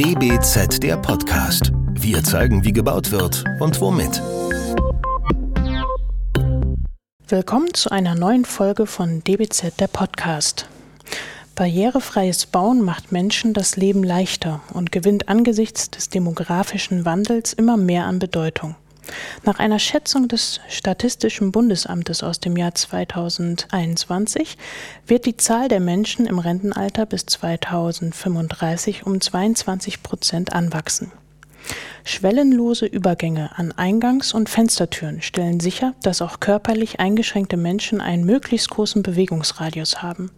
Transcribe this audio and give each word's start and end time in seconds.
DBZ 0.00 0.82
der 0.82 0.96
Podcast. 0.96 1.72
Wir 1.92 2.24
zeigen, 2.24 2.64
wie 2.64 2.72
gebaut 2.72 3.10
wird 3.10 3.44
und 3.60 3.78
womit. 3.82 4.22
Willkommen 7.28 7.74
zu 7.74 7.90
einer 7.90 8.14
neuen 8.14 8.46
Folge 8.46 8.86
von 8.86 9.22
DBZ 9.22 9.78
der 9.78 9.88
Podcast. 9.88 10.70
Barrierefreies 11.54 12.46
Bauen 12.46 12.82
macht 12.82 13.12
Menschen 13.12 13.52
das 13.52 13.76
Leben 13.76 14.02
leichter 14.02 14.62
und 14.72 14.90
gewinnt 14.90 15.28
angesichts 15.28 15.90
des 15.90 16.08
demografischen 16.08 17.04
Wandels 17.04 17.52
immer 17.52 17.76
mehr 17.76 18.06
an 18.06 18.18
Bedeutung. 18.18 18.76
Nach 19.44 19.58
einer 19.58 19.78
Schätzung 19.78 20.28
des 20.28 20.60
Statistischen 20.68 21.52
Bundesamtes 21.52 22.22
aus 22.22 22.40
dem 22.40 22.56
Jahr 22.56 22.74
2021 22.74 24.56
wird 25.06 25.26
die 25.26 25.36
Zahl 25.36 25.68
der 25.68 25.80
Menschen 25.80 26.26
im 26.26 26.38
Rentenalter 26.38 27.06
bis 27.06 27.26
2035 27.26 29.06
um 29.06 29.20
22 29.20 30.02
Prozent 30.02 30.52
anwachsen. 30.52 31.12
Schwellenlose 32.04 32.86
Übergänge 32.86 33.50
an 33.56 33.72
Eingangs- 33.72 34.32
und 34.32 34.48
Fenstertüren 34.48 35.22
stellen 35.22 35.60
sicher, 35.60 35.94
dass 36.02 36.22
auch 36.22 36.40
körperlich 36.40 36.98
eingeschränkte 36.98 37.56
Menschen 37.56 38.00
einen 38.00 38.24
möglichst 38.24 38.70
großen 38.70 39.02
Bewegungsradius 39.02 40.02
haben. 40.02 40.30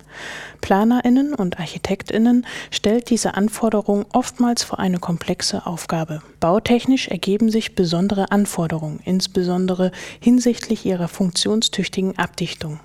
Planerinnen 0.60 1.34
und 1.34 1.58
Architektinnen 1.58 2.46
stellt 2.70 3.10
diese 3.10 3.34
Anforderung 3.34 4.06
oftmals 4.12 4.64
vor 4.64 4.78
eine 4.78 4.98
komplexe 4.98 5.66
Aufgabe. 5.66 6.22
Bautechnisch 6.40 7.08
ergeben 7.08 7.50
sich 7.50 7.74
besondere 7.74 8.30
Anforderungen, 8.30 9.00
insbesondere 9.04 9.92
hinsichtlich 10.20 10.84
ihrer 10.84 11.08
funktionstüchtigen 11.08 12.18
Abdichtung. 12.18 12.80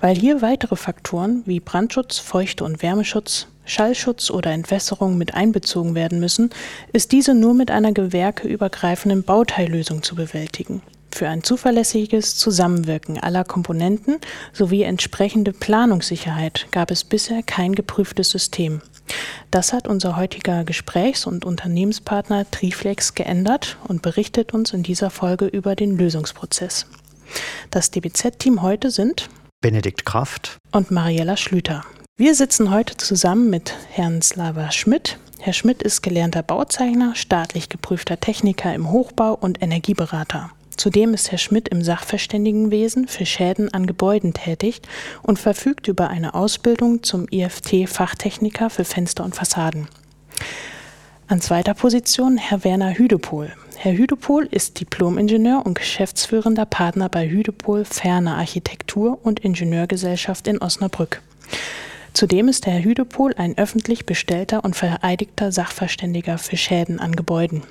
Weil 0.00 0.14
hier 0.14 0.42
weitere 0.42 0.76
Faktoren 0.76 1.42
wie 1.46 1.60
Brandschutz, 1.60 2.18
Feuchte- 2.18 2.64
und 2.64 2.82
Wärmeschutz, 2.82 3.48
Schallschutz 3.66 4.30
oder 4.30 4.52
Entwässerung 4.52 5.18
mit 5.18 5.34
einbezogen 5.34 5.94
werden 5.94 6.18
müssen, 6.20 6.50
ist 6.92 7.12
diese 7.12 7.34
nur 7.34 7.52
mit 7.54 7.70
einer 7.70 7.92
gewerkeübergreifenden 7.92 9.22
Bauteillösung 9.22 10.02
zu 10.02 10.14
bewältigen. 10.14 10.82
Für 11.10 11.28
ein 11.28 11.42
zuverlässiges 11.42 12.36
Zusammenwirken 12.36 13.18
aller 13.18 13.44
Komponenten 13.44 14.18
sowie 14.52 14.82
entsprechende 14.82 15.52
Planungssicherheit 15.52 16.66
gab 16.72 16.90
es 16.90 17.04
bisher 17.04 17.42
kein 17.42 17.74
geprüftes 17.74 18.30
System. 18.30 18.82
Das 19.50 19.72
hat 19.72 19.88
unser 19.88 20.16
heutiger 20.16 20.64
Gesprächs- 20.64 21.26
und 21.26 21.44
Unternehmenspartner 21.44 22.50
Triflex 22.50 23.14
geändert 23.14 23.78
und 23.88 24.02
berichtet 24.02 24.52
uns 24.52 24.72
in 24.72 24.82
dieser 24.82 25.10
Folge 25.10 25.46
über 25.46 25.74
den 25.74 25.96
Lösungsprozess. 25.96 26.86
Das 27.70 27.90
DBZ-Team 27.90 28.62
heute 28.62 28.90
sind 28.90 29.28
Benedikt 29.62 30.04
Kraft 30.04 30.58
und 30.72 30.90
Mariella 30.90 31.36
Schlüter. 31.36 31.82
Wir 32.18 32.34
sitzen 32.34 32.70
heute 32.70 32.96
zusammen 32.96 33.50
mit 33.50 33.74
Herrn 33.90 34.22
Slava 34.22 34.72
Schmidt. 34.72 35.18
Herr 35.38 35.52
Schmidt 35.52 35.82
ist 35.82 36.02
gelernter 36.02 36.42
Bauzeichner, 36.42 37.14
staatlich 37.14 37.68
geprüfter 37.68 38.18
Techniker 38.18 38.74
im 38.74 38.90
Hochbau 38.90 39.34
und 39.34 39.62
Energieberater. 39.62 40.50
Zudem 40.78 41.12
ist 41.12 41.30
Herr 41.30 41.36
Schmidt 41.36 41.68
im 41.68 41.82
Sachverständigenwesen 41.82 43.06
für 43.06 43.26
Schäden 43.26 43.74
an 43.74 43.86
Gebäuden 43.86 44.32
tätig 44.32 44.80
und 45.24 45.38
verfügt 45.38 45.88
über 45.88 46.08
eine 46.08 46.32
Ausbildung 46.32 47.02
zum 47.02 47.28
IFT-Fachtechniker 47.28 48.70
für 48.70 48.86
Fenster 48.86 49.22
und 49.22 49.36
Fassaden. 49.36 49.86
An 51.28 51.42
zweiter 51.42 51.74
Position 51.74 52.38
Herr 52.38 52.64
Werner 52.64 52.94
Hüdepohl. 52.94 53.52
Herr 53.76 53.92
Hüdepohl 53.92 54.48
ist 54.50 54.80
Diplomingenieur 54.80 55.66
und 55.66 55.74
geschäftsführender 55.74 56.64
Partner 56.64 57.10
bei 57.10 57.28
Hüdepohl 57.28 57.84
Ferner 57.84 58.38
Architektur 58.38 59.18
und 59.22 59.40
Ingenieurgesellschaft 59.40 60.48
in 60.48 60.62
Osnabrück. 60.62 61.20
Zudem 62.16 62.48
ist 62.48 62.64
Herr 62.64 62.82
Hüdepohl 62.82 63.34
ein 63.36 63.58
öffentlich 63.58 64.06
bestellter 64.06 64.64
und 64.64 64.74
vereidigter 64.74 65.52
Sachverständiger 65.52 66.38
für 66.38 66.56
Schäden 66.56 66.98
an 66.98 67.14
Gebäuden. 67.14 67.62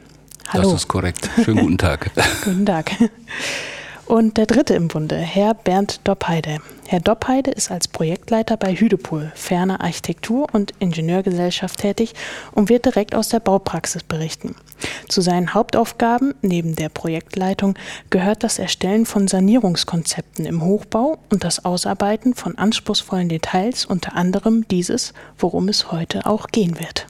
Hallo. 0.50 0.70
Das 0.70 0.82
ist 0.82 0.88
korrekt. 0.88 1.28
Schönen 1.44 1.62
guten 1.62 1.78
Tag. 1.80 2.12
guten 2.44 2.64
Tag. 2.64 2.92
Und 4.06 4.38
der 4.38 4.46
dritte 4.46 4.76
im 4.76 4.88
Bunde, 4.88 5.16
Herr 5.18 5.56
Bernd 5.56 6.00
Doppheide. 6.04 6.60
Herr 6.86 7.00
Doppheide 7.00 7.50
ist 7.50 7.72
als 7.72 7.88
Projektleiter 7.88 8.56
bei 8.56 8.76
Hüdepool, 8.76 9.32
ferner 9.34 9.82
Architektur- 9.82 10.48
und 10.54 10.76
Ingenieurgesellschaft 10.78 11.80
tätig 11.80 12.14
und 12.52 12.70
wird 12.70 12.86
direkt 12.86 13.16
aus 13.16 13.30
der 13.30 13.40
Baupraxis 13.40 14.04
berichten. 14.04 14.54
Zu 15.08 15.22
seinen 15.22 15.54
Hauptaufgaben 15.54 16.34
neben 16.42 16.76
der 16.76 16.90
Projektleitung 16.90 17.76
gehört 18.10 18.44
das 18.44 18.60
Erstellen 18.60 19.06
von 19.06 19.28
Sanierungskonzepten 19.28 20.46
im 20.46 20.64
Hochbau 20.64 21.18
und 21.30 21.44
das 21.44 21.64
Ausarbeiten 21.66 22.34
von 22.34 22.58
anspruchsvollen 22.58 23.30
Details, 23.30 23.86
unter 23.86 24.16
anderem 24.16 24.68
dieses, 24.68 25.14
worum 25.38 25.68
es 25.70 25.92
heute 25.92 26.26
auch 26.26 26.48
gehen 26.48 26.80
wird. 26.80 27.08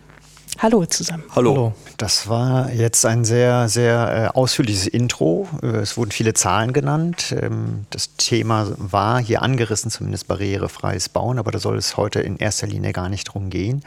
Hallo 0.60 0.86
zusammen. 0.86 1.24
Hallo. 1.36 1.52
Hallo. 1.52 1.74
Das 1.98 2.30
war 2.30 2.72
jetzt 2.72 3.06
ein 3.06 3.26
sehr, 3.26 3.68
sehr 3.68 4.32
äh, 4.34 4.38
ausführliches 4.38 4.88
Intro. 4.88 5.50
Äh, 5.62 5.68
es 5.68 5.98
wurden 5.98 6.12
viele 6.12 6.34
Zahlen 6.34 6.72
genannt. 6.72 7.36
Ähm, 7.40 7.86
das 7.90 8.16
Thema 8.16 8.68
war 8.78 9.22
hier 9.22 9.42
angerissen, 9.42 9.92
zumindest 9.92 10.28
barrierefreies 10.28 11.10
Bauen, 11.10 11.40
aber 11.40 11.52
da 11.52 11.60
soll 11.60 11.78
es 11.78 11.98
heute 11.98 12.22
in 12.22 12.38
erster 12.38 12.68
Linie 12.68 12.94
gar 12.94 13.10
nicht 13.10 13.26
drum 13.26 13.50
gehen. 13.50 13.84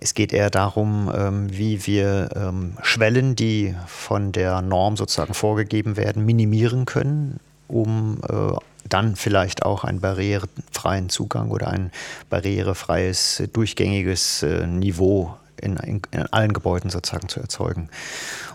Es 0.00 0.14
geht 0.14 0.32
eher 0.32 0.50
darum, 0.50 1.10
ähm, 1.14 1.48
wie 1.50 1.86
wir 1.86 2.30
ähm, 2.36 2.76
Schwellen, 2.82 3.34
die 3.34 3.74
von 3.86 4.32
der 4.32 4.62
Norm 4.62 4.96
sozusagen 4.96 5.34
vorgegeben 5.34 5.96
werden, 5.96 6.24
minimieren 6.24 6.84
können, 6.84 7.40
um 7.66 8.20
äh, 8.28 8.52
dann 8.88 9.16
vielleicht 9.16 9.64
auch 9.64 9.84
einen 9.84 10.00
barrierefreien 10.00 11.08
Zugang 11.08 11.50
oder 11.50 11.68
ein 11.68 11.90
barrierefreies, 12.30 13.42
durchgängiges 13.52 14.46
Niveau 14.66 15.36
in, 15.60 15.76
in, 15.76 16.02
in, 16.10 16.22
allen 16.32 16.54
Gebäuden 16.54 16.88
sozusagen 16.88 17.28
zu 17.28 17.40
erzeugen. 17.40 17.90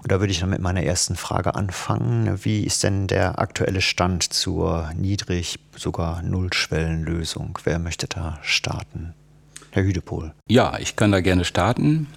Und 0.02 0.12
da 0.12 0.20
würde 0.20 0.32
ich 0.32 0.40
dann 0.40 0.50
mit 0.50 0.62
meiner 0.62 0.82
ersten 0.82 1.16
Frage 1.16 1.54
anfangen. 1.54 2.44
Wie 2.44 2.64
ist 2.64 2.84
denn 2.84 3.06
der 3.08 3.38
aktuelle 3.38 3.82
Stand 3.82 4.34
zur 4.34 4.90
Niedrig-, 4.96 5.60
sogar 5.76 6.24
Nullschwellenlösung? 6.24 7.60
Wer 7.64 7.78
möchte 7.78 8.08
da 8.08 8.40
starten? 8.42 9.14
Herr 9.74 9.84
Hüdepohl. 9.84 10.34
Ja, 10.48 10.78
ich 10.80 10.96
kann 10.96 11.12
da 11.12 11.20
gerne 11.20 11.46
starten. 11.46 12.08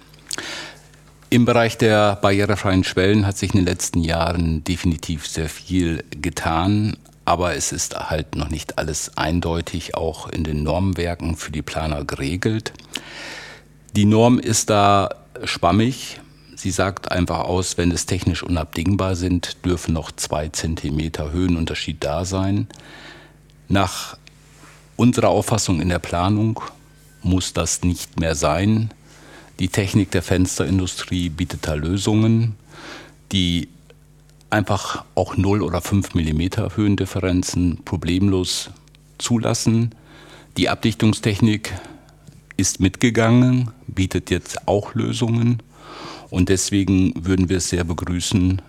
Im 1.31 1.45
Bereich 1.45 1.75
der 1.77 2.15
barrierefreien 2.17 2.83
Schwellen 2.83 3.25
hat 3.25 3.35
sich 3.35 3.51
in 3.51 3.57
den 3.57 3.65
letzten 3.65 4.01
Jahren 4.01 4.63
definitiv 4.63 5.27
sehr 5.27 5.49
viel 5.49 6.03
getan, 6.11 6.97
aber 7.25 7.55
es 7.55 7.71
ist 7.71 8.11
halt 8.11 8.35
noch 8.35 8.49
nicht 8.49 8.77
alles 8.77 9.17
eindeutig 9.17 9.95
auch 9.95 10.29
in 10.29 10.43
den 10.43 10.61
Normwerken 10.61 11.35
für 11.35 11.51
die 11.51 11.63
Planer 11.63 12.05
geregelt. 12.05 12.73
Die 13.95 14.05
Norm 14.05 14.37
ist 14.37 14.69
da 14.69 15.09
schwammig. 15.43 16.21
Sie 16.55 16.71
sagt 16.71 17.11
einfach 17.11 17.39
aus, 17.39 17.75
wenn 17.79 17.89
es 17.89 18.05
technisch 18.05 18.43
unabdingbar 18.43 19.15
sind, 19.15 19.65
dürfen 19.65 19.95
noch 19.95 20.11
zwei 20.11 20.49
Zentimeter 20.49 21.31
Höhenunterschied 21.31 22.03
da 22.03 22.23
sein. 22.23 22.67
Nach 23.67 24.15
unserer 24.95 25.29
Auffassung 25.29 25.81
in 25.81 25.89
der 25.89 25.99
Planung 25.99 26.61
muss 27.27 27.53
das 27.53 27.83
nicht 27.83 28.19
mehr 28.19 28.35
sein. 28.35 28.91
Die 29.59 29.69
Technik 29.69 30.11
der 30.11 30.21
Fensterindustrie 30.21 31.29
bietet 31.29 31.67
da 31.67 31.73
Lösungen, 31.73 32.55
die 33.31 33.69
einfach 34.49 35.03
auch 35.15 35.35
0 35.35 35.61
oder 35.61 35.81
5 35.81 36.13
Millimeter 36.13 36.75
Höhendifferenzen 36.75 37.83
problemlos 37.83 38.69
zulassen. 39.17 39.93
Die 40.57 40.69
Abdichtungstechnik 40.69 41.73
ist 42.55 42.79
mitgegangen, 42.79 43.71
bietet 43.87 44.29
jetzt 44.29 44.67
auch 44.67 44.93
Lösungen. 44.93 45.61
Und 46.29 46.49
deswegen 46.49 47.13
würden 47.25 47.49
wir 47.49 47.57
es 47.57 47.69
sehr 47.69 47.83
begrüßen, 47.83 48.61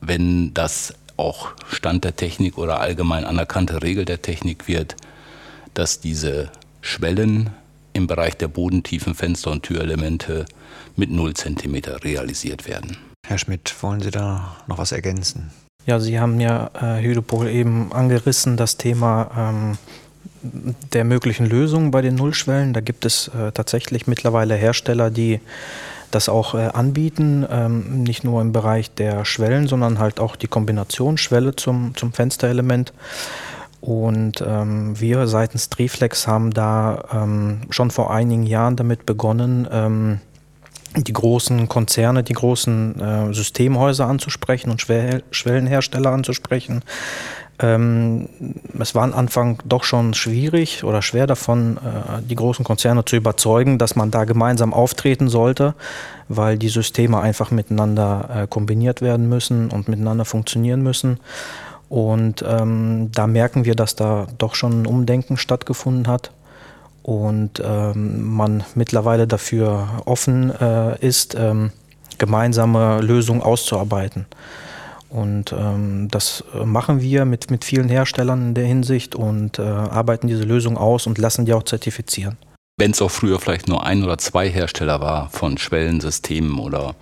wenn 0.00 0.54
das 0.54 0.94
auch 1.16 1.52
Stand 1.68 2.04
der 2.04 2.16
Technik 2.16 2.56
oder 2.56 2.80
allgemein 2.80 3.24
anerkannte 3.24 3.82
Regel 3.82 4.04
der 4.04 4.22
Technik 4.22 4.68
wird, 4.68 4.96
dass 5.74 6.00
diese 6.00 6.50
Schwellen 6.80 7.50
im 7.92 8.06
Bereich 8.06 8.36
der 8.36 8.48
bodentiefen 8.48 9.14
Fenster- 9.14 9.50
und 9.50 9.62
Türelemente 9.62 10.44
mit 10.96 11.10
0 11.10 11.34
cm 11.34 11.76
realisiert 12.02 12.66
werden. 12.66 12.96
Herr 13.26 13.38
Schmidt, 13.38 13.74
wollen 13.82 14.00
Sie 14.00 14.10
da 14.10 14.56
noch 14.66 14.78
was 14.78 14.92
ergänzen? 14.92 15.50
Ja, 15.86 15.98
Sie 15.98 16.20
haben 16.20 16.40
ja 16.40 16.70
äh, 16.74 17.02
Hydropol 17.02 17.48
eben 17.48 17.92
angerissen, 17.92 18.56
das 18.56 18.76
Thema 18.76 19.30
ähm, 19.36 19.78
der 20.92 21.04
möglichen 21.04 21.46
Lösungen 21.46 21.90
bei 21.90 22.02
den 22.02 22.14
Nullschwellen. 22.14 22.72
Da 22.72 22.80
gibt 22.80 23.04
es 23.04 23.28
äh, 23.28 23.52
tatsächlich 23.52 24.06
mittlerweile 24.06 24.54
Hersteller, 24.54 25.10
die 25.10 25.40
das 26.10 26.28
auch 26.28 26.54
äh, 26.54 26.66
anbieten, 26.66 27.46
ähm, 27.48 28.02
nicht 28.02 28.24
nur 28.24 28.40
im 28.40 28.52
Bereich 28.52 28.92
der 28.92 29.24
Schwellen, 29.24 29.68
sondern 29.68 29.98
halt 29.98 30.18
auch 30.20 30.36
die 30.36 30.48
Kombination 30.48 31.18
Schwelle 31.18 31.54
zum, 31.56 31.94
zum 31.96 32.12
Fensterelement. 32.12 32.92
Und 33.80 34.44
ähm, 34.46 35.00
wir 35.00 35.26
seitens 35.26 35.70
Triflex 35.70 36.26
haben 36.26 36.52
da 36.52 37.04
ähm, 37.12 37.62
schon 37.70 37.90
vor 37.90 38.12
einigen 38.12 38.42
Jahren 38.42 38.76
damit 38.76 39.06
begonnen, 39.06 39.66
ähm, 39.70 40.20
die 40.96 41.12
großen 41.12 41.68
Konzerne, 41.68 42.22
die 42.22 42.32
großen 42.32 43.00
äh, 43.00 43.32
Systemhäuser 43.32 44.06
anzusprechen 44.06 44.70
und 44.70 44.80
Schwell 44.80 45.22
Schwellenhersteller 45.30 46.10
anzusprechen, 46.10 46.82
Ähm, 47.62 48.28
es 48.78 48.94
war 48.94 49.02
am 49.04 49.12
Anfang 49.12 49.58
doch 49.66 49.84
schon 49.84 50.14
schwierig 50.14 50.82
oder 50.82 51.02
schwer 51.02 51.26
davon, 51.26 51.76
äh, 51.76 52.22
die 52.22 52.34
großen 52.34 52.64
Konzerne 52.64 53.04
zu 53.04 53.16
überzeugen, 53.16 53.76
dass 53.76 53.96
man 53.96 54.10
da 54.10 54.24
gemeinsam 54.24 54.72
auftreten 54.72 55.28
sollte, 55.28 55.74
weil 56.28 56.56
die 56.56 56.70
Systeme 56.70 57.20
einfach 57.20 57.50
miteinander 57.50 58.30
äh, 58.34 58.46
kombiniert 58.46 59.02
werden 59.02 59.28
müssen 59.28 59.68
und 59.70 59.88
miteinander 59.88 60.24
funktionieren 60.24 60.82
müssen. 60.82 61.20
Und 61.90 62.44
ähm, 62.46 63.10
da 63.12 63.26
merken 63.26 63.64
wir, 63.64 63.74
dass 63.74 63.96
da 63.96 64.28
doch 64.38 64.54
schon 64.54 64.82
ein 64.82 64.86
Umdenken 64.86 65.36
stattgefunden 65.36 66.06
hat 66.06 66.30
und 67.02 67.60
ähm, 67.62 68.22
man 68.32 68.62
mittlerweile 68.76 69.26
dafür 69.26 69.88
offen 70.04 70.50
äh, 70.54 71.04
ist, 71.04 71.34
ähm, 71.34 71.72
gemeinsame 72.18 73.00
Lösungen 73.00 73.42
auszuarbeiten. 73.42 74.26
Und 75.08 75.52
ähm, 75.52 76.06
das 76.12 76.44
machen 76.64 77.00
wir 77.00 77.24
mit, 77.24 77.50
mit 77.50 77.64
vielen 77.64 77.88
Herstellern 77.88 78.48
in 78.48 78.54
der 78.54 78.66
Hinsicht 78.66 79.16
und 79.16 79.58
äh, 79.58 79.62
arbeiten 79.62 80.28
diese 80.28 80.44
Lösung 80.44 80.78
aus 80.78 81.08
und 81.08 81.18
lassen 81.18 81.44
die 81.44 81.54
auch 81.54 81.64
zertifizieren. 81.64 82.36
Wenn 82.78 82.92
es 82.92 83.02
auch 83.02 83.10
früher 83.10 83.40
vielleicht 83.40 83.66
nur 83.66 83.84
ein 83.84 84.04
oder 84.04 84.16
zwei 84.18 84.48
Hersteller 84.48 85.00
war 85.00 85.28
von 85.30 85.58
Schwellensystemen 85.58 86.60
oder 86.60 86.94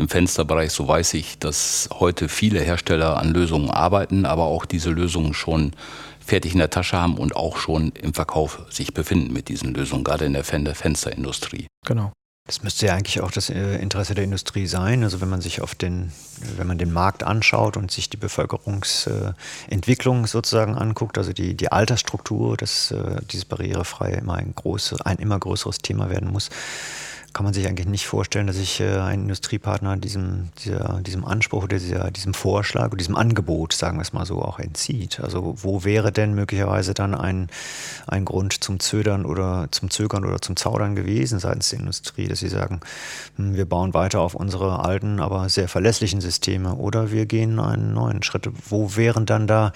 im 0.00 0.08
Fensterbereich, 0.08 0.72
so 0.72 0.88
weiß 0.88 1.14
ich, 1.14 1.38
dass 1.38 1.88
heute 1.92 2.28
viele 2.28 2.60
Hersteller 2.60 3.18
an 3.18 3.32
Lösungen 3.32 3.70
arbeiten, 3.70 4.26
aber 4.26 4.46
auch 4.46 4.64
diese 4.64 4.90
Lösungen 4.90 5.34
schon 5.34 5.72
fertig 6.18 6.52
in 6.52 6.58
der 6.58 6.70
Tasche 6.70 6.98
haben 6.98 7.18
und 7.18 7.36
auch 7.36 7.56
schon 7.56 7.90
im 7.90 8.14
Verkauf 8.14 8.62
sich 8.70 8.94
befinden 8.94 9.32
mit 9.32 9.48
diesen 9.48 9.74
Lösungen, 9.74 10.02
gerade 10.02 10.24
in 10.24 10.32
der 10.32 10.44
Fensterindustrie. 10.44 11.66
Genau. 11.86 12.12
Das 12.46 12.64
müsste 12.64 12.86
ja 12.86 12.94
eigentlich 12.94 13.20
auch 13.20 13.30
das 13.30 13.48
äh, 13.48 13.76
Interesse 13.76 14.14
der 14.14 14.24
Industrie 14.24 14.66
sein. 14.66 15.04
Also 15.04 15.20
wenn 15.20 15.28
man 15.28 15.40
sich 15.40 15.60
auf 15.60 15.76
den, 15.76 16.10
wenn 16.56 16.66
man 16.66 16.78
den 16.78 16.92
Markt 16.92 17.22
anschaut 17.22 17.76
und 17.76 17.92
sich 17.92 18.10
die 18.10 18.16
Bevölkerungsentwicklung 18.16 20.26
sozusagen 20.26 20.74
anguckt, 20.74 21.16
also 21.16 21.32
die, 21.32 21.54
die 21.54 21.70
Altersstruktur, 21.70 22.56
dass 22.56 22.90
äh, 22.90 23.20
dieses 23.30 23.44
barrierefrei 23.44 24.14
immer 24.14 24.34
ein, 24.34 24.52
große, 24.54 24.96
ein 25.04 25.18
immer 25.18 25.38
größeres 25.38 25.78
Thema 25.78 26.10
werden 26.10 26.32
muss, 26.32 26.50
kann 27.32 27.44
man 27.44 27.54
sich 27.54 27.66
eigentlich 27.66 27.86
nicht 27.86 28.06
vorstellen, 28.06 28.46
dass 28.46 28.56
sich 28.56 28.80
äh, 28.80 28.98
ein 28.98 29.22
Industriepartner 29.22 29.96
diesem, 29.96 30.48
dieser, 30.64 31.00
diesem 31.02 31.24
Anspruch 31.24 31.64
oder 31.64 31.78
dieser, 31.78 32.10
diesem 32.10 32.34
Vorschlag 32.34 32.86
oder 32.86 32.96
diesem 32.96 33.16
Angebot, 33.16 33.72
sagen 33.72 33.98
wir 33.98 34.02
es 34.02 34.12
mal 34.12 34.26
so, 34.26 34.42
auch 34.42 34.58
entzieht. 34.58 35.20
Also 35.20 35.54
wo 35.58 35.84
wäre 35.84 36.12
denn 36.12 36.34
möglicherweise 36.34 36.94
dann 36.94 37.14
ein, 37.14 37.48
ein 38.06 38.24
Grund 38.24 38.62
zum 38.64 38.80
Zögern 38.80 39.24
oder 39.24 39.68
zum 39.70 39.90
Zögern 39.90 40.24
oder 40.24 40.40
zum 40.40 40.56
Zaudern 40.56 40.96
gewesen 40.96 41.38
seitens 41.38 41.70
der 41.70 41.80
Industrie, 41.80 42.26
dass 42.26 42.40
sie 42.40 42.48
sagen, 42.48 42.80
hm, 43.36 43.54
wir 43.54 43.64
bauen 43.64 43.94
weiter 43.94 44.20
auf 44.20 44.34
unsere 44.34 44.84
alten, 44.84 45.20
aber 45.20 45.48
sehr 45.48 45.68
verlässlichen 45.68 46.20
Systeme 46.20 46.74
oder 46.74 47.10
wir 47.12 47.26
gehen 47.26 47.60
einen 47.60 47.94
neuen 47.94 48.22
Schritt. 48.22 48.48
Wo 48.68 48.96
wären 48.96 49.26
dann 49.26 49.46
da, 49.46 49.72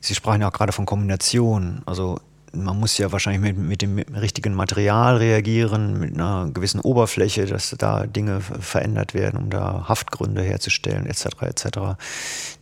Sie 0.00 0.14
sprachen 0.14 0.40
ja 0.40 0.48
auch 0.48 0.52
gerade 0.52 0.72
von 0.72 0.86
Kombination, 0.86 1.82
also 1.84 2.18
man 2.52 2.78
muss 2.78 2.98
ja 2.98 3.12
wahrscheinlich 3.12 3.42
mit, 3.42 3.58
mit, 3.58 3.82
dem 3.82 3.98
richtigen 3.98 4.54
Material 4.54 5.16
reagieren, 5.16 5.98
mit 5.98 6.14
einer 6.14 6.50
gewissen 6.52 6.80
Oberfläche, 6.80 7.46
dass 7.46 7.74
da 7.78 8.06
Dinge 8.06 8.40
verändert 8.40 9.14
werden, 9.14 9.38
um 9.38 9.50
da 9.50 9.88
Haftgründe 9.88 10.42
herzustellen, 10.42 11.06
etc., 11.06 11.26
etc., 11.42 11.66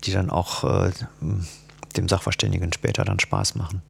die 0.05 0.13
dann 0.13 0.31
auch 0.31 0.65
äh, 0.65 0.91
dem 1.97 2.09
Sachverständigen 2.09 2.73
später 2.73 3.05
dann 3.05 3.19
Spaß 3.19 3.55
machen. 3.55 3.83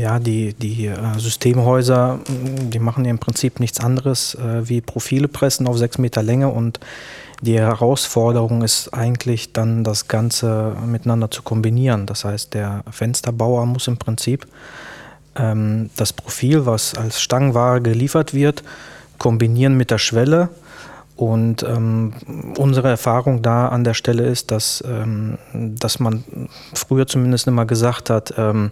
Ja, 0.00 0.18
die, 0.18 0.52
die 0.54 0.86
äh, 0.86 1.18
Systemhäuser, 1.18 2.18
die 2.28 2.78
machen 2.80 3.04
ja 3.04 3.10
im 3.12 3.20
Prinzip 3.20 3.60
nichts 3.60 3.78
anderes 3.78 4.34
äh, 4.34 4.68
wie 4.68 4.80
Profile 4.80 5.28
pressen 5.28 5.68
auf 5.68 5.78
sechs 5.78 5.98
Meter 5.98 6.22
Länge 6.22 6.48
und 6.48 6.80
die 7.42 7.58
Herausforderung 7.58 8.62
ist 8.62 8.94
eigentlich 8.94 9.52
dann 9.52 9.84
das 9.84 10.08
Ganze 10.08 10.74
miteinander 10.86 11.30
zu 11.30 11.42
kombinieren. 11.42 12.06
Das 12.06 12.24
heißt, 12.24 12.54
der 12.54 12.82
Fensterbauer 12.90 13.66
muss 13.66 13.88
im 13.88 13.98
Prinzip 13.98 14.46
ähm, 15.36 15.90
das 15.96 16.12
Profil, 16.12 16.66
was 16.66 16.94
als 16.94 17.20
Stangenware 17.20 17.80
geliefert 17.80 18.34
wird, 18.34 18.62
kombinieren 19.18 19.76
mit 19.76 19.90
der 19.90 19.98
Schwelle. 19.98 20.48
Und 21.16 21.62
ähm, 21.62 22.12
unsere 22.58 22.88
Erfahrung 22.88 23.40
da 23.40 23.68
an 23.68 23.84
der 23.84 23.94
Stelle 23.94 24.24
ist, 24.24 24.50
dass, 24.50 24.84
ähm, 24.86 25.38
dass 25.54 25.98
man 25.98 26.24
früher 26.74 27.06
zumindest 27.06 27.46
immer 27.46 27.64
gesagt 27.64 28.10
hat, 28.10 28.34
ähm, 28.36 28.70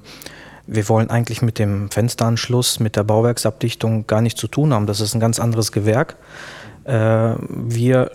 wir 0.66 0.88
wollen 0.88 1.10
eigentlich 1.10 1.42
mit 1.42 1.58
dem 1.58 1.90
Fensteranschluss, 1.90 2.80
mit 2.80 2.96
der 2.96 3.04
Bauwerksabdichtung 3.04 4.06
gar 4.06 4.20
nichts 4.20 4.40
zu 4.40 4.48
tun 4.48 4.72
haben. 4.72 4.86
Das 4.86 5.00
ist 5.00 5.14
ein 5.14 5.20
ganz 5.20 5.38
anderes 5.38 5.72
Gewerk. 5.72 6.16
Äh, 6.84 7.34
wir 7.38 8.10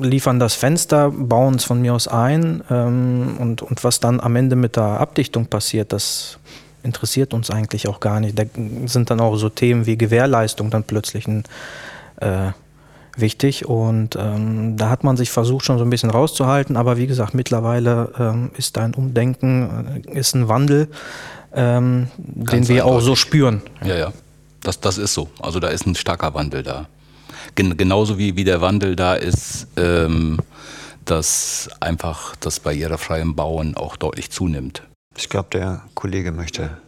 liefern 0.00 0.38
das 0.38 0.54
Fenster, 0.54 1.10
bauen 1.10 1.56
es 1.56 1.64
von 1.64 1.80
mir 1.80 1.94
aus 1.94 2.06
ein 2.06 2.62
ähm, 2.70 3.36
und, 3.40 3.62
und 3.62 3.82
was 3.82 3.98
dann 3.98 4.20
am 4.20 4.36
Ende 4.36 4.54
mit 4.54 4.76
der 4.76 5.00
Abdichtung 5.00 5.46
passiert, 5.46 5.92
das 5.92 6.38
interessiert 6.84 7.34
uns 7.34 7.50
eigentlich 7.50 7.88
auch 7.88 8.00
gar 8.00 8.20
nicht. 8.20 8.38
Da 8.38 8.44
sind 8.86 9.10
dann 9.10 9.20
auch 9.20 9.36
so 9.36 9.48
Themen 9.48 9.86
wie 9.86 9.96
Gewährleistung 9.96 10.70
dann 10.70 10.84
plötzlich 10.84 11.26
ein, 11.26 11.44
äh, 12.20 12.52
wichtig 13.16 13.66
und 13.66 14.16
ähm, 14.16 14.76
da 14.76 14.90
hat 14.90 15.04
man 15.04 15.16
sich 15.16 15.30
versucht 15.30 15.64
schon 15.64 15.78
so 15.78 15.84
ein 15.84 15.90
bisschen 15.90 16.10
rauszuhalten, 16.10 16.76
aber 16.76 16.96
wie 16.96 17.06
gesagt, 17.06 17.34
mittlerweile 17.34 18.12
ähm, 18.18 18.50
ist 18.56 18.76
ein 18.78 18.94
Umdenken, 18.94 20.02
äh, 20.06 20.18
ist 20.18 20.34
ein 20.34 20.48
Wandel, 20.48 20.88
ähm, 21.54 22.08
den 22.16 22.68
wir 22.68 22.86
auch 22.86 23.00
so 23.00 23.14
spüren. 23.14 23.62
Ja, 23.84 23.96
ja, 23.96 24.12
das, 24.62 24.80
das 24.80 24.98
ist 24.98 25.14
so. 25.14 25.28
Also 25.40 25.60
da 25.60 25.68
ist 25.68 25.86
ein 25.86 25.94
starker 25.94 26.34
Wandel 26.34 26.62
da. 26.62 26.88
Gen 27.54 27.76
genauso 27.76 28.18
wie, 28.18 28.36
wie 28.36 28.44
der 28.44 28.60
Wandel 28.60 28.96
da 28.96 29.14
ist, 29.14 29.68
ähm, 29.76 30.38
dass 31.04 31.68
einfach 31.80 32.34
das 32.36 32.60
barrierefreie 32.60 33.26
Bauen 33.26 33.76
auch 33.76 33.96
deutlich 33.96 34.30
zunimmt. 34.30 34.82
Ich 35.16 35.28
glaube, 35.28 35.48
der 35.52 35.82
Kollege 35.94 36.32
möchte. 36.32 36.78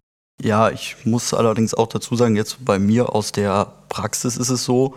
Ja, 0.43 0.71
ich 0.71 0.97
muss 1.05 1.33
allerdings 1.33 1.75
auch 1.75 1.87
dazu 1.87 2.15
sagen, 2.17 2.37
jetzt 2.37 2.65
bei 2.65 2.79
mir 2.79 3.15
aus 3.15 3.33
der 3.33 3.73
Praxis 3.89 4.37
ist 4.37 4.51
es 4.51 4.65
so, 4.65 4.95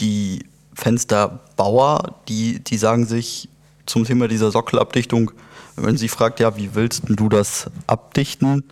die 0.00 0.44
Fensterbauer, 0.74 2.14
die, 2.28 2.62
die 2.62 2.76
sagen 2.76 3.06
sich 3.06 3.48
zum 3.86 4.04
Thema 4.04 4.28
dieser 4.28 4.50
Sockelabdichtung, 4.50 5.30
wenn 5.76 5.96
sie 5.96 6.08
fragt, 6.08 6.40
ja, 6.40 6.56
wie 6.56 6.74
willst 6.74 7.04
du 7.06 7.28
das 7.28 7.70
abdichten? 7.86 8.64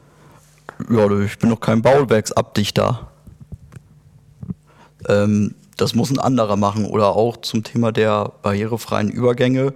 Ja, 0.91 1.11
ich 1.21 1.39
bin 1.39 1.51
doch 1.51 1.61
kein 1.61 1.83
Bauwerksabdichter. 1.83 3.09
Ähm, 5.09 5.55
das 5.77 5.95
muss 5.95 6.11
ein 6.11 6.19
anderer 6.19 6.57
machen. 6.57 6.85
Oder 6.85 7.09
auch 7.09 7.39
zum 7.39 7.63
Thema 7.63 7.93
der 7.93 8.33
barrierefreien 8.43 9.11
Übergänge. 9.11 9.75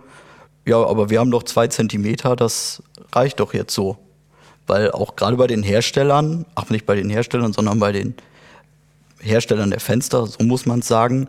Ja, 0.67 0.85
aber 0.85 1.11
wir 1.11 1.21
haben 1.21 1.31
doch 1.31 1.43
zwei 1.43 1.67
Zentimeter, 1.69 2.37
das 2.37 2.83
reicht 3.13 3.41
doch 3.41 3.55
jetzt 3.55 3.75
so. 3.75 3.99
Weil 4.67 4.93
auch 4.93 5.17
gerade 5.17 5.37
bei 5.37 5.47
den 5.47 5.63
Herstellern, 5.63 6.47
ach 6.55 6.71
nicht 6.71 6.87
bei 6.87 6.95
den 6.95 7.11
Herstellern, 7.11 7.53
sondern 7.53 7.81
bei 7.81 7.93
den 7.93 8.15
Herstellern 9.21 9.71
der 9.71 9.81
Fenster, 9.81 10.27
so 10.27 10.45
muss 10.45 10.67
man 10.67 10.81
es 10.81 10.89
sagen, 10.89 11.29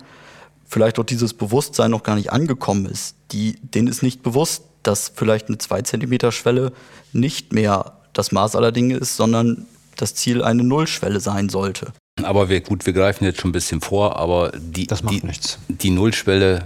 vielleicht 0.67 0.99
auch 0.99 1.03
dieses 1.03 1.33
Bewusstsein 1.33 1.91
noch 1.91 2.03
gar 2.03 2.15
nicht 2.15 2.31
angekommen 2.31 2.85
ist. 2.85 3.15
Die, 3.31 3.57
denen 3.61 3.87
ist 3.87 4.03
nicht 4.03 4.23
bewusst, 4.23 4.63
dass 4.83 5.11
vielleicht 5.13 5.47
eine 5.47 5.57
2 5.57 5.81
cm 5.81 6.31
Schwelle 6.31 6.71
nicht 7.13 7.53
mehr 7.53 7.93
das 8.13 8.31
Maß 8.31 8.55
aller 8.55 8.71
Dinge 8.71 8.95
ist, 8.95 9.15
sondern 9.15 9.65
das 9.97 10.15
Ziel 10.15 10.43
eine 10.43 10.63
Nullschwelle 10.63 11.19
sein 11.19 11.49
sollte. 11.49 11.93
Aber 12.23 12.49
wir, 12.49 12.61
gut, 12.61 12.85
wir 12.85 12.93
greifen 12.93 13.23
jetzt 13.25 13.41
schon 13.41 13.49
ein 13.49 13.53
bisschen 13.53 13.81
vor, 13.81 14.17
aber 14.17 14.51
die, 14.55 14.87
die, 14.87 15.21
die 15.67 15.89
Nullschwelle 15.89 16.65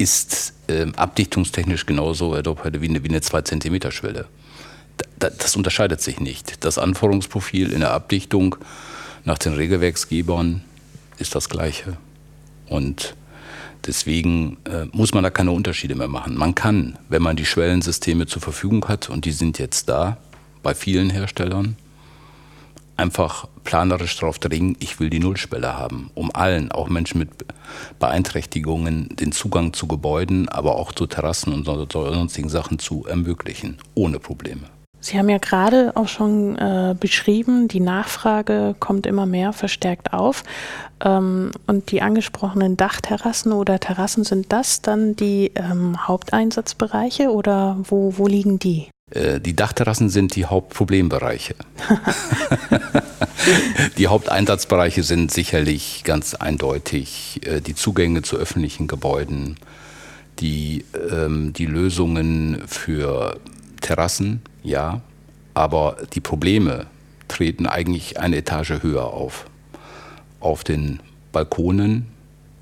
ist 0.00 0.54
äh, 0.66 0.86
abdichtungstechnisch 0.96 1.84
genauso 1.84 2.32
wie 2.32 2.88
eine, 2.88 3.04
wie 3.04 3.08
eine 3.08 3.20
2 3.20 3.42
cm 3.42 3.90
Schwelle. 3.90 4.26
Da, 5.18 5.28
das 5.28 5.56
unterscheidet 5.56 6.00
sich 6.00 6.20
nicht. 6.20 6.64
Das 6.64 6.78
Anforderungsprofil 6.78 7.70
in 7.70 7.80
der 7.80 7.92
Abdichtung 7.92 8.56
nach 9.24 9.36
den 9.36 9.52
Regelwerksgebern 9.52 10.62
ist 11.18 11.34
das 11.34 11.50
gleiche. 11.50 11.98
Und 12.66 13.14
deswegen 13.86 14.56
äh, 14.64 14.86
muss 14.92 15.12
man 15.12 15.22
da 15.22 15.28
keine 15.28 15.50
Unterschiede 15.50 15.94
mehr 15.94 16.08
machen. 16.08 16.34
Man 16.34 16.54
kann, 16.54 16.98
wenn 17.10 17.22
man 17.22 17.36
die 17.36 17.44
Schwellensysteme 17.44 18.26
zur 18.26 18.40
Verfügung 18.40 18.88
hat, 18.88 19.10
und 19.10 19.26
die 19.26 19.32
sind 19.32 19.58
jetzt 19.58 19.90
da 19.90 20.16
bei 20.62 20.74
vielen 20.74 21.10
Herstellern, 21.10 21.76
einfach 22.96 23.48
planerisch 23.64 24.18
darauf 24.18 24.38
dringen, 24.38 24.76
ich 24.80 25.00
will 25.00 25.10
die 25.10 25.20
Nullschwelle 25.20 25.76
haben, 25.76 26.10
um 26.14 26.30
allen, 26.34 26.72
auch 26.72 26.88
Menschen 26.88 27.18
mit 27.18 27.30
Beeinträchtigungen, 27.98 29.08
den 29.16 29.32
Zugang 29.32 29.72
zu 29.72 29.86
Gebäuden, 29.86 30.48
aber 30.48 30.76
auch 30.76 30.92
zu 30.92 31.06
Terrassen 31.06 31.52
und 31.52 31.64
sonstigen 31.64 32.48
Sachen 32.48 32.78
zu 32.78 33.06
ermöglichen, 33.06 33.78
ohne 33.94 34.18
Probleme. 34.18 34.62
Sie 35.02 35.18
haben 35.18 35.30
ja 35.30 35.38
gerade 35.38 35.92
auch 35.94 36.08
schon 36.08 36.56
äh, 36.58 36.94
beschrieben, 36.98 37.68
die 37.68 37.80
Nachfrage 37.80 38.76
kommt 38.78 39.06
immer 39.06 39.24
mehr 39.24 39.54
verstärkt 39.54 40.12
auf. 40.12 40.44
Ähm, 41.02 41.52
und 41.66 41.90
die 41.90 42.02
angesprochenen 42.02 42.76
Dachterrassen 42.76 43.52
oder 43.52 43.80
Terrassen, 43.80 44.24
sind 44.24 44.52
das 44.52 44.82
dann 44.82 45.16
die 45.16 45.52
ähm, 45.54 46.06
Haupteinsatzbereiche 46.06 47.30
oder 47.30 47.78
wo, 47.82 48.18
wo 48.18 48.26
liegen 48.26 48.58
die? 48.58 48.88
Äh, 49.10 49.40
die 49.40 49.54
Dachterrassen 49.54 50.08
sind 50.08 50.36
die 50.36 50.46
Hauptproblembereiche. 50.46 51.54
die 53.98 54.06
Haupteinsatzbereiche 54.06 55.02
sind 55.02 55.30
sicherlich 55.30 56.02
ganz 56.04 56.34
eindeutig 56.34 57.40
äh, 57.44 57.60
die 57.60 57.74
Zugänge 57.74 58.22
zu 58.22 58.36
öffentlichen 58.36 58.86
Gebäuden, 58.86 59.56
die, 60.38 60.84
ähm, 61.10 61.52
die 61.52 61.66
Lösungen 61.66 62.62
für 62.66 63.38
Terrassen, 63.80 64.42
ja, 64.62 65.00
aber 65.54 65.96
die 66.14 66.20
Probleme 66.20 66.86
treten 67.28 67.66
eigentlich 67.66 68.18
eine 68.18 68.36
Etage 68.36 68.82
höher 68.82 69.04
auf. 69.04 69.46
Auf 70.38 70.64
den 70.64 71.00
Balkonen, 71.32 72.06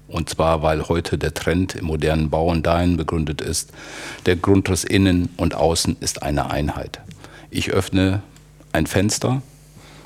und 0.08 0.28
zwar 0.28 0.62
weil 0.62 0.88
heute 0.88 1.18
der 1.18 1.34
Trend 1.34 1.74
im 1.74 1.86
modernen 1.86 2.30
Bauen 2.30 2.62
dahin 2.62 2.96
begründet 2.96 3.40
ist, 3.40 3.70
der 4.26 4.36
Grundriss 4.36 4.84
innen 4.84 5.28
und 5.36 5.54
außen 5.54 5.96
ist 6.00 6.22
eine 6.22 6.50
Einheit. 6.50 7.00
Ich 7.50 7.70
öffne 7.70 8.22
ein 8.72 8.86
Fenster 8.86 9.42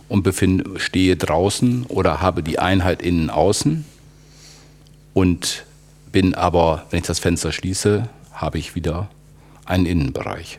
und 0.08 0.22
befinde, 0.22 0.78
stehe 0.78 1.16
draußen 1.16 1.86
oder 1.86 2.20
habe 2.20 2.42
die 2.42 2.58
Einheit 2.58 3.02
innen 3.02 3.30
außen 3.30 3.84
und 5.14 5.64
bin 6.10 6.34
aber, 6.34 6.84
wenn 6.90 7.00
ich 7.00 7.06
das 7.06 7.18
Fenster 7.18 7.52
schließe, 7.52 8.08
habe 8.32 8.58
ich 8.58 8.74
wieder 8.74 9.08
einen 9.64 9.86
Innenbereich. 9.86 10.58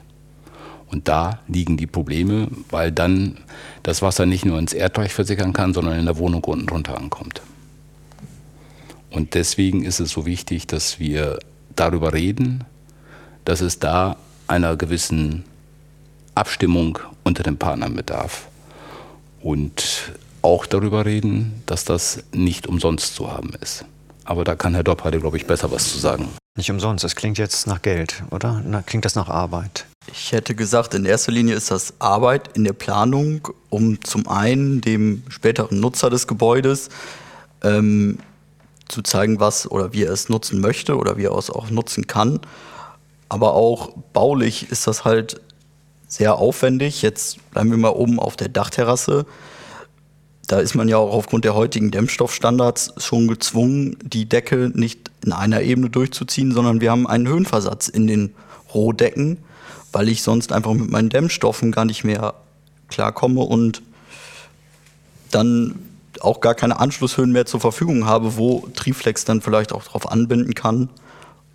Und 0.88 1.07
da 1.07 1.39
liegen 1.47 1.75
die 1.75 1.88
Probleme, 1.88 2.47
weil 2.69 2.91
dann 2.91 3.38
das 3.81 4.01
Wasser 4.01 4.25
nicht 4.25 4.45
nur 4.45 4.59
ins 4.59 4.73
Erdreich 4.73 5.13
versickern 5.13 5.53
kann, 5.53 5.73
sondern 5.73 6.00
in 6.00 6.05
der 6.05 6.17
Wohnung 6.17 6.43
unten 6.43 6.67
drunter 6.67 6.97
ankommt. 6.97 7.41
Und 9.13 9.36
deswegen 9.36 9.86
ist 9.86 10.00
es 10.00 10.10
so 10.10 10.25
wichtig, 10.25 10.65
dass 10.65 11.00
wir 11.00 11.38
darüber 11.75 12.13
reden, 12.13 12.63
dass 13.46 13.62
es 13.62 13.77
da 13.77 14.17
einer 14.48 14.75
gewissen 14.75 15.46
Abstimmung 16.34 16.98
unter 17.24 17.43
den 17.43 17.58
Partnern 17.58 17.93
bedarf. 17.93 18.48
Und 19.39 20.13
auch 20.41 20.65
darüber 20.65 21.05
reden, 21.05 21.62
dass 21.67 21.86
das 21.86 22.24
nicht 22.34 22.65
umsonst 22.65 23.13
zu 23.13 23.32
haben 23.32 23.53
ist. 23.62 23.86
Aber 24.25 24.43
da 24.43 24.55
kann 24.55 24.74
Herr 24.74 24.84
Doppheide, 24.84 25.20
glaube 25.20 25.38
ich, 25.38 25.46
besser 25.46 25.72
was 25.72 25.91
zu 25.91 26.00
sagen. 26.00 26.29
Nicht 26.58 26.72
umsonst, 26.72 27.03
das 27.03 27.15
klingt 27.15 27.38
jetzt 27.38 27.67
nach 27.67 27.84
Geld, 27.84 28.24
oder? 28.32 28.63
Na, 28.65 28.82
klingt 28.82 29.05
das 29.05 29.13
nach 29.13 29.29
Arbeit? 29.29 29.86
Ich 30.12 30.32
hätte 30.32 30.55
gesagt, 30.55 30.96
in 30.96 31.05
erster 31.05 31.32
Linie 31.32 31.53
ist 31.53 31.70
das 31.70 31.93
Arbeit 32.00 32.58
in 32.58 32.63
der 32.63 32.74
Planung, 32.74 33.48
um 33.70 34.03
zum 34.03 34.27
einen 34.27 34.82
dem 34.82 35.22
späteren 35.29 35.79
Nutzer 35.79 36.10
des 36.10 36.25
Gebäudes 36.25 36.89
ähm, 37.62 38.17
zu 38.93 39.01
zeigen, 39.01 39.39
was 39.39 39.69
oder 39.69 39.91
wie 39.91 40.03
er 40.03 40.13
es 40.13 40.29
nutzen 40.29 40.62
möchte 40.62 40.95
oder 40.95 41.17
wie 41.17 41.25
er 41.25 41.38
es 41.38 41.50
auch 41.50 41.69
nutzen 41.69 42.07
kann. 42.07 42.39
Aber 43.27 43.55
auch 43.55 43.93
baulich 44.13 44.69
ist 44.71 44.88
das 44.88 45.03
halt 45.03 45.41
sehr 46.07 46.35
aufwendig. 46.35 47.01
Jetzt 47.01 47.50
bleiben 47.51 47.71
wir 47.71 47.77
mal 47.77 47.89
oben 47.89 48.19
auf 48.19 48.35
der 48.35 48.50
Dachterrasse. 48.50 49.25
Da 50.47 50.59
ist 50.59 50.75
man 50.75 50.88
ja 50.88 50.97
auch 50.97 51.12
aufgrund 51.12 51.45
der 51.45 51.55
heutigen 51.55 51.89
Dämmstoffstandards 51.89 52.93
schon 52.97 53.27
gezwungen, 53.27 53.97
die 54.03 54.29
Decke 54.29 54.71
nicht 54.73 55.09
in 55.25 55.31
einer 55.31 55.62
Ebene 55.62 55.89
durchzuziehen, 55.89 56.53
sondern 56.53 56.81
wir 56.81 56.91
haben 56.91 57.07
einen 57.07 57.27
Höhenversatz 57.27 57.88
in 57.88 58.07
den 58.07 58.35
Rohdecken, 58.73 59.39
weil 59.91 60.09
ich 60.09 60.21
sonst 60.21 60.51
einfach 60.51 60.73
mit 60.73 60.91
meinen 60.91 61.09
Dämmstoffen 61.09 61.71
gar 61.71 61.85
nicht 61.85 62.03
mehr 62.03 62.35
klarkomme 62.89 63.41
und 63.41 63.81
dann 65.31 65.75
auch 66.24 66.39
gar 66.39 66.56
keine 66.56 66.80
Anschlusshöhen 66.80 67.32
mehr 67.32 67.46
zur 67.46 67.60
Verfügung 67.60 68.06
habe, 68.06 68.38
wo 68.38 68.68
Triflex 68.74 69.25
dann 69.25 69.42
vielleicht 69.42 69.74
auch 69.74 69.84
drauf 69.84 70.10
anbinden 70.12 70.53
kann. 70.53 70.89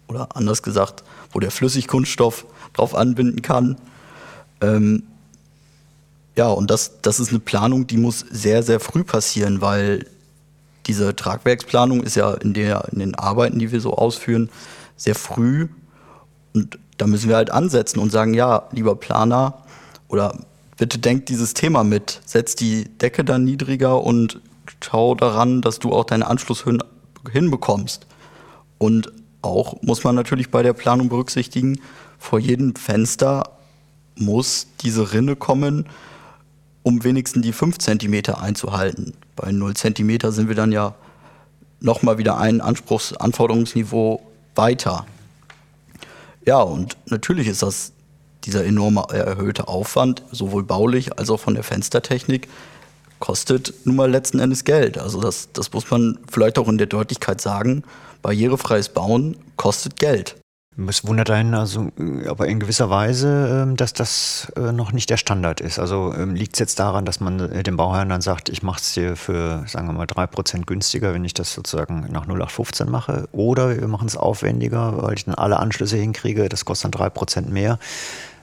Oder 0.08 0.36
anders 0.36 0.62
gesagt, 0.62 1.04
wo 1.32 1.40
der 1.40 1.50
Flüssigkunststoff 1.50 2.46
drauf 2.74 2.94
anbinden 2.94 3.42
kann. 3.42 3.76
Ähm, 4.60 5.04
ja, 6.36 6.48
und 6.48 6.70
das, 6.70 7.00
das 7.02 7.18
ist 7.18 7.30
eine 7.30 7.40
Planung, 7.40 7.86
die 7.86 7.96
muss 7.96 8.20
sehr, 8.30 8.62
sehr 8.62 8.80
früh 8.80 9.04
passieren, 9.04 9.60
weil 9.60 10.06
diese 10.86 11.14
Tragwerksplanung 11.16 12.02
ist 12.02 12.14
ja 12.14 12.32
in, 12.34 12.54
der, 12.54 12.88
in 12.92 13.00
den 13.00 13.14
Arbeiten, 13.14 13.58
die 13.58 13.72
wir 13.72 13.80
so 13.80 13.94
ausführen, 13.94 14.48
sehr 14.96 15.14
früh. 15.14 15.68
Und 16.54 16.78
da 16.96 17.06
müssen 17.06 17.28
wir 17.28 17.36
halt 17.36 17.50
ansetzen 17.50 17.98
und 17.98 18.10
sagen, 18.10 18.34
ja, 18.34 18.68
lieber 18.72 18.96
Planer, 18.96 19.62
oder 20.08 20.38
bitte 20.76 20.98
denkt 20.98 21.28
dieses 21.28 21.54
Thema 21.54 21.84
mit, 21.84 22.20
setzt 22.24 22.60
die 22.60 22.84
Decke 22.84 23.24
dann 23.24 23.44
niedriger 23.44 24.02
und 24.02 24.40
schau 24.82 25.14
daran, 25.14 25.62
dass 25.62 25.78
du 25.78 25.92
auch 25.92 26.04
deine 26.04 26.26
Anschlusshöhen 26.26 26.82
hinbekommst. 27.30 28.06
Und 28.78 29.12
auch 29.42 29.80
muss 29.82 30.04
man 30.04 30.14
natürlich 30.14 30.50
bei 30.50 30.62
der 30.62 30.72
Planung 30.72 31.08
berücksichtigen, 31.08 31.80
vor 32.18 32.38
jedem 32.38 32.74
Fenster 32.74 33.58
muss 34.16 34.66
diese 34.80 35.12
Rinne 35.12 35.36
kommen, 35.36 35.86
um 36.82 37.04
wenigstens 37.04 37.42
die 37.42 37.52
5 37.52 37.78
cm 37.78 38.34
einzuhalten. 38.34 39.14
Bei 39.36 39.52
0 39.52 39.74
cm 39.74 40.30
sind 40.30 40.48
wir 40.48 40.56
dann 40.56 40.72
ja 40.72 40.94
nochmal 41.80 42.18
wieder 42.18 42.38
ein 42.38 42.60
Anspruchs 42.60 43.12
Anforderungsniveau 43.12 44.20
weiter. 44.54 45.06
Ja, 46.44 46.60
und 46.60 46.96
natürlich 47.06 47.46
ist 47.46 47.62
das 47.62 47.92
dieser 48.44 48.64
enorme 48.64 49.04
erhöhte 49.10 49.68
Aufwand, 49.68 50.22
sowohl 50.32 50.64
baulich 50.64 51.18
als 51.18 51.30
auch 51.30 51.38
von 51.40 51.54
der 51.54 51.62
Fenstertechnik, 51.62 52.48
kostet 53.18 53.74
nun 53.84 53.96
mal 53.96 54.10
letzten 54.10 54.38
Endes 54.38 54.64
Geld. 54.64 54.98
Also 54.98 55.20
das, 55.20 55.48
das 55.52 55.72
muss 55.72 55.90
man 55.90 56.18
vielleicht 56.30 56.58
auch 56.58 56.68
in 56.68 56.78
der 56.78 56.86
Deutlichkeit 56.86 57.40
sagen. 57.40 57.82
Barrierefreies 58.22 58.88
Bauen 58.90 59.36
kostet 59.56 59.98
Geld. 59.98 60.36
Es 60.86 61.04
wundert 61.04 61.28
einen 61.30 61.54
also 61.54 61.88
aber 62.28 62.46
in 62.46 62.60
gewisser 62.60 62.88
Weise, 62.88 63.64
ähm, 63.64 63.76
dass 63.76 63.92
das 63.94 64.52
äh, 64.54 64.70
noch 64.70 64.92
nicht 64.92 65.10
der 65.10 65.16
Standard 65.16 65.60
ist. 65.60 65.80
Also 65.80 66.14
ähm, 66.16 66.36
liegt 66.36 66.54
es 66.54 66.60
jetzt 66.60 66.78
daran, 66.78 67.04
dass 67.04 67.18
man 67.18 67.40
äh, 67.40 67.64
dem 67.64 67.76
Bauherrn 67.76 68.08
dann 68.08 68.20
sagt, 68.20 68.48
ich 68.48 68.62
mache 68.62 68.80
es 68.80 68.94
dir 68.94 69.16
für, 69.16 69.64
sagen 69.66 69.88
wir 69.88 69.92
mal, 69.92 70.06
3% 70.06 70.66
günstiger, 70.66 71.12
wenn 71.14 71.24
ich 71.24 71.34
das 71.34 71.52
sozusagen 71.52 72.06
nach 72.12 72.26
0815 72.26 72.88
mache. 72.88 73.28
Oder 73.32 73.80
wir 73.80 73.88
machen 73.88 74.06
es 74.06 74.16
aufwendiger, 74.16 75.02
weil 75.02 75.14
ich 75.14 75.24
dann 75.24 75.34
alle 75.34 75.58
Anschlüsse 75.58 75.96
hinkriege, 75.96 76.48
das 76.48 76.64
kostet 76.64 76.94
dann 76.94 77.10
3% 77.10 77.48
mehr 77.48 77.80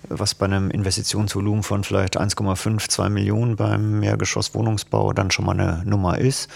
was 0.10 0.36
bei 0.36 0.46
einem 0.46 0.72
Investitionsvolumen 0.72 1.64
von 1.64 1.84
vielleicht 1.84 2.20
1,5, 2.20 2.90
2 2.90 3.10
Millionen 3.10 3.56
beim 3.56 4.00
Mehrgeschosswohnungsbau 4.00 5.14
dann 5.14 5.32
schon 5.32 5.46
mal 5.46 5.60
eine 5.60 5.84
Nummer 5.86 6.18
ist. 6.18 6.50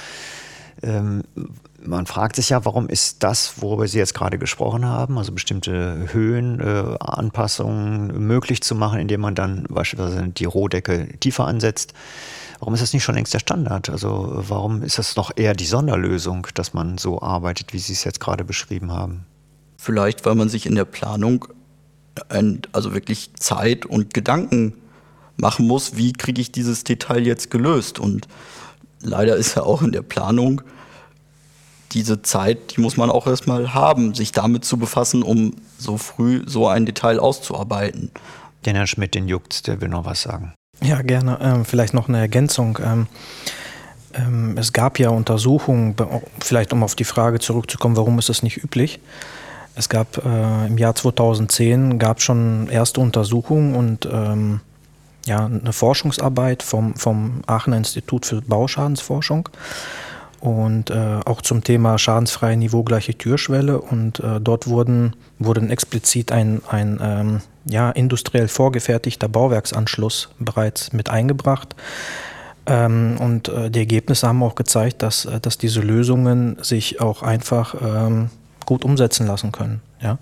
Ähm, 0.81 1.23
man 1.83 2.05
fragt 2.05 2.35
sich 2.35 2.49
ja, 2.49 2.65
warum 2.65 2.87
ist 2.87 3.23
das, 3.23 3.61
worüber 3.61 3.87
Sie 3.87 3.97
jetzt 3.97 4.13
gerade 4.13 4.37
gesprochen 4.37 4.85
haben, 4.85 5.17
also 5.17 5.31
bestimmte 5.31 6.07
Höhenanpassungen 6.11 8.09
äh, 8.09 8.13
möglich 8.13 8.61
zu 8.61 8.75
machen, 8.75 8.99
indem 8.99 9.21
man 9.21 9.35
dann 9.35 9.65
beispielsweise 9.69 10.27
die 10.27 10.45
Rohdecke 10.45 11.07
tiefer 11.19 11.45
ansetzt. 11.45 11.93
Warum 12.59 12.73
ist 12.73 12.81
das 12.81 12.93
nicht 12.93 13.03
schon 13.03 13.15
längst 13.15 13.33
der 13.33 13.39
Standard? 13.39 13.89
Also 13.89 14.31
warum 14.35 14.83
ist 14.83 14.97
das 14.97 15.15
noch 15.15 15.31
eher 15.35 15.53
die 15.53 15.65
Sonderlösung, 15.65 16.47
dass 16.53 16.73
man 16.73 16.97
so 16.97 17.21
arbeitet, 17.21 17.71
wie 17.73 17.79
Sie 17.79 17.93
es 17.93 18.03
jetzt 18.03 18.19
gerade 18.19 18.43
beschrieben 18.43 18.91
haben? 18.91 19.25
Vielleicht, 19.77 20.25
weil 20.25 20.35
man 20.35 20.49
sich 20.49 20.65
in 20.65 20.75
der 20.75 20.83
Planung 20.83 21.47
also 22.71 22.93
wirklich 22.93 23.31
Zeit 23.35 23.85
und 23.85 24.13
Gedanken 24.13 24.73
machen 25.37 25.67
muss, 25.67 25.95
wie 25.95 26.13
kriege 26.13 26.41
ich 26.41 26.51
dieses 26.51 26.83
Detail 26.83 27.25
jetzt 27.25 27.51
gelöst. 27.51 27.99
Und 27.99 28.27
leider 29.01 29.35
ist 29.35 29.55
ja 29.55 29.63
auch 29.63 29.81
in 29.81 29.91
der 29.91 30.01
Planung 30.01 30.61
diese 31.91 32.21
Zeit, 32.21 32.75
die 32.75 32.81
muss 32.81 32.97
man 32.97 33.09
auch 33.09 33.25
erstmal 33.25 33.73
haben, 33.73 34.13
sich 34.13 34.31
damit 34.31 34.63
zu 34.63 34.77
befassen, 34.77 35.23
um 35.23 35.55
so 35.77 35.97
früh 35.97 36.43
so 36.45 36.67
ein 36.67 36.85
Detail 36.85 37.19
auszuarbeiten. 37.19 38.11
Den 38.65 38.75
Herrn 38.75 38.87
Schmidt, 38.87 39.15
den 39.15 39.27
juckt, 39.27 39.67
der 39.67 39.81
will 39.81 39.89
noch 39.89 40.05
was 40.05 40.21
sagen. 40.21 40.53
Ja, 40.81 41.01
gerne. 41.01 41.39
Ähm, 41.41 41.65
vielleicht 41.65 41.93
noch 41.93 42.07
eine 42.07 42.19
Ergänzung. 42.19 42.77
Ähm, 42.83 43.07
ähm, 44.13 44.57
es 44.57 44.73
gab 44.73 44.99
ja 44.99 45.09
Untersuchungen, 45.09 45.95
vielleicht 46.39 46.73
um 46.73 46.83
auf 46.83 46.95
die 46.95 47.03
Frage 47.03 47.39
zurückzukommen, 47.39 47.97
warum 47.97 48.19
ist 48.19 48.29
das 48.29 48.43
nicht 48.43 48.63
üblich? 48.63 48.99
Es 49.75 49.89
gab 49.89 50.23
äh, 50.25 50.67
im 50.67 50.77
Jahr 50.77 50.95
2010 50.95 51.99
gab 51.99 52.21
schon 52.21 52.67
erste 52.69 52.99
Untersuchungen 53.01 53.75
und 53.75 54.07
ähm, 54.11 54.61
ja, 55.25 55.45
eine 55.45 55.73
Forschungsarbeit 55.73 56.63
vom, 56.63 56.95
vom 56.95 57.41
Aachener 57.45 57.77
Institut 57.77 58.25
für 58.25 58.41
Bauschadensforschung 58.41 59.49
und 60.39 60.89
äh, 60.89 61.19
auch 61.25 61.41
zum 61.41 61.63
Thema 61.63 61.97
schadensfreie 61.97 62.57
niveaugleiche 62.57 63.17
Türschwelle. 63.17 63.79
Und 63.79 64.19
äh, 64.19 64.39
dort 64.39 64.67
wurden, 64.67 65.15
wurden 65.37 65.69
explizit 65.69 66.31
ein, 66.31 66.61
ein 66.67 66.99
ähm, 67.01 67.41
ja, 67.65 67.91
industriell 67.91 68.47
vorgefertigter 68.47 69.27
Bauwerksanschluss 69.27 70.29
bereits 70.39 70.93
mit 70.93 71.09
eingebracht. 71.09 71.75
Ähm, 72.65 73.17
und 73.19 73.49
äh, 73.49 73.69
die 73.69 73.79
Ergebnisse 73.79 74.27
haben 74.27 74.41
auch 74.43 74.55
gezeigt, 74.55 75.01
dass, 75.01 75.25
äh, 75.25 75.39
dass 75.39 75.57
diese 75.57 75.81
Lösungen 75.81 76.57
sich 76.61 77.01
auch 77.01 77.21
einfach 77.21 77.75
ähm, 77.81 78.29
gut 78.65 78.85
umsetzen 78.85 79.27
lassen 79.27 79.51
können. 79.51 79.81
Ja? 80.01 80.17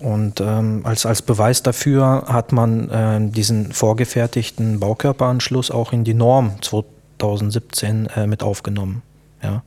Und 0.00 0.40
ähm, 0.40 0.82
als, 0.84 1.06
als 1.06 1.22
Beweis 1.22 1.62
dafür 1.62 2.24
hat 2.28 2.52
man 2.52 2.90
äh, 2.90 3.30
diesen 3.30 3.72
vorgefertigten 3.72 4.80
Baukörperanschluss 4.80 5.70
auch 5.70 5.92
in 5.92 6.04
die 6.04 6.14
Norm 6.14 6.62
2017 6.62 8.06
äh, 8.06 8.26
mit 8.26 8.42
aufgenommen. 8.42 9.02
Ja? 9.42 9.62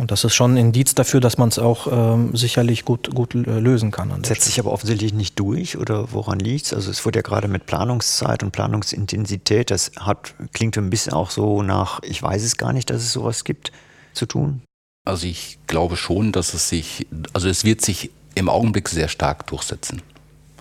Und 0.00 0.10
das 0.10 0.24
ist 0.24 0.34
schon 0.34 0.54
ein 0.54 0.56
Indiz 0.56 0.94
dafür, 0.94 1.20
dass 1.20 1.36
man 1.36 1.50
es 1.50 1.58
auch 1.58 1.86
ähm, 1.90 2.34
sicherlich 2.34 2.86
gut, 2.86 3.14
gut 3.14 3.34
äh, 3.34 3.60
lösen 3.60 3.90
kann. 3.90 4.10
Setzt 4.24 4.44
sich 4.44 4.58
aber 4.58 4.72
offensichtlich 4.72 5.12
nicht 5.12 5.38
durch 5.38 5.76
oder 5.76 6.12
woran 6.12 6.38
liegt 6.38 6.66
es? 6.66 6.72
Also 6.72 6.90
es 6.90 7.04
wurde 7.04 7.18
ja 7.18 7.22
gerade 7.22 7.48
mit 7.48 7.66
Planungszeit 7.66 8.42
und 8.42 8.50
Planungsintensität, 8.50 9.70
das 9.70 9.92
hat, 10.00 10.34
klingt 10.54 10.78
ein 10.78 10.88
bisschen 10.88 11.12
auch 11.12 11.30
so 11.30 11.62
nach, 11.62 12.00
ich 12.02 12.22
weiß 12.22 12.42
es 12.42 12.56
gar 12.56 12.72
nicht, 12.72 12.88
dass 12.88 13.02
es 13.02 13.12
sowas 13.12 13.44
gibt, 13.44 13.72
zu 14.14 14.24
tun. 14.24 14.62
Also 15.10 15.26
ich 15.26 15.58
glaube 15.66 15.96
schon, 15.96 16.30
dass 16.30 16.54
es 16.54 16.68
sich, 16.68 17.04
also 17.32 17.48
es 17.48 17.64
wird 17.64 17.80
sich 17.80 18.10
im 18.36 18.48
Augenblick 18.48 18.88
sehr 18.88 19.08
stark 19.08 19.44
durchsetzen. 19.48 20.02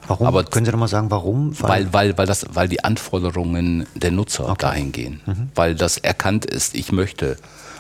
Warum? 0.08 0.26
Aber 0.26 0.44
Können 0.44 0.66
Sie 0.66 0.72
noch 0.72 0.80
mal 0.80 0.88
sagen, 0.88 1.12
warum? 1.12 1.54
weil, 1.62 1.94
weil, 1.94 2.18
weil, 2.18 2.26
das, 2.26 2.48
weil 2.52 2.68
die 2.68 2.84
Anforderungen 2.84 3.86
der 3.94 4.10
Nutzer 4.10 4.56
dahin 4.58 4.92
gehen. 4.92 5.22
Mhm. 5.28 5.50
Weil 5.54 5.76
das 5.76 5.98
erkannt 6.00 6.46
ist, 6.46 6.74
ich 6.74 6.92
möchte 6.92 7.38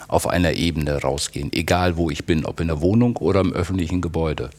auf 0.08 0.28
einer 0.28 0.54
Ebene 0.54 1.02
rausgehen, 1.02 1.52
egal 1.54 1.98
wo 1.98 2.12
ich 2.12 2.26
bin, 2.28 2.46
ob 2.46 2.60
in 2.60 2.68
der 2.68 2.82
Wohnung 2.82 3.18
oder 3.18 3.40
im 3.42 3.52
öffentlichen 3.52 4.00
Gebäude. 4.00 4.52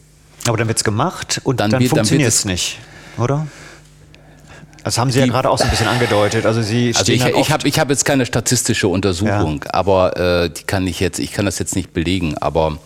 Aber 0.48 0.56
dann 0.56 0.66
wird 0.66 0.78
es 0.78 0.84
gemacht 0.84 1.40
und 1.44 1.60
Dann 1.60 1.70
dann, 1.70 1.80
wird- 1.80 1.90
funktioniert 1.90 2.28
es 2.28 2.44
nicht, 2.44 2.78
oder? 3.18 3.46
Das 4.84 4.98
haben 4.98 5.10
Sie 5.10 5.18
ja 5.18 5.24
Die- 5.26 5.30
gerade 5.30 5.50
auch 5.50 5.58
so 5.58 5.64
ein 5.64 5.70
bisschen 5.70 5.88
angedeutet. 5.88 6.46
Also 6.46 6.62
Sie 6.62 6.88
Also 6.88 7.02
stehen 7.04 7.16
ich, 7.16 7.36
ich 7.36 7.50
habe 7.52 7.68
ich 7.68 7.78
hab 7.78 7.90
jetzt 7.90 8.04
keine 8.04 8.24
statistische 8.26 8.88
Untersuchung, 8.88 9.64
aber 9.70 10.16
äh, 10.16 10.50
die 10.50 10.62
kann 10.64 10.86
ich 10.86 11.00
jetzt, 11.00 11.18
ich 11.18 11.32
kann 11.32 11.44
das 11.44 11.58
jetzt 11.58 11.76
nicht 11.76 11.92
belegen, 11.92 12.36
aber 12.38 12.78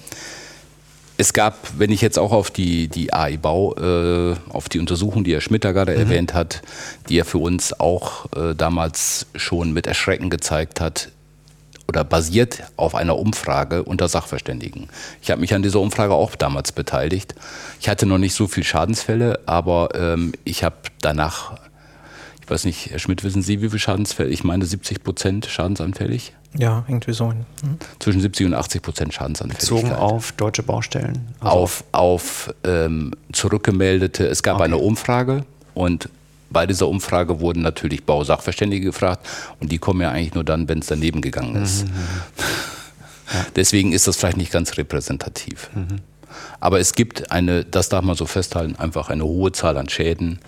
es 1.17 1.33
gab, 1.33 1.57
wenn 1.79 1.93
ich 1.93 2.01
jetzt 2.01 2.19
auch 2.19 2.33
auf 2.33 2.51
die, 2.51 2.89
die 2.89 3.13
AI 3.15 3.37
Bau, 3.37 3.75
äh, 3.77 4.35
auf 4.49 4.69
die 4.69 4.81
Untersuchung, 4.81 5.23
die 5.23 5.33
Herr 5.33 5.41
Schmidt 5.41 5.65
da 5.65 5.71
gerade 5.71 5.93
Mhm. 5.93 5.99
erwähnt 6.01 6.35
hat, 6.35 6.63
die 7.09 7.19
er 7.21 7.25
für 7.25 7.39
uns 7.39 7.79
auch 7.79 8.27
äh, 8.37 8.55
damals 8.57 9.27
schon 9.37 9.73
mit 9.73 9.87
Erschrecken 9.87 10.29
gezeigt 10.31 10.81
hat, 10.81 11.11
oder 11.87 12.03
basiert 12.03 12.63
auf 12.79 12.95
einer 12.95 13.17
Umfrage 13.19 13.83
unter 13.83 14.09
Sachverständigen. 14.09 14.89
Ich 15.21 15.31
habe 15.31 15.43
mich 15.43 15.53
an 15.55 15.63
dieser 15.63 15.81
Umfrage 15.81 16.15
auch 16.15 16.35
damals 16.35 16.73
beteiligt. 16.73 17.35
Ich 17.79 17.91
hatte 17.91 18.07
noch 18.07 18.17
nicht 18.17 18.33
so 18.35 18.47
viele 18.49 18.65
Schadensfälle, 18.65 19.41
aber 19.45 19.91
ähm, 19.95 20.33
ich 20.45 20.65
habe 20.65 20.77
danach, 21.03 21.57
ich 22.45 22.51
weiß 22.51 22.65
nicht, 22.67 22.91
Herr 22.91 22.99
Schmidt, 22.99 23.25
wissen 23.25 23.41
Sie, 23.43 23.63
wie 23.63 23.69
viele 23.71 23.79
Schadensfälle? 23.79 24.29
Ich 24.29 24.45
meine 24.45 24.67
70 24.67 25.03
Prozent 25.03 25.47
schadensanfällig. 25.47 26.35
Ja, 26.59 26.85
irgendwie 26.87 27.15
so. 27.15 27.29
Ein, 27.29 27.47
hm? 27.63 27.79
Zwischen 27.99 28.21
70 28.21 28.47
und 28.49 28.55
80 28.55 28.83
Prozent 28.83 29.09
bezogen 29.11 29.41
Schadensanfälligkeit. 29.49 29.99
auf 29.99 30.33
deutsche 30.33 30.63
Baustellen. 30.63 31.27
Also 31.41 31.57
auf, 31.57 31.85
auf 31.93 32.55
ähm, 32.65 33.13
zurückgemeldete, 33.33 34.27
es 34.27 34.43
gab 34.43 34.57
Okay. 34.57 34.65
eine 34.65 34.77
Umfrage 34.77 35.45
und 35.73 36.11
bei 36.51 36.67
dieser 36.67 36.87
Umfrage 36.87 37.41
wurden 37.41 37.63
natürlich 37.63 38.05
Bausachverständige 38.05 38.85
gefragt 38.87 39.27
und 39.59 39.73
die 39.73 39.79
kommen 39.79 40.03
ja 40.03 40.11
eigentlich 40.11 40.35
nur 40.35 40.45
dann, 40.45 40.69
wenn 40.69 40.81
es 40.81 40.87
daneben 40.87 41.23
gegangen 41.23 41.57
ist. 41.57 41.87
Deswegen 43.57 43.93
ist 43.93 44.07
das 44.07 44.17
vielleicht 44.17 44.37
nicht 44.37 44.53
ganz 44.53 44.77
repräsentativ. 44.77 45.71
Aber 46.61 46.79
es 46.79 46.93
gibt 46.95 47.33
eine, 47.33 47.65
das 47.65 47.89
darf 47.89 48.05
man 48.05 48.17
so 48.17 48.27
festhalten, 48.27 48.77
einfach 48.77 49.09
eine 49.09 49.25
hohe 49.25 49.51
Zahl 49.53 49.77
an 49.79 49.89
Schäden, 49.89 50.39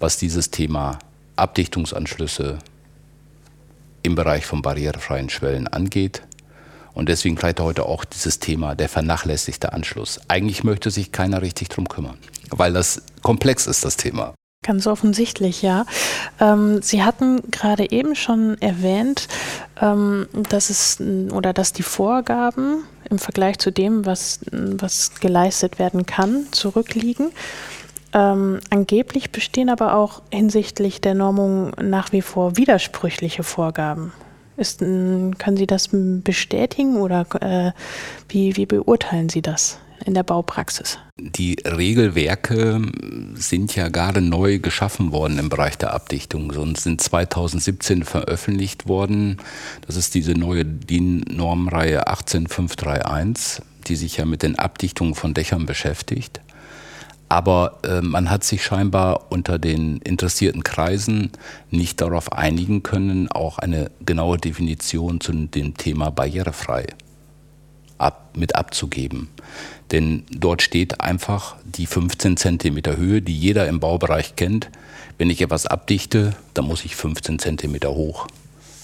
was 0.00 0.18
dieses 0.18 0.50
Thema 0.50 0.98
Abdichtungsanschlüsse 1.36 2.58
im 4.02 4.14
Bereich 4.14 4.46
von 4.46 4.62
barrierefreien 4.62 5.30
Schwellen 5.30 5.66
angeht. 5.66 6.22
Und 6.92 7.08
deswegen 7.08 7.36
vielleicht 7.36 7.60
heute 7.60 7.86
auch 7.86 8.04
dieses 8.04 8.38
Thema 8.38 8.76
der 8.76 8.88
vernachlässigte 8.88 9.72
Anschluss. 9.72 10.20
Eigentlich 10.28 10.62
möchte 10.62 10.90
sich 10.90 11.10
keiner 11.10 11.42
richtig 11.42 11.68
drum 11.68 11.88
kümmern, 11.88 12.18
weil 12.50 12.72
das 12.72 13.02
komplex 13.22 13.66
ist, 13.66 13.84
das 13.84 13.96
Thema. 13.96 14.34
Ganz 14.64 14.86
offensichtlich, 14.86 15.60
ja. 15.60 15.84
Ähm, 16.40 16.80
Sie 16.80 17.02
hatten 17.02 17.50
gerade 17.50 17.90
eben 17.90 18.14
schon 18.14 18.56
erwähnt, 18.62 19.28
ähm, 19.80 20.26
dass 20.48 20.70
es 20.70 21.00
oder 21.00 21.52
dass 21.52 21.74
die 21.74 21.82
Vorgaben 21.82 22.84
im 23.10 23.18
Vergleich 23.18 23.58
zu 23.58 23.70
dem, 23.70 24.06
was, 24.06 24.40
was 24.50 25.16
geleistet 25.20 25.78
werden 25.78 26.06
kann, 26.06 26.46
zurückliegen. 26.52 27.30
Ähm, 28.14 28.60
angeblich 28.70 29.30
bestehen 29.32 29.68
aber 29.68 29.96
auch 29.96 30.22
hinsichtlich 30.32 31.00
der 31.00 31.14
Normung 31.14 31.72
nach 31.82 32.12
wie 32.12 32.22
vor 32.22 32.56
widersprüchliche 32.56 33.42
Vorgaben. 33.42 34.12
Ist, 34.56 34.82
n- 34.82 35.36
können 35.36 35.56
Sie 35.56 35.66
das 35.66 35.88
bestätigen 35.92 36.98
oder 36.98 37.26
äh, 37.40 37.72
wie, 38.28 38.56
wie 38.56 38.66
beurteilen 38.66 39.28
Sie 39.28 39.42
das 39.42 39.78
in 40.04 40.14
der 40.14 40.22
Baupraxis? 40.22 40.98
Die 41.18 41.56
Regelwerke 41.64 42.80
sind 43.34 43.74
ja 43.74 43.88
gerade 43.88 44.20
neu 44.20 44.60
geschaffen 44.60 45.10
worden 45.10 45.38
im 45.38 45.48
Bereich 45.48 45.76
der 45.78 45.92
Abdichtung 45.92 46.50
und 46.50 46.78
sind 46.78 47.00
2017 47.00 48.04
veröffentlicht 48.04 48.86
worden. 48.86 49.38
Das 49.86 49.96
ist 49.96 50.14
diese 50.14 50.34
neue 50.34 50.64
DIN-Normreihe 50.64 52.06
18531, 52.06 53.64
die 53.88 53.96
sich 53.96 54.18
ja 54.18 54.24
mit 54.24 54.42
den 54.42 54.56
Abdichtungen 54.58 55.14
von 55.16 55.34
Dächern 55.34 55.66
beschäftigt. 55.66 56.40
Aber 57.34 57.80
äh, 57.82 58.00
man 58.00 58.30
hat 58.30 58.44
sich 58.44 58.62
scheinbar 58.62 59.32
unter 59.32 59.58
den 59.58 59.98
interessierten 59.98 60.62
Kreisen 60.62 61.32
nicht 61.68 62.00
darauf 62.00 62.30
einigen 62.30 62.84
können, 62.84 63.28
auch 63.28 63.58
eine 63.58 63.90
genaue 64.06 64.38
Definition 64.38 65.20
zu 65.20 65.32
dem 65.32 65.76
Thema 65.76 66.10
barrierefrei 66.10 66.86
ab, 67.98 68.36
mit 68.36 68.54
abzugeben. 68.54 69.30
Denn 69.90 70.22
dort 70.30 70.62
steht 70.62 71.00
einfach 71.00 71.56
die 71.64 71.86
15 71.86 72.36
Zentimeter 72.36 72.96
Höhe, 72.96 73.20
die 73.20 73.36
jeder 73.36 73.66
im 73.66 73.80
Baubereich 73.80 74.36
kennt. 74.36 74.70
Wenn 75.18 75.28
ich 75.28 75.40
etwas 75.40 75.66
abdichte, 75.66 76.36
dann 76.54 76.66
muss 76.66 76.84
ich 76.84 76.94
15 76.94 77.40
Zentimeter 77.40 77.96
hoch 77.96 78.28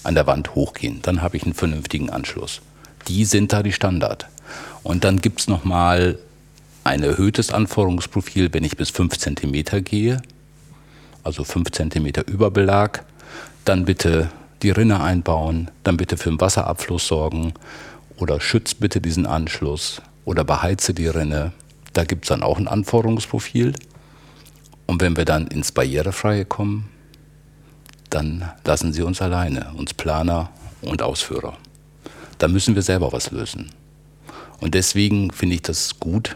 an 0.03 0.13
der 0.13 0.27
Wand 0.27 0.55
hochgehen. 0.55 0.99
Dann 1.03 1.21
habe 1.21 1.37
ich 1.37 1.43
einen 1.43 1.53
vernünftigen 1.53 2.09
Anschluss. 2.09 2.59
Die 3.07 3.23
sind 3.23 3.53
da 3.53 3.63
die 3.63 3.71
Standard. 3.71 4.27
Und 4.83 5.05
dann 5.05 5.21
gibt 5.21 5.39
es 5.39 5.47
nochmal 5.47 6.19
ein 6.83 7.03
erhöhtes 7.03 7.51
Anforderungsprofil, 7.51 8.53
wenn 8.53 8.63
ich 8.63 8.77
bis 8.77 8.89
5 8.89 9.17
Zentimeter 9.17 9.81
gehe, 9.81 10.21
also 11.23 11.43
5 11.43 11.71
Zentimeter 11.71 12.27
Überbelag, 12.27 13.03
dann 13.65 13.85
bitte 13.85 14.31
die 14.61 14.71
Rinne 14.71 15.01
einbauen, 15.01 15.71
dann 15.83 15.97
bitte 15.97 16.17
für 16.17 16.29
den 16.29 16.41
Wasserabfluss 16.41 17.07
sorgen 17.07 17.53
oder 18.17 18.39
schützt 18.39 18.79
bitte 18.79 19.01
diesen 19.01 19.25
Anschluss 19.25 20.01
oder 20.25 20.43
beheize 20.43 20.93
die 20.93 21.07
Rinne. 21.07 21.51
Da 21.93 22.03
gibt 22.03 22.25
es 22.25 22.29
dann 22.29 22.43
auch 22.43 22.57
ein 22.57 22.67
Anforderungsprofil. 22.67 23.73
Und 24.85 25.01
wenn 25.01 25.17
wir 25.17 25.25
dann 25.25 25.47
ins 25.47 25.71
Barrierefreie 25.71 26.45
kommen, 26.45 26.89
dann 28.09 28.51
lassen 28.65 28.93
Sie 28.93 29.01
uns 29.01 29.21
alleine, 29.21 29.71
uns 29.75 29.93
Planer 29.93 30.49
und 30.81 31.01
Ausführer. 31.01 31.57
Da 32.37 32.47
müssen 32.47 32.75
wir 32.75 32.81
selber 32.81 33.11
was 33.13 33.31
lösen. 33.31 33.71
Und 34.59 34.75
deswegen 34.75 35.31
finde 35.31 35.55
ich 35.55 35.61
das 35.61 35.99
gut, 35.99 36.35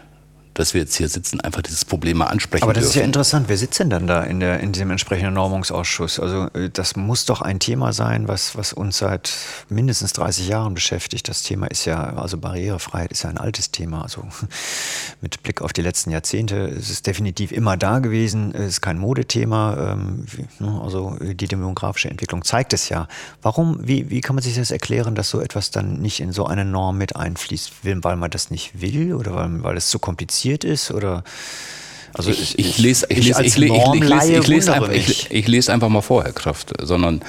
dass 0.56 0.72
wir 0.72 0.80
jetzt 0.80 0.96
hier 0.96 1.08
sitzen, 1.08 1.40
einfach 1.42 1.60
dieses 1.60 1.84
Problem 1.84 2.16
mal 2.16 2.26
ansprechen 2.26 2.62
Aber 2.64 2.72
das 2.72 2.84
dürfen. 2.84 2.90
ist 2.90 3.00
ja 3.00 3.04
interessant. 3.04 3.48
Wer 3.48 3.58
sitzt 3.58 3.78
denn 3.78 3.90
dann 3.90 4.06
da 4.06 4.22
in, 4.22 4.40
der, 4.40 4.60
in 4.60 4.72
diesem 4.72 4.90
entsprechenden 4.90 5.34
Normungsausschuss? 5.34 6.18
Also 6.18 6.48
äh, 6.54 6.70
das 6.70 6.96
muss 6.96 7.26
doch 7.26 7.42
ein 7.42 7.58
Thema 7.60 7.92
sein, 7.92 8.26
was, 8.26 8.56
was 8.56 8.72
uns 8.72 8.98
seit 8.98 9.34
mindestens 9.68 10.14
30 10.14 10.48
Jahren 10.48 10.72
beschäftigt. 10.72 11.28
Das 11.28 11.42
Thema 11.42 11.66
ist 11.66 11.84
ja, 11.84 12.14
also 12.14 12.38
Barrierefreiheit 12.38 13.12
ist 13.12 13.24
ja 13.24 13.30
ein 13.30 13.36
altes 13.36 13.70
Thema. 13.70 14.02
Also 14.02 14.26
mit 15.20 15.42
Blick 15.42 15.60
auf 15.60 15.74
die 15.74 15.82
letzten 15.82 16.10
Jahrzehnte 16.10 16.56
ist 16.56 16.90
es 16.90 17.02
definitiv 17.02 17.52
immer 17.52 17.76
da 17.76 17.98
gewesen. 17.98 18.54
Es 18.54 18.66
ist 18.68 18.80
kein 18.80 18.98
Modethema. 18.98 19.92
Ähm, 19.92 20.24
ne, 20.58 20.80
Also 20.82 21.18
die 21.20 21.48
demografische 21.48 22.08
Entwicklung 22.08 22.44
zeigt 22.44 22.72
es 22.72 22.88
ja. 22.88 23.08
Warum, 23.42 23.78
wie, 23.86 24.08
wie 24.08 24.22
kann 24.22 24.34
man 24.34 24.42
sich 24.42 24.54
das 24.54 24.70
erklären, 24.70 25.14
dass 25.14 25.28
so 25.28 25.40
etwas 25.42 25.70
dann 25.70 26.00
nicht 26.00 26.20
in 26.20 26.32
so 26.32 26.46
eine 26.46 26.64
Norm 26.64 26.96
mit 26.96 27.14
einfließt? 27.14 27.72
Weil 27.82 28.16
man 28.16 28.30
das 28.30 28.50
nicht 28.50 28.80
will 28.80 29.12
oder 29.12 29.34
weil, 29.34 29.62
weil 29.62 29.76
es 29.76 29.90
zu 29.90 29.98
kompliziert 29.98 30.45
ist? 30.64 30.90
Oder 30.90 31.24
also 32.14 32.30
ich, 32.30 32.58
ich, 32.58 32.78
lese, 32.78 33.04
ich, 33.10 33.18
lese, 33.26 33.36
als 33.36 33.46
ich, 33.48 33.56
le- 33.58 33.66
ich, 33.66 33.72
le- 33.72 33.76
ich, 33.76 33.84
lese, 33.84 33.98
Normlaie 34.00 34.38
ich, 34.38 34.46
lese 34.46 34.68
wundere 34.72 34.74
einfach, 34.86 34.92
ich, 34.96 35.08
mich. 35.08 35.26
ich 35.30 35.48
lese 35.48 35.72
einfach 35.72 35.90
mal 35.90 36.00
vor, 36.00 36.24
Herr 36.24 36.32
Kraft, 36.32 36.72
sondern 36.82 37.20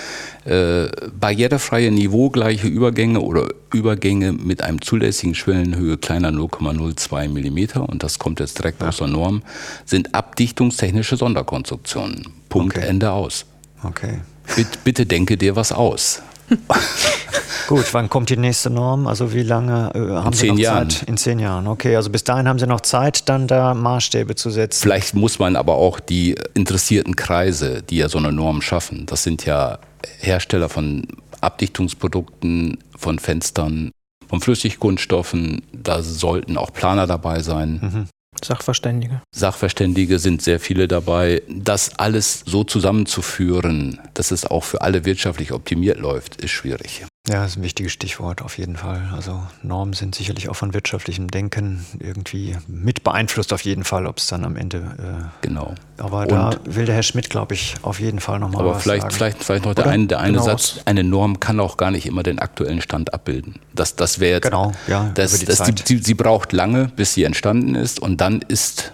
äh, 0.46 0.86
barrierefreie, 1.20 1.92
niveaugleiche 1.92 2.68
Übergänge 2.68 3.20
oder 3.20 3.50
Übergänge 3.74 4.32
mit 4.32 4.62
einem 4.62 4.82
zulässigen 4.82 5.36
Schwellenhöhe 5.36 5.98
kleiner 5.98 6.30
0,02 6.30 7.28
Millimeter, 7.28 7.90
und 7.90 8.02
das 8.02 8.18
kommt 8.18 8.40
jetzt 8.40 8.60
direkt 8.60 8.82
aus 8.82 8.98
der 8.98 9.08
Norm, 9.08 9.42
sind 9.84 10.16
abdichtungstechnische 10.16 11.18
Sonderkonstruktionen. 11.18 12.28
Punkt, 12.48 12.78
Okay. 12.78 12.88
Ende 12.88 13.12
aus. 13.12 13.46
Okay. 13.84 14.20
Bitte, 14.56 14.78
bitte 14.86 15.06
denke 15.06 15.36
dir 15.36 15.58
was 15.58 15.74
aus. 15.74 16.22
Gut, 17.68 17.94
wann 17.94 18.10
kommt 18.10 18.30
die 18.30 18.38
nächste 18.38 18.70
Norm? 18.70 19.08
Also 19.08 19.34
wie 19.34 19.44
lange 19.44 19.92
äh, 19.94 20.00
haben 20.00 20.34
Sie 20.34 20.42
zehn 20.42 20.56
noch 20.56 20.60
Jahren. 20.60 20.90
Zeit? 20.90 21.08
In 21.08 21.18
zehn 21.18 21.40
Jahren. 21.40 21.68
Okay, 21.68 21.96
also 21.96 22.10
bis 22.10 22.24
dahin 22.24 22.48
haben 22.48 22.60
Sie 22.60 22.68
noch 22.68 22.82
Zeit, 22.82 23.28
dann 23.30 23.48
da 23.48 23.74
Maßstäbe 23.74 24.36
zu 24.36 24.50
setzen. 24.50 24.82
Vielleicht 24.82 25.14
muss 25.16 25.40
man 25.40 25.56
aber 25.56 25.76
auch 25.76 26.00
die 26.00 26.36
interessierten 26.54 27.16
Kreise, 27.16 27.84
die 27.84 27.98
ja 27.98 28.10
so 28.10 28.18
eine 28.18 28.32
Norm 28.32 28.62
schaffen, 28.62 29.06
das 29.06 29.24
sind 29.24 29.46
ja 29.46 29.80
Hersteller 30.20 30.70
von 30.70 31.08
Abdichtungsprodukten, 31.42 32.78
von 32.98 33.20
Fenstern, 33.20 33.92
von 34.28 34.42
Flüssigkunststoffen, 34.42 35.62
da 35.72 36.02
sollten 36.02 36.58
auch 36.58 36.74
Planer 36.74 37.08
dabei 37.08 37.42
sein. 37.42 38.08
Sachverständige. 38.44 39.22
Sachverständige 39.36 40.20
sind 40.20 40.42
sehr 40.42 40.60
viele 40.60 40.88
dabei. 40.88 41.42
Das 41.50 41.98
alles 41.98 42.44
so 42.46 42.64
zusammenzuführen, 42.64 44.00
dass 44.14 44.32
es 44.32 44.46
auch 44.46 44.64
für 44.64 44.82
alle 44.82 45.06
wirtschaftlich 45.06 45.52
optimiert 45.52 46.00
läuft, 46.00 46.42
ist 46.42 46.52
schwierig. 46.52 47.06
Ja, 47.30 47.42
das 47.42 47.52
ist 47.52 47.58
ein 47.58 47.64
wichtiges 47.64 47.92
Stichwort 47.92 48.42
auf 48.42 48.58
jeden 48.58 48.78
Fall. 48.78 49.10
Also 49.14 49.42
Normen 49.62 49.92
sind 49.94 50.16
sicherlich 50.16 50.48
auch 50.48 50.56
von 50.56 50.74
wirtschaftlichem 50.74 51.28
Denken 51.30 51.86
irgendwie 52.00 52.56
mit 52.68 53.04
beeinflusst 53.04 53.52
auf 53.52 53.62
jeden 53.62 53.84
Fall, 53.84 54.08
ob 54.08 54.20
es 54.20 54.28
dann 54.28 54.46
am 54.46 54.56
Ende. 54.56 55.30
Genau. 55.42 55.76
Äh, 55.98 56.02
aber 56.02 56.26
da 56.26 56.50
Und- 56.50 56.76
will 56.76 56.86
der 56.86 56.96
Herr 56.96 57.04
Schmidt, 57.04 57.30
glaube 57.30 57.54
ich, 57.54 57.76
auf 57.82 58.00
jeden 58.00 58.20
Fall 58.22 58.40
nochmal 58.40 58.62
Aber 58.62 58.76
was 58.76 58.84
vielleicht, 58.84 59.02
sagen. 59.02 59.14
vielleicht, 59.14 59.44
vielleicht 59.44 59.66
noch 59.66 59.76
der 59.76 59.86
Oder? 59.86 59.94
eine, 59.94 60.08
der 60.08 60.20
eine 60.20 60.34
Genau. 60.34 60.46
Satz, 60.46 60.80
eine 60.86 61.04
Norm 61.04 61.40
kann 61.42 61.60
auch 61.60 61.76
gar 61.76 61.92
nicht 61.92 62.06
immer 62.06 62.24
den 62.24 62.40
aktuellen 62.40 62.82
Stand 62.82 63.14
abbilden. 63.14 63.56
Das, 63.76 63.96
das 63.98 64.20
wäre 64.20 64.36
jetzt, 64.36 64.44
Genau, 64.46 64.72
ja, 64.88 65.12
das, 65.14 65.32
über 65.34 65.40
die 65.40 65.46
das, 65.48 65.58
Zeit. 65.58 65.84
sie, 65.86 65.98
sie 65.98 66.14
braucht 66.14 66.54
lange, 66.54 66.86
bis 66.96 67.14
sie 67.14 67.24
entstanden 67.26 67.76
ist 67.76 68.00
und 68.00 68.22
dann 68.22 68.42
ist 68.42 68.94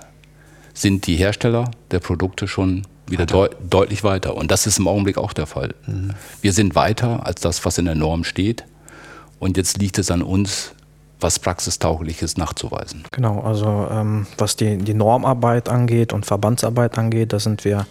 sind 0.75 1.05
die 1.05 1.17
Hersteller 1.17 1.69
der 1.91 1.99
Produkte 1.99 2.47
schon 2.47 2.87
wieder 3.07 3.25
deu 3.25 3.49
deutlich 3.69 4.03
weiter. 4.03 4.35
Und 4.35 4.51
das 4.51 4.65
ist 4.67 4.79
im 4.79 4.87
Augenblick 4.87 5.17
auch 5.17 5.33
der 5.33 5.47
Fall. 5.47 5.73
Mhm. 5.85 6.11
Wir 6.41 6.53
sind 6.53 6.75
weiter 6.75 7.25
als 7.25 7.41
das, 7.41 7.65
was 7.65 7.77
in 7.77 7.85
der 7.85 7.95
Norm 7.95 8.23
steht. 8.23 8.63
Und 9.39 9.57
jetzt 9.57 9.77
liegt 9.77 9.97
es 9.97 10.09
an 10.09 10.21
uns, 10.21 10.71
was 11.19 11.39
Praxistaugliches 11.39 12.37
nachzuweisen. 12.37 13.03
Genau, 13.11 13.41
also 13.41 13.87
ähm, 13.89 14.27
was 14.37 14.55
die, 14.55 14.77
die 14.77 14.93
Normarbeit 14.93 15.69
angeht 15.69 16.13
und 16.13 16.25
Verbandsarbeit 16.25 16.97
angeht, 16.97 17.33
da 17.33 17.39
sind 17.39 17.65
wir 17.65 17.87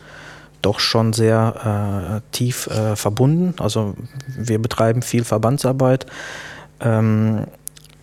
doch 0.60 0.78
schon 0.80 1.12
sehr 1.12 2.20
äh, 2.22 2.34
tief 2.34 2.68
äh, 2.68 2.94
verbunden. 2.94 3.54
Also 3.58 3.94
wir 4.26 4.60
betreiben 4.60 5.02
viel 5.02 5.24
Verbandsarbeit. 5.24 6.06
Ähm, 6.80 7.46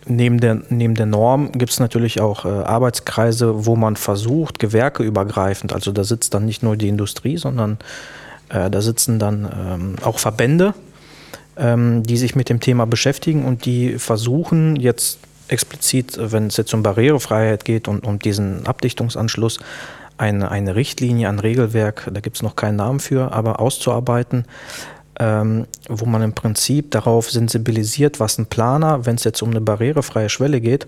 neben, 0.06 0.40
der, 0.40 0.62
neben 0.70 0.96
der 0.96 1.06
Norm 1.06 1.52
gibt 1.52 1.72
es 1.72 1.80
natürlich 1.80 2.22
auch 2.22 2.46
äh, 2.46 2.50
Arbeitskreise, 2.50 3.66
wo 3.66 3.76
man 3.76 3.96
versucht, 3.96 4.60
gewerkeübergreifend, 4.60 5.74
also 5.74 5.92
da 5.92 6.04
sitzt 6.04 6.34
dann 6.34 6.46
nicht 6.46 6.64
nur 6.64 6.78
die 6.78 6.88
Industrie, 6.88 7.38
sondern 7.38 7.78
äh, 8.50 8.70
da 8.70 8.82
sitzen 8.82 9.20
dann 9.20 9.50
ähm, 9.54 9.96
auch 10.04 10.20
Verbände, 10.20 10.74
ähm, 11.58 12.04
die 12.04 12.18
sich 12.18 12.36
mit 12.36 12.50
dem 12.50 12.60
Thema 12.60 12.86
beschäftigen 12.86 13.46
und 13.46 13.66
die 13.66 14.00
versuchen 14.00 14.76
jetzt 14.76 15.20
explizit, 15.48 16.18
wenn 16.20 16.48
es 16.48 16.58
jetzt 16.58 16.74
um 16.74 16.84
Barrierefreiheit 16.84 17.66
geht 17.66 17.88
und 17.88 18.06
um 18.06 18.20
diesen 18.20 18.68
Abdichtungsanschluss, 18.68 19.60
eine, 20.18 20.52
eine 20.52 20.76
Richtlinie, 20.76 21.30
ein 21.30 21.40
Regelwerk, 21.40 22.10
da 22.14 22.20
gibt 22.20 22.36
es 22.36 22.44
noch 22.44 22.56
keinen 22.56 22.76
Namen 22.76 23.00
für, 23.00 23.32
aber 23.32 23.60
auszuarbeiten, 23.60 24.46
ähm, 25.20 25.68
wo 25.88 26.06
man 26.06 26.22
im 26.22 26.34
Prinzip 26.34 26.92
darauf 26.92 27.30
sensibilisiert, 27.30 28.20
was 28.20 28.38
ein 28.38 28.46
Planer, 28.46 29.06
wenn 29.06 29.16
es 29.16 29.24
jetzt 29.24 29.42
um 29.42 29.50
eine 29.52 29.62
barrierefreie 29.62 30.30
Schwelle 30.30 30.62
geht, 30.62 30.88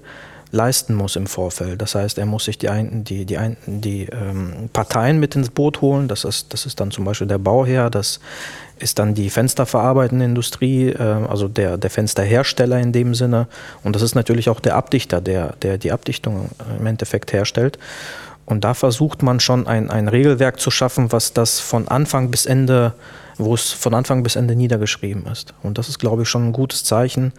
leisten 0.52 0.96
muss 0.96 1.16
im 1.16 1.28
Vorfeld. 1.28 1.82
Das 1.82 1.96
heißt, 1.96 2.18
er 2.18 2.26
muss 2.26 2.46
sich 2.46 2.58
die, 2.58 2.70
ein, 2.70 3.04
die, 3.04 3.26
die, 3.26 3.38
ein, 3.38 3.58
die 3.66 4.08
ähm, 4.12 4.70
Parteien 4.74 5.20
mit 5.20 5.36
ins 5.36 5.50
Boot 5.50 5.82
holen. 5.82 6.08
Das 6.08 6.26
ist, 6.26 6.54
das 6.54 6.66
ist 6.66 6.80
dann 6.80 6.92
zum 6.92 7.06
Beispiel 7.06 7.28
der 7.28 7.38
Bauherr, 7.38 7.90
das 7.90 8.20
ist 8.78 9.00
dann 9.00 9.14
die 9.14 9.30
fensterverarbeitende 9.30 10.26
Industrie, 10.26 10.90
äh, 10.90 10.98
also 10.98 11.48
der, 11.48 11.78
der 11.78 11.90
Fensterhersteller 11.90 12.80
in 12.80 12.92
dem 12.92 13.16
Sinne. 13.16 13.48
Und 13.84 13.96
das 13.96 14.02
ist 14.02 14.16
natürlich 14.16 14.50
auch 14.50 14.60
der 14.60 14.76
Abdichter, 14.76 15.22
der, 15.22 15.54
der 15.62 15.78
die 15.78 15.92
Abdichtung 15.92 16.50
im 16.78 16.86
Endeffekt 16.86 17.32
herstellt. 17.32 17.80
Und 18.52 18.66
da 18.66 18.74
versucht 18.74 19.24
man 19.24 19.40
schon 19.40 19.66
ein, 19.66 19.90
ein 19.90 20.10
Regelwerk 20.10 20.60
zu 20.60 20.72
schaffen, 20.72 21.14
was 21.14 21.32
das 21.32 21.62
von 21.62 21.88
Anfang 21.88 22.32
bis 22.32 22.46
Ende, 22.46 22.94
wo 23.38 23.54
es 23.56 23.72
von 23.72 23.94
Anfang 23.94 24.24
bis 24.24 24.36
Ende 24.36 24.58
niedergeschrieben 24.58 25.26
ist. 25.26 25.54
Und 25.64 25.78
das 25.78 25.88
ist, 25.88 26.00
glaube 26.00 26.24
ich, 26.24 26.28
schon 26.28 26.50
ein 26.50 26.52
gutes 26.52 26.84
Zeichen, 26.84 27.32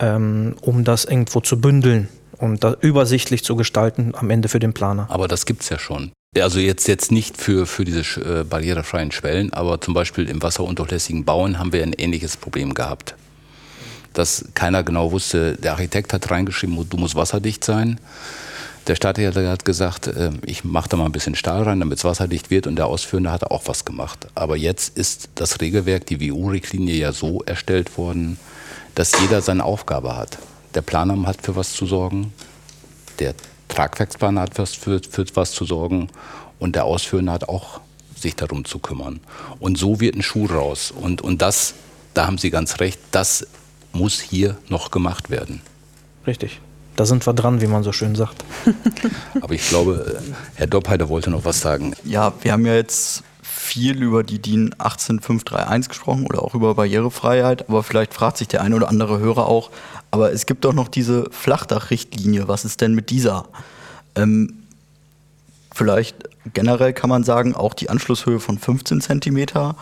ähm, 0.00 0.56
um 0.60 0.82
das 0.82 1.04
irgendwo 1.04 1.38
zu 1.38 1.60
bündeln 1.60 2.08
und 2.38 2.64
da 2.64 2.74
übersichtlich 2.80 3.44
zu 3.44 3.54
gestalten 3.54 4.12
am 4.16 4.28
Ende 4.28 4.48
für 4.48 4.58
den 4.58 4.72
Planer. 4.72 5.06
Aber 5.08 5.28
das 5.28 5.46
gibt 5.46 5.62
es 5.62 5.68
ja 5.68 5.78
schon. 5.78 6.10
Also 6.36 6.58
jetzt, 6.58 6.88
jetzt 6.88 7.12
nicht 7.12 7.36
für, 7.36 7.64
für 7.64 7.84
diese 7.84 8.00
äh, 8.20 8.42
barrierefreien 8.42 9.12
Schwellen, 9.12 9.52
aber 9.52 9.80
zum 9.80 9.94
Beispiel 9.94 10.28
im 10.28 10.42
wasserundurchlässigen 10.42 11.24
Bauen 11.24 11.60
haben 11.60 11.72
wir 11.72 11.84
ein 11.84 11.92
ähnliches 11.92 12.36
Problem 12.36 12.74
gehabt. 12.74 13.14
Dass 14.14 14.46
keiner 14.54 14.82
genau 14.82 15.12
wusste, 15.12 15.56
der 15.58 15.74
Architekt 15.74 16.12
hat 16.12 16.28
reingeschrieben, 16.28 16.88
du 16.90 16.96
musst 16.96 17.14
wasserdicht 17.14 17.62
sein. 17.62 18.00
Der 18.86 18.96
Stadtherr 18.96 19.34
hat 19.48 19.64
gesagt, 19.64 20.06
äh, 20.06 20.30
ich 20.44 20.64
mache 20.64 20.88
da 20.88 20.96
mal 20.96 21.06
ein 21.06 21.12
bisschen 21.12 21.34
Stahl 21.34 21.62
rein, 21.62 21.80
damit 21.80 21.98
es 21.98 22.04
wasserdicht 22.04 22.50
wird 22.50 22.66
und 22.66 22.76
der 22.76 22.86
Ausführende 22.86 23.30
hat 23.30 23.44
auch 23.44 23.62
was 23.66 23.84
gemacht. 23.84 24.28
Aber 24.34 24.56
jetzt 24.56 24.96
ist 24.96 25.28
das 25.34 25.60
Regelwerk, 25.60 26.06
die 26.06 26.20
WU-Richtlinie 26.20 26.94
ja 26.94 27.12
so 27.12 27.42
erstellt 27.42 27.96
worden, 27.98 28.38
dass 28.94 29.12
jeder 29.20 29.42
seine 29.42 29.64
Aufgabe 29.64 30.16
hat. 30.16 30.38
Der 30.74 30.82
Planer 30.82 31.26
hat 31.26 31.42
für 31.42 31.56
was 31.56 31.72
zu 31.72 31.86
sorgen, 31.86 32.32
der 33.18 33.34
Tragwerksplaner 33.68 34.42
hat 34.42 34.54
für, 34.54 35.00
für 35.00 35.26
was 35.34 35.52
zu 35.52 35.64
sorgen 35.64 36.08
und 36.58 36.74
der 36.74 36.84
Ausführende 36.84 37.32
hat 37.32 37.48
auch 37.48 37.80
sich 38.16 38.36
darum 38.36 38.64
zu 38.64 38.78
kümmern. 38.78 39.20
Und 39.58 39.78
so 39.78 40.00
wird 40.00 40.14
ein 40.14 40.22
Schuh 40.22 40.46
raus. 40.46 40.90
Und, 40.90 41.22
und 41.22 41.42
das, 41.42 41.74
da 42.14 42.26
haben 42.26 42.38
Sie 42.38 42.50
ganz 42.50 42.80
recht, 42.80 42.98
das 43.10 43.46
muss 43.92 44.20
hier 44.20 44.56
noch 44.68 44.90
gemacht 44.90 45.30
werden. 45.30 45.62
Richtig. 46.26 46.60
Da 46.96 47.06
sind 47.06 47.26
wir 47.26 47.32
dran, 47.32 47.60
wie 47.60 47.66
man 47.66 47.82
so 47.82 47.92
schön 47.92 48.14
sagt. 48.14 48.44
Aber 49.40 49.54
ich 49.54 49.68
glaube, 49.68 50.20
Herr 50.54 50.66
Doppheide 50.66 51.08
wollte 51.08 51.30
noch 51.30 51.44
was 51.44 51.60
sagen. 51.60 51.94
Ja, 52.04 52.32
wir 52.42 52.52
haben 52.52 52.66
ja 52.66 52.74
jetzt 52.74 53.22
viel 53.42 54.02
über 54.02 54.22
die 54.22 54.40
DIN 54.40 54.74
18531 54.78 55.88
gesprochen 55.88 56.26
oder 56.26 56.42
auch 56.42 56.54
über 56.54 56.74
Barrierefreiheit, 56.74 57.68
aber 57.68 57.84
vielleicht 57.84 58.14
fragt 58.14 58.38
sich 58.38 58.48
der 58.48 58.62
eine 58.62 58.74
oder 58.74 58.88
andere 58.88 59.20
Hörer 59.20 59.46
auch, 59.46 59.70
aber 60.10 60.32
es 60.32 60.46
gibt 60.46 60.64
doch 60.64 60.72
noch 60.72 60.88
diese 60.88 61.28
Flachdachrichtlinie. 61.30 62.48
Was 62.48 62.64
ist 62.64 62.80
denn 62.80 62.94
mit 62.94 63.10
dieser? 63.10 63.46
Ähm, 64.16 64.64
vielleicht 65.72 66.16
generell 66.52 66.92
kann 66.92 67.10
man 67.10 67.22
sagen, 67.22 67.54
auch 67.54 67.74
die 67.74 67.90
Anschlusshöhe 67.90 68.40
von 68.40 68.58
15 68.58 69.00
cm 69.00 69.74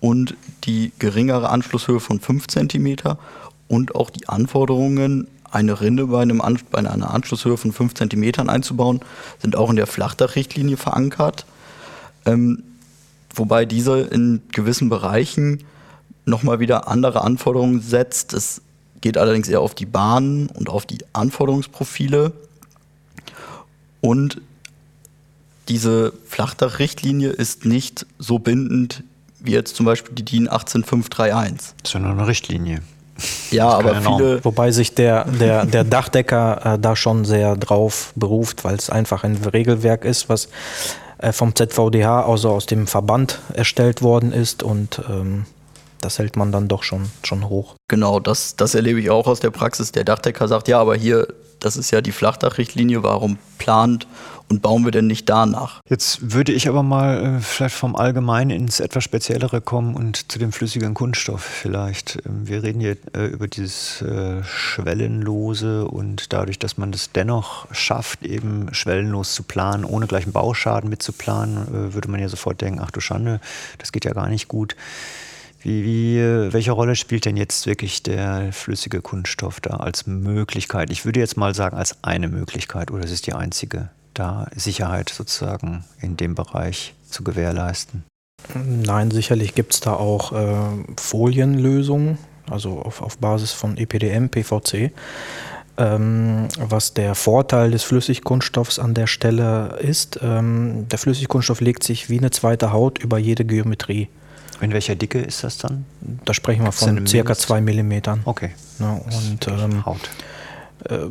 und 0.00 0.34
die 0.64 0.92
geringere 0.98 1.50
Anschlusshöhe 1.50 2.00
von 2.00 2.20
5 2.20 2.46
cm 2.48 2.96
und 3.68 3.94
auch 3.94 4.10
die 4.10 4.28
Anforderungen, 4.28 5.28
eine 5.50 5.80
Rinde 5.80 6.06
bei, 6.06 6.22
einem 6.22 6.40
An 6.40 6.58
bei 6.70 6.78
einer 6.78 7.12
Anschlusshöhe 7.12 7.56
von 7.56 7.72
5 7.72 7.94
cm 7.94 8.48
einzubauen, 8.48 9.00
sind 9.40 9.56
auch 9.56 9.70
in 9.70 9.76
der 9.76 9.86
Flachdachrichtlinie 9.86 10.76
verankert. 10.76 11.46
Ähm, 12.26 12.62
wobei 13.34 13.64
diese 13.64 14.00
in 14.00 14.42
gewissen 14.52 14.88
Bereichen 14.88 15.64
nochmal 16.24 16.60
wieder 16.60 16.88
andere 16.88 17.22
Anforderungen 17.22 17.80
setzt. 17.80 18.32
Es 18.34 18.60
geht 19.00 19.16
allerdings 19.16 19.48
eher 19.48 19.60
auf 19.60 19.74
die 19.74 19.86
Bahnen 19.86 20.48
und 20.48 20.68
auf 20.68 20.86
die 20.86 20.98
Anforderungsprofile. 21.12 22.32
Und 24.00 24.40
diese 25.68 26.12
Flachdachrichtlinie 26.26 27.30
ist 27.30 27.64
nicht 27.64 28.06
so 28.18 28.38
bindend 28.38 29.02
wie 29.40 29.52
jetzt 29.52 29.76
zum 29.76 29.86
Beispiel 29.86 30.14
die 30.14 30.24
DIN 30.24 30.48
18531. 30.48 31.74
Sondern 31.84 32.18
eine 32.18 32.26
Richtlinie. 32.26 32.82
Ja, 33.50 33.68
aber 33.68 34.00
viele. 34.00 34.44
Wobei 34.44 34.70
sich 34.70 34.94
der, 34.94 35.24
der, 35.24 35.66
der 35.66 35.84
Dachdecker 35.84 36.74
äh, 36.74 36.78
da 36.78 36.94
schon 36.94 37.24
sehr 37.24 37.56
drauf 37.56 38.12
beruft, 38.14 38.64
weil 38.64 38.76
es 38.76 38.90
einfach 38.90 39.24
ein 39.24 39.36
Regelwerk 39.36 40.04
ist, 40.04 40.28
was 40.28 40.48
äh, 41.18 41.32
vom 41.32 41.54
ZVDH, 41.54 42.26
also 42.26 42.50
aus 42.50 42.66
dem 42.66 42.86
Verband 42.86 43.40
erstellt 43.54 44.02
worden 44.02 44.32
ist 44.32 44.62
und 44.62 45.00
ähm, 45.08 45.46
das 46.00 46.18
hält 46.18 46.36
man 46.36 46.52
dann 46.52 46.68
doch 46.68 46.82
schon, 46.82 47.10
schon 47.24 47.48
hoch. 47.48 47.74
Genau, 47.88 48.20
das, 48.20 48.56
das 48.56 48.74
erlebe 48.74 49.00
ich 49.00 49.10
auch 49.10 49.26
aus 49.26 49.40
der 49.40 49.50
Praxis. 49.50 49.92
Der 49.92 50.04
Dachdecker 50.04 50.48
sagt, 50.48 50.68
ja, 50.68 50.80
aber 50.80 50.96
hier, 50.96 51.28
das 51.60 51.76
ist 51.76 51.90
ja 51.90 52.00
die 52.00 52.12
Flachdachrichtlinie, 52.12 53.02
warum 53.02 53.38
plant 53.58 54.06
und 54.48 54.62
bauen 54.62 54.84
wir 54.84 54.90
denn 54.90 55.06
nicht 55.06 55.28
danach? 55.28 55.80
Jetzt 55.88 56.32
würde 56.32 56.52
ich 56.52 56.68
aber 56.68 56.82
mal 56.82 57.38
äh, 57.38 57.40
vielleicht 57.40 57.74
vom 57.74 57.96
Allgemeinen 57.96 58.50
ins 58.50 58.80
etwas 58.80 59.04
Speziellere 59.04 59.60
kommen 59.60 59.94
und 59.94 60.30
zu 60.32 60.38
dem 60.38 60.52
flüssigen 60.52 60.94
Kunststoff 60.94 61.42
vielleicht. 61.42 62.18
Ähm, 62.26 62.48
wir 62.48 62.62
reden 62.62 62.80
hier 62.80 62.96
äh, 63.14 63.26
über 63.26 63.46
dieses 63.46 64.00
äh, 64.02 64.42
Schwellenlose 64.44 65.86
und 65.86 66.32
dadurch, 66.32 66.58
dass 66.58 66.78
man 66.78 66.92
das 66.92 67.12
dennoch 67.12 67.66
schafft, 67.74 68.24
eben 68.24 68.72
schwellenlos 68.72 69.34
zu 69.34 69.42
planen, 69.42 69.84
ohne 69.84 70.06
gleich 70.06 70.24
einen 70.24 70.32
Bauschaden 70.32 70.88
mitzuplanen, 70.88 71.68
äh, 71.68 71.94
würde 71.94 72.10
man 72.10 72.20
ja 72.20 72.28
sofort 72.28 72.60
denken, 72.60 72.80
ach 72.82 72.90
du 72.90 73.00
Schande, 73.00 73.40
das 73.78 73.92
geht 73.92 74.04
ja 74.04 74.12
gar 74.12 74.28
nicht 74.28 74.48
gut. 74.48 74.76
Wie, 75.60 75.84
wie, 75.84 76.52
welche 76.52 76.72
Rolle 76.72 76.94
spielt 76.94 77.24
denn 77.24 77.36
jetzt 77.36 77.66
wirklich 77.66 78.02
der 78.04 78.52
flüssige 78.52 79.00
Kunststoff 79.00 79.60
da 79.60 79.78
als 79.78 80.06
Möglichkeit? 80.06 80.90
Ich 80.90 81.04
würde 81.04 81.18
jetzt 81.18 81.36
mal 81.36 81.54
sagen, 81.54 81.76
als 81.76 82.02
eine 82.02 82.28
Möglichkeit 82.28 82.92
oder 82.92 83.04
es 83.04 83.10
ist 83.10 83.26
die 83.26 83.32
einzige, 83.32 83.90
da 84.14 84.46
Sicherheit 84.54 85.08
sozusagen 85.08 85.84
in 86.00 86.16
dem 86.16 86.36
Bereich 86.36 86.94
zu 87.08 87.24
gewährleisten. 87.24 88.04
Nein, 88.54 89.10
sicherlich 89.10 89.54
gibt 89.54 89.74
es 89.74 89.80
da 89.80 89.94
auch 89.94 90.32
äh, 90.32 90.84
Folienlösungen, 90.96 92.18
also 92.48 92.80
auf, 92.80 93.02
auf 93.02 93.18
Basis 93.18 93.52
von 93.52 93.76
EPDM, 93.76 94.28
PVC. 94.28 94.92
Ähm, 95.76 96.48
was 96.58 96.94
der 96.94 97.14
Vorteil 97.14 97.70
des 97.72 97.82
Flüssigkunststoffs 97.82 98.78
an 98.78 98.94
der 98.94 99.06
Stelle 99.06 99.78
ist, 99.80 100.18
ähm, 100.22 100.86
der 100.88 100.98
Flüssigkunststoff 100.98 101.60
legt 101.60 101.82
sich 101.82 102.10
wie 102.10 102.18
eine 102.18 102.30
zweite 102.30 102.72
Haut 102.72 102.98
über 102.98 103.18
jede 103.18 103.44
Geometrie. 103.44 104.08
In 104.60 104.72
welcher 104.72 104.96
Dicke 104.96 105.20
ist 105.20 105.44
das 105.44 105.58
dann? 105.58 105.84
Da 106.24 106.34
sprechen 106.34 106.64
wir 106.64 106.72
von 106.72 107.06
circa 107.06 107.34
zwei 107.34 107.60
Millimetern. 107.60 108.20
Okay. 108.24 108.50
Ja, 108.78 108.92
und 108.92 109.46
ähm, 109.46 109.86
Haut. 109.86 110.10
Äh, 110.84 111.06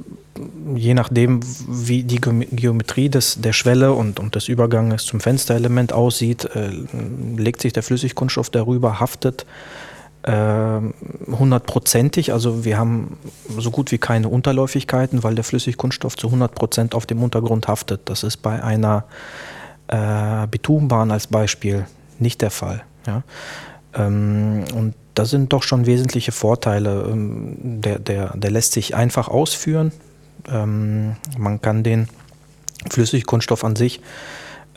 je 0.75 0.93
nachdem, 0.93 1.41
wie 1.67 2.03
die 2.03 2.19
Geometrie 2.19 3.09
des, 3.09 3.41
der 3.41 3.53
Schwelle 3.53 3.93
und, 3.93 4.19
und 4.19 4.35
des 4.35 4.47
Überganges 4.47 5.05
zum 5.05 5.19
Fensterelement 5.19 5.93
aussieht, 5.93 6.45
äh, 6.45 6.71
legt 7.35 7.61
sich 7.61 7.73
der 7.73 7.83
Flüssigkunststoff 7.83 8.49
darüber, 8.49 8.99
haftet 8.99 9.45
äh, 10.23 10.81
hundertprozentig. 11.27 12.33
also 12.33 12.65
wir 12.65 12.77
haben 12.77 13.17
so 13.57 13.71
gut 13.71 13.91
wie 13.91 13.97
keine 13.97 14.29
Unterläufigkeiten, 14.29 15.23
weil 15.23 15.35
der 15.35 15.43
Flüssigkunststoff 15.43 16.17
zu 16.17 16.27
100 16.27 16.53
Prozent 16.53 16.95
auf 16.95 17.05
dem 17.05 17.23
Untergrund 17.23 17.67
haftet. 17.67 18.01
Das 18.05 18.23
ist 18.23 18.37
bei 18.37 18.61
einer 18.61 19.05
äh, 19.87 20.47
Bitumenbahn 20.47 21.11
als 21.11 21.27
Beispiel 21.27 21.85
nicht 22.19 22.41
der 22.41 22.51
Fall. 22.51 22.83
Ja? 23.07 23.23
Ähm, 23.95 24.65
und 24.75 24.93
das 25.13 25.31
sind 25.31 25.51
doch 25.53 25.63
schon 25.63 25.85
wesentliche 25.85 26.31
Vorteile. 26.31 27.07
Ähm, 27.09 27.81
der, 27.81 27.99
der, 27.99 28.37
der 28.37 28.51
lässt 28.51 28.73
sich 28.73 28.95
einfach 28.95 29.27
ausführen. 29.27 29.91
Ähm, 30.47 31.15
man 31.37 31.61
kann 31.61 31.83
den 31.83 32.07
Flüssigkunststoff 32.89 33.63
an 33.63 33.75
sich 33.75 34.01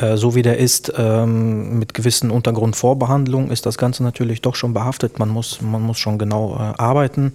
äh, 0.00 0.16
so 0.16 0.34
wie 0.34 0.42
der 0.42 0.56
ist, 0.58 0.92
ähm, 0.96 1.78
mit 1.78 1.92
gewissen 1.92 2.30
Untergrundvorbehandlungen, 2.30 3.50
ist 3.50 3.66
das 3.66 3.76
Ganze 3.76 4.02
natürlich 4.02 4.40
doch 4.40 4.54
schon 4.54 4.72
behaftet. 4.72 5.18
Man 5.18 5.28
muss, 5.28 5.60
man 5.60 5.82
muss 5.82 5.98
schon 5.98 6.18
genau 6.18 6.54
äh, 6.54 6.80
arbeiten. 6.80 7.34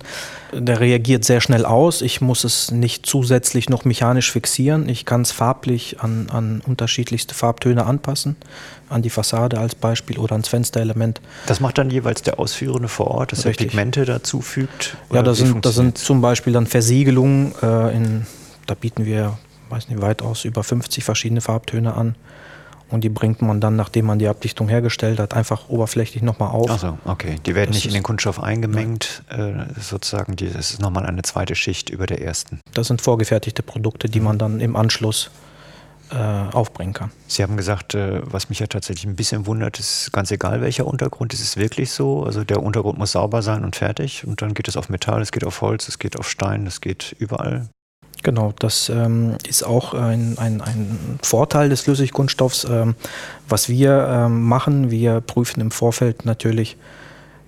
Der 0.51 0.79
reagiert 0.79 1.25
sehr 1.25 1.41
schnell 1.41 1.65
aus. 1.65 2.01
Ich 2.01 2.21
muss 2.21 2.43
es 2.43 2.71
nicht 2.71 3.05
zusätzlich 3.05 3.69
noch 3.69 3.85
mechanisch 3.85 4.31
fixieren. 4.31 4.89
Ich 4.89 5.05
kann 5.05 5.21
es 5.21 5.31
farblich 5.31 5.99
an, 5.99 6.27
an 6.31 6.61
unterschiedlichste 6.65 7.35
Farbtöne 7.35 7.85
anpassen, 7.85 8.35
an 8.89 9.03
die 9.03 9.11
Fassade 9.11 9.59
als 9.59 9.75
Beispiel 9.75 10.17
oder 10.17 10.33
ans 10.33 10.47
Fensterelement. 10.47 11.21
Das 11.45 11.59
macht 11.59 11.77
dann 11.77 11.91
jeweils 11.91 12.23
der 12.23 12.39
Ausführende 12.39 12.87
vor 12.87 13.07
Ort, 13.07 13.31
dass 13.31 13.45
Richtig. 13.45 13.67
er 13.67 13.69
Pigmente 13.69 14.05
dazu 14.05 14.41
fügt? 14.41 14.97
Ja, 15.13 15.21
das 15.21 15.37
sind, 15.37 15.63
das 15.65 15.75
sind 15.75 15.97
zum 15.99 16.21
Beispiel 16.21 16.53
dann 16.53 16.65
Versiegelungen. 16.65 17.53
Äh, 17.61 17.95
in, 17.95 18.25
da 18.65 18.73
bieten 18.73 19.05
wir, 19.05 19.37
weiß 19.69 19.89
nicht, 19.89 20.01
weitaus 20.01 20.45
über 20.45 20.63
50 20.63 21.03
verschiedene 21.03 21.41
Farbtöne 21.41 21.93
an. 21.93 22.15
Und 22.89 23.03
die 23.03 23.09
bringt 23.09 23.41
man 23.41 23.59
dann, 23.59 23.75
nachdem 23.75 24.05
man 24.05 24.19
die 24.19 24.27
Abdichtung 24.27 24.69
hergestellt 24.69 25.19
hat, 25.19 25.33
einfach 25.33 25.69
oberflächlich 25.69 26.21
nochmal 26.21 26.49
auf. 26.49 26.69
Ach 26.69 26.79
so, 26.79 26.97
okay. 27.05 27.37
Die 27.45 27.55
werden 27.55 27.71
Das 27.71 27.77
nicht 27.77 27.87
in 27.87 27.93
den 27.93 28.03
Kunststoff 28.03 28.41
eingemengt, 28.41 29.23
äh, 29.29 29.53
sozusagen. 29.79 30.35
Die, 30.35 30.49
das 30.49 30.71
ist 30.71 30.81
nochmal 30.81 31.05
eine 31.05 31.23
zweite 31.23 31.55
Schicht 31.55 31.89
über 31.89 32.05
der 32.05 32.21
ersten. 32.21 32.59
Das 32.73 32.87
sind 32.87 33.01
vorgefertigte 33.01 33.63
Produkte, 33.63 34.07
die 34.07 34.19
man 34.19 34.37
dann 34.37 34.59
im 34.59 34.75
Anschluss 34.75 35.31
äh, 36.11 36.15
aufbringen 36.15 36.93
kann. 36.93 37.11
Sie 37.27 37.41
haben 37.41 37.57
gesagt, 37.57 37.95
äh, 37.95 38.21
was 38.23 38.49
mich 38.49 38.59
ja 38.59 38.67
tatsächlich 38.67 39.05
ein 39.05 39.15
bisschen 39.15 39.47
wundert, 39.47 39.79
ist 39.79 40.11
ganz 40.13 40.29
egal 40.29 40.61
welcher 40.61 40.85
Untergrund, 40.85 41.33
ist 41.33 41.41
es 41.41 41.57
wirklich 41.57 41.91
so? 41.91 42.23
Also 42.23 42.43
der 42.43 42.61
Untergrund 42.61 42.99
muss 42.99 43.13
sauber 43.13 43.41
sein 43.41 43.63
und 43.65 43.75
fertig 43.75 44.25
und 44.27 44.41
dann 44.43 44.53
geht 44.53 44.67
es 44.67 44.77
auf 44.77 44.89
Metall, 44.89 45.21
es 45.21 45.31
geht 45.31 45.43
auf 45.43 45.61
Holz, 45.61 45.87
es 45.87 45.97
geht 45.97 46.19
auf 46.19 46.29
Stein, 46.29 46.67
es 46.67 46.81
geht 46.81 47.15
überall. 47.17 47.69
Genau, 48.25 48.53
das 48.57 48.89
ähm, 48.89 49.35
ist 49.47 49.61
auch 49.61 49.93
ein, 49.93 50.39
ein, 50.39 50.59
ein 50.59 51.19
Vorteil 51.21 51.69
des 51.69 51.81
Flüssigkunststoffs. 51.81 52.65
Ähm, 52.67 52.95
was 53.47 53.69
wir 53.69 54.07
ähm, 54.09 54.41
machen, 54.41 54.89
wir 54.89 55.21
prüfen 55.21 55.61
im 55.61 55.69
Vorfeld 55.69 56.25
natürlich 56.25 56.75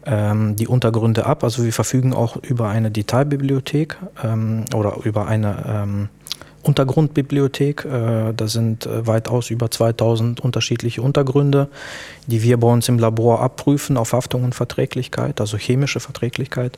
ähm, 0.05 0.55
die 0.55 0.67
Untergründe 0.67 1.25
ab. 1.25 1.43
Also 1.43 1.63
wir 1.63 1.73
verfügen 1.73 2.13
auch 2.13 2.35
über 2.43 2.69
eine 2.69 2.91
Detailbibliothek 2.91 3.97
ähm, 4.23 4.65
oder 4.75 4.97
über 5.03 5.25
eine 5.25 5.63
ähm, 5.67 6.09
Untergrundbibliothek. 6.61 7.83
Äh, 7.83 8.33
da 8.37 8.47
sind 8.47 8.85
äh, 8.85 9.07
weitaus 9.07 9.49
über 9.49 9.71
2000 9.71 10.41
unterschiedliche 10.41 11.01
Untergründe, 11.01 11.69
die 12.27 12.43
wir 12.43 12.59
bei 12.59 12.67
uns 12.67 12.87
im 12.87 12.99
Labor 12.99 13.41
abprüfen 13.41 13.97
auf 13.97 14.13
Haftung 14.13 14.43
und 14.43 14.53
Verträglichkeit, 14.53 15.41
also 15.41 15.57
chemische 15.57 15.99
Verträglichkeit. 15.99 16.77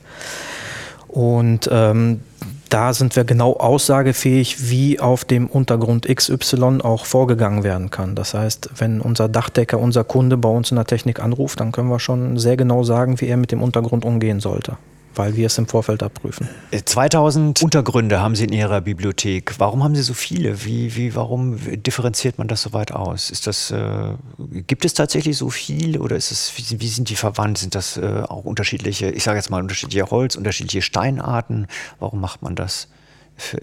Und 1.10 1.68
ähm, 1.70 2.22
da 2.69 2.93
sind 2.93 3.15
wir 3.15 3.23
genau 3.23 3.53
aussagefähig, 3.53 4.69
wie 4.69 4.99
auf 4.99 5.25
dem 5.25 5.47
Untergrund 5.47 6.08
XY 6.08 6.82
auch 6.84 7.05
vorgegangen 7.05 7.63
werden 7.63 7.89
kann. 7.89 8.15
Das 8.15 8.34
heißt, 8.34 8.69
wenn 8.77 9.01
unser 9.01 9.27
Dachdecker, 9.27 9.79
unser 9.79 10.03
Kunde 10.03 10.38
bei 10.38 10.49
uns 10.49 10.71
in 10.71 10.75
der 10.75 10.86
Technik 10.86 11.19
anruft, 11.19 11.60
dann 11.60 11.71
können 11.71 11.89
wir 11.89 11.99
schon 11.99 12.38
sehr 12.38 12.58
genau 12.58 12.84
sagen, 12.84 13.19
wie 13.19 13.27
er 13.27 13.38
mit 13.38 13.51
dem 13.51 13.63
Untergrund 13.63 14.05
umgehen 14.05 14.39
sollte, 14.39 14.77
weil 15.19 15.36
wir 15.36 15.47
es 15.47 15.58
im 15.58 15.67
Vorfeld 15.67 16.01
abprüfen. 16.01 16.47
Äh, 16.71 16.82
2000 16.84 17.62
Untergründe 17.62 18.21
haben 18.21 18.36
Sie 18.36 18.45
in 18.45 18.53
Ihrer 18.53 18.79
Bibliothek. 18.79 19.60
Warum 19.60 19.84
haben 19.84 19.93
Sie 19.93 20.01
so 20.01 20.13
viele? 20.13 20.63
Wie, 20.63 20.95
wie, 20.95 21.13
warum 21.13 21.58
differenziert 21.84 22.38
man 22.38 22.47
das 22.47 22.62
so 22.62 22.71
weit 22.71 22.93
aus? 22.93 23.29
Ist 23.29 23.45
das, 23.45 23.69
äh, 23.69 24.13
gibt 24.65 24.86
es 24.86 24.93
tatsächlich 24.93 25.36
so 25.36 25.49
viel 25.49 25.99
oder 25.99 26.15
ist 26.15 26.32
es, 26.32 26.53
wie, 26.55 26.79
wie 26.79 26.88
sind 26.88 27.10
die 27.10 27.17
verwandt? 27.17 27.58
Sind 27.58 27.75
das 27.75 27.97
äh, 27.97 28.23
auch 28.29 28.45
unterschiedliche, 28.45 29.12
ich 29.12 29.25
sage 29.25 29.38
jetzt 29.38 29.49
mal 29.49 29.62
unterschiedliche 29.62 30.10
Holz, 30.10 30.38
unterschiedliche 30.38 30.82
Steinarten? 30.82 31.67
Warum 31.99 32.21
macht 32.21 32.41
man 32.41 32.55
das? 32.55 32.88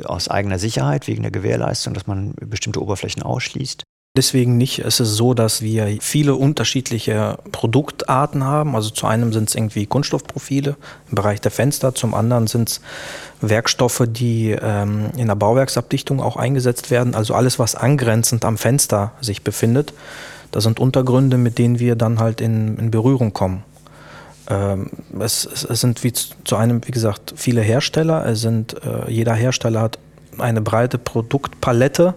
Aus 0.05 0.29
eigener 0.29 0.59
Sicherheit, 0.59 1.07
wegen 1.07 1.21
der 1.21 1.31
Gewährleistung, 1.31 1.93
dass 1.93 2.07
man 2.07 2.35
bestimmte 2.41 2.83
Oberflächen 2.83 3.23
ausschließt? 3.23 3.83
Deswegen 4.17 4.57
nicht. 4.57 4.79
Es 4.79 4.99
ist 4.99 5.15
so, 5.15 5.35
dass 5.35 5.61
wir 5.61 5.99
viele 6.01 6.37
unterschiedliche 6.37 7.37
Produktarten 7.53 8.45
haben. 8.45 8.75
Also 8.75 8.89
zu 8.89 9.07
einem 9.07 9.35
sind 9.35 9.51
es 9.51 9.55
irgendwie 9.55 9.85
Kunststoffprofile 9.85 10.77
im 11.11 11.15
Bereich 11.15 11.43
der 11.43 11.51
Fenster, 11.51 11.95
zum 11.95 12.15
anderen 12.15 12.47
sind 12.47 12.71
es 12.71 12.81
Werkstoffe, 13.43 14.05
die 14.09 14.57
ähm, 14.59 15.11
in 15.19 15.27
der 15.27 15.35
Bauwerksabdichtung 15.35 16.23
auch 16.23 16.37
eingesetzt 16.37 16.91
werden. 16.91 17.15
Also 17.15 17.35
alles, 17.35 17.59
was 17.59 17.75
angrenzend 17.75 18.47
am 18.47 18.57
Fenster 18.57 19.13
sich 19.21 19.43
befindet. 19.43 19.93
Das 20.51 20.65
sind 20.65 20.81
Untergründe, 20.81 21.37
mit 21.37 21.59
denen 21.59 21.79
wir 21.79 21.95
dann 21.95 22.19
halt 22.19 22.41
in, 22.41 22.79
in 22.79 22.91
Berührung 22.91 23.35
kommen. 23.35 23.65
Ähm, 24.49 24.89
es, 25.21 25.45
es, 25.45 25.65
es 25.65 25.81
sind 25.83 26.03
wie 26.05 26.15
zu 26.15 26.57
einem, 26.57 26.81
wie 26.87 26.93
gesagt, 26.93 27.35
viele 27.37 27.61
Hersteller. 27.61 28.25
Es 28.25 28.41
sind, 28.41 28.77
äh, 28.83 29.11
jeder 29.11 29.35
Hersteller 29.35 29.83
hat 29.83 29.99
eine 30.39 30.63
breite 30.63 30.97
Produktpalette 30.97 32.15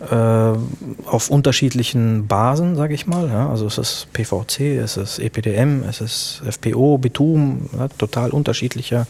auf 0.00 1.30
unterschiedlichen 1.30 2.26
Basen, 2.26 2.74
sage 2.74 2.94
ich 2.94 3.06
mal. 3.06 3.28
Ja. 3.28 3.50
Also 3.50 3.66
es 3.66 3.76
ist 3.76 4.06
PVC, 4.12 4.78
es 4.82 4.96
ist 4.96 5.18
EPDM, 5.18 5.82
es 5.88 6.00
ist 6.00 6.42
FPO, 6.48 6.96
Bitum, 6.98 7.68
ja, 7.78 7.88
total 7.88 8.30
unterschiedliche 8.30 9.06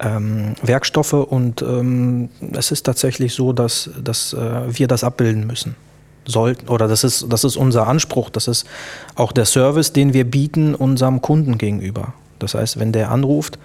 ähm, 0.00 0.54
Werkstoffe 0.62 1.12
und 1.12 1.62
ähm, 1.62 2.28
es 2.52 2.70
ist 2.70 2.84
tatsächlich 2.84 3.34
so, 3.34 3.52
dass, 3.52 3.90
dass 4.02 4.32
äh, 4.32 4.78
wir 4.78 4.88
das 4.88 5.04
abbilden 5.04 5.46
müssen. 5.46 5.76
Sollten, 6.26 6.68
oder 6.68 6.88
das 6.88 7.04
ist, 7.04 7.26
das 7.30 7.44
ist 7.44 7.56
unser 7.56 7.86
Anspruch, 7.86 8.30
das 8.30 8.48
ist 8.48 8.66
auch 9.14 9.32
der 9.32 9.44
Service, 9.44 9.92
den 9.92 10.14
wir 10.14 10.24
bieten 10.24 10.74
unserem 10.74 11.20
Kunden 11.20 11.58
gegenüber. 11.58 12.14
Das 12.38 12.54
heißt, 12.54 12.78
wenn 12.78 12.92
der 12.92 13.10
anruft, 13.10 13.58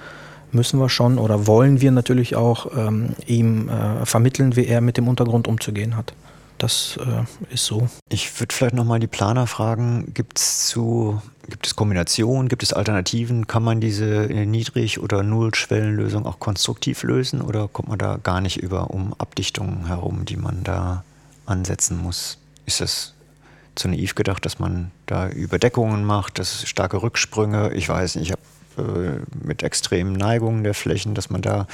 müssen 0.52 0.80
wir 0.80 0.90
schon 0.90 1.20
oder 1.20 1.48
wollen 1.48 1.80
wir 1.80 1.92
natürlich 1.92 2.36
auch 2.36 2.68
ähm, 2.76 3.16
ihm 3.28 3.70
äh, 3.70 4.06
vermitteln, 4.06 4.56
wie 4.56 4.66
er 4.66 4.82
mit 4.82 4.98
dem 4.98 5.08
Untergrund 5.08 5.48
umzugehen 5.48 5.96
hat. 5.96 6.14
Das 6.60 7.00
äh, 7.02 7.54
ist 7.54 7.66
so. 7.66 7.90
Ich 8.10 8.40
würde 8.40 8.54
vielleicht 8.54 8.76
nochmal 8.76 9.00
die 9.00 9.08
Planer 9.08 9.48
fragen, 9.48 10.14
gibt 10.14 10.40
es 10.40 10.68
zu, 10.68 11.22
gibt 11.50 11.66
es 11.66 11.78
Kombinationen, 11.78 12.50
gibt 12.50 12.64
es 12.64 12.74
Alternativen? 12.74 13.48
Kann 13.48 13.64
man 13.64 13.80
diese 13.80 14.28
Niedrig- 14.28 15.00
oder 15.00 15.24
Nullschwellenlösung 15.24 16.26
auch 16.26 16.40
konstruktiv 16.40 17.04
lösen 17.04 17.42
oder 17.42 17.70
kommt 17.70 17.88
man 17.88 17.98
da 17.98 18.18
gar 18.22 18.42
nicht 18.42 18.58
über 18.58 18.92
um 18.92 19.14
Abdichtungen 19.18 19.88
herum, 19.88 20.26
die 20.26 20.36
man 20.36 20.66
da 20.66 21.06
ansetzen 21.46 21.98
muss? 21.98 22.38
Ist 22.66 22.82
das 22.82 23.14
zu 23.76 23.88
naiv 23.88 24.16
gedacht, 24.16 24.46
dass 24.46 24.60
man 24.60 24.92
da 25.06 25.30
Überdeckungen 25.30 26.04
macht, 26.04 26.40
dass 26.40 26.68
starke 26.68 27.02
Rücksprünge, 27.02 27.72
ich 27.74 27.88
weiß 27.88 28.16
nicht, 28.16 28.32
ich 28.32 28.32
habe 28.34 29.24
äh, 29.26 29.48
mit 29.48 29.64
extremen 29.64 30.12
Neigungen 30.12 30.66
der 30.66 30.74
Flächen, 30.74 31.16
dass 31.16 31.30
man 31.30 31.42
da 31.42 31.68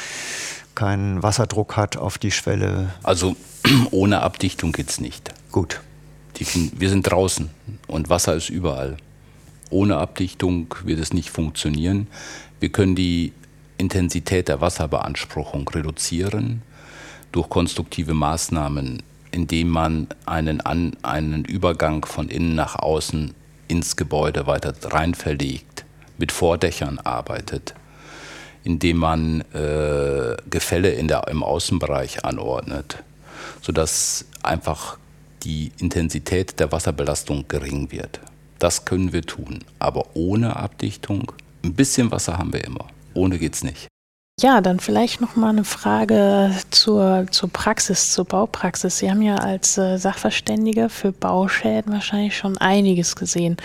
keinen 0.76 1.24
Wasserdruck 1.24 1.78
hat 1.78 1.98
auf 1.98 2.18
die 2.18 2.32
Schwelle. 2.32 2.94
Also 3.04 3.36
ohne 3.92 4.22
Abdichtung 4.22 4.72
geht's 4.72 5.00
nicht. 5.00 5.34
Gut. 5.52 5.82
Die, 6.38 6.46
wir 6.78 6.90
sind 6.90 7.04
draußen 7.04 7.50
und 7.88 8.10
Wasser 8.10 8.36
ist 8.36 8.50
überall. 8.50 8.98
Ohne 9.70 9.98
Abdichtung 9.98 10.74
wird 10.84 11.00
es 11.00 11.14
nicht 11.14 11.30
funktionieren. 11.30 12.08
Wir 12.60 12.70
können 12.70 12.96
die 12.96 13.34
Intensität 13.78 14.48
der 14.48 14.62
Wasserbeanspruchung 14.62 15.68
reduzieren 15.68 16.62
durch 17.32 17.50
konstruktive 17.50 18.14
Maßnahmen, 18.14 19.04
indem 19.32 19.70
man 19.70 20.08
einen, 20.26 20.62
An 20.62 20.96
einen 21.04 21.44
Übergang 21.44 22.06
von 22.06 22.30
innen 22.30 22.56
nach 22.56 22.76
außen 22.76 23.34
ins 23.68 23.96
Gebäude 23.96 24.48
weiter 24.48 24.74
rein 24.84 25.16
verlegt, 25.16 25.86
mit 26.18 26.32
Vordächern 26.32 27.00
arbeitet, 27.00 27.74
indem 28.66 28.98
man 28.98 29.42
äh, 29.54 30.36
Gefälle 30.50 30.90
in 30.90 31.08
der, 31.08 31.28
im 31.30 31.44
Außenbereich 31.44 32.26
anordnet, 32.26 32.98
sodass 33.62 34.26
einfach 34.44 34.98
die 35.44 35.72
Intensität 35.80 36.60
der 36.60 36.72
Wasserbelastung 36.72 37.46
gering 37.48 37.92
wird. 37.92 38.20
Das 38.60 38.84
können 38.84 39.14
wir 39.14 39.22
tun, 39.22 39.60
aber 39.80 40.08
ohne 40.16 40.56
Abdichtung, 40.56 41.32
ein 41.64 41.74
bisschen 41.74 42.12
Wasser 42.12 42.38
haben 42.38 42.52
wir 42.52 42.64
immer. 42.64 42.88
Ohne 43.14 43.38
geht's 43.38 43.64
nicht. 43.64 43.88
Ja, 44.42 44.60
dann 44.60 44.82
vielleicht 44.82 45.22
noch 45.22 45.38
mal 45.38 45.50
eine 45.50 45.64
Frage 45.64 46.52
zur, 46.70 47.26
zur 47.32 47.50
Praxis, 47.50 48.12
zur 48.12 48.26
Baupraxis. 48.26 48.98
Sie 48.98 49.10
haben 49.10 49.22
ja 49.22 49.36
als 49.36 49.78
äh, 49.78 49.98
Sachverständige 49.98 50.90
für 50.90 51.14
Bauschäden 51.14 51.94
wahrscheinlich 51.94 52.36
schon 52.36 52.58
einiges 52.58 53.16
gesehen. 53.16 53.56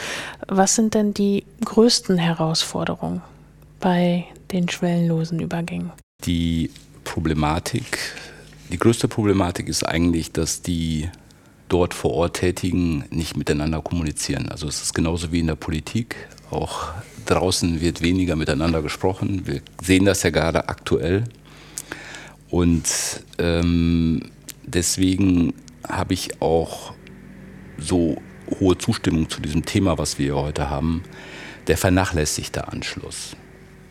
Was 0.46 0.76
sind 0.76 0.94
denn 0.94 1.12
die 1.12 1.44
größten 1.64 2.18
Herausforderungen 2.18 3.20
bei 3.80 4.26
den 4.52 4.68
schwellenlosen 4.68 5.40
Übergängen? 5.40 5.92
Die 6.24 6.70
Problematik, 7.04 7.98
die 8.70 8.78
größte 8.78 9.08
Problematik 9.08 9.68
ist 9.68 9.84
eigentlich, 9.84 10.32
dass 10.32 10.62
die 10.62 11.08
dort 11.68 11.94
vor 11.94 12.12
Ort 12.12 12.36
Tätigen 12.36 13.04
nicht 13.10 13.36
miteinander 13.36 13.80
kommunizieren. 13.80 14.48
Also 14.48 14.66
es 14.66 14.82
ist 14.82 14.94
genauso 14.94 15.32
wie 15.32 15.40
in 15.40 15.46
der 15.46 15.54
Politik. 15.54 16.16
Auch 16.50 16.88
draußen 17.26 17.80
wird 17.80 18.02
weniger 18.02 18.36
miteinander 18.36 18.82
gesprochen. 18.82 19.42
Wir 19.46 19.62
sehen 19.82 20.04
das 20.04 20.22
ja 20.22 20.30
gerade 20.30 20.68
aktuell. 20.68 21.24
Und 22.50 22.84
ähm, 23.38 24.30
deswegen 24.64 25.54
habe 25.88 26.14
ich 26.14 26.42
auch 26.42 26.92
so 27.78 28.16
hohe 28.58 28.76
Zustimmung 28.76 29.28
zu 29.28 29.40
diesem 29.40 29.64
Thema, 29.64 29.96
was 29.96 30.18
wir 30.18 30.34
heute 30.34 30.70
haben, 30.70 31.04
der 31.68 31.76
vernachlässigte 31.76 32.68
Anschluss. 32.68 33.36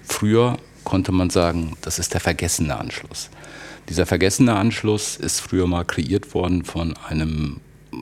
Früher 0.09 0.57
konnte 0.83 1.11
man 1.11 1.29
sagen, 1.29 1.77
das 1.81 1.99
ist 1.99 2.13
der 2.13 2.19
vergessene 2.19 2.77
Anschluss. 2.77 3.29
Dieser 3.87 4.05
vergessene 4.05 4.55
Anschluss 4.55 5.15
ist 5.15 5.39
früher 5.39 5.65
mal 5.65 5.85
kreiert 5.85 6.33
worden 6.33 6.65
von 6.65 6.95
einem 7.07 7.61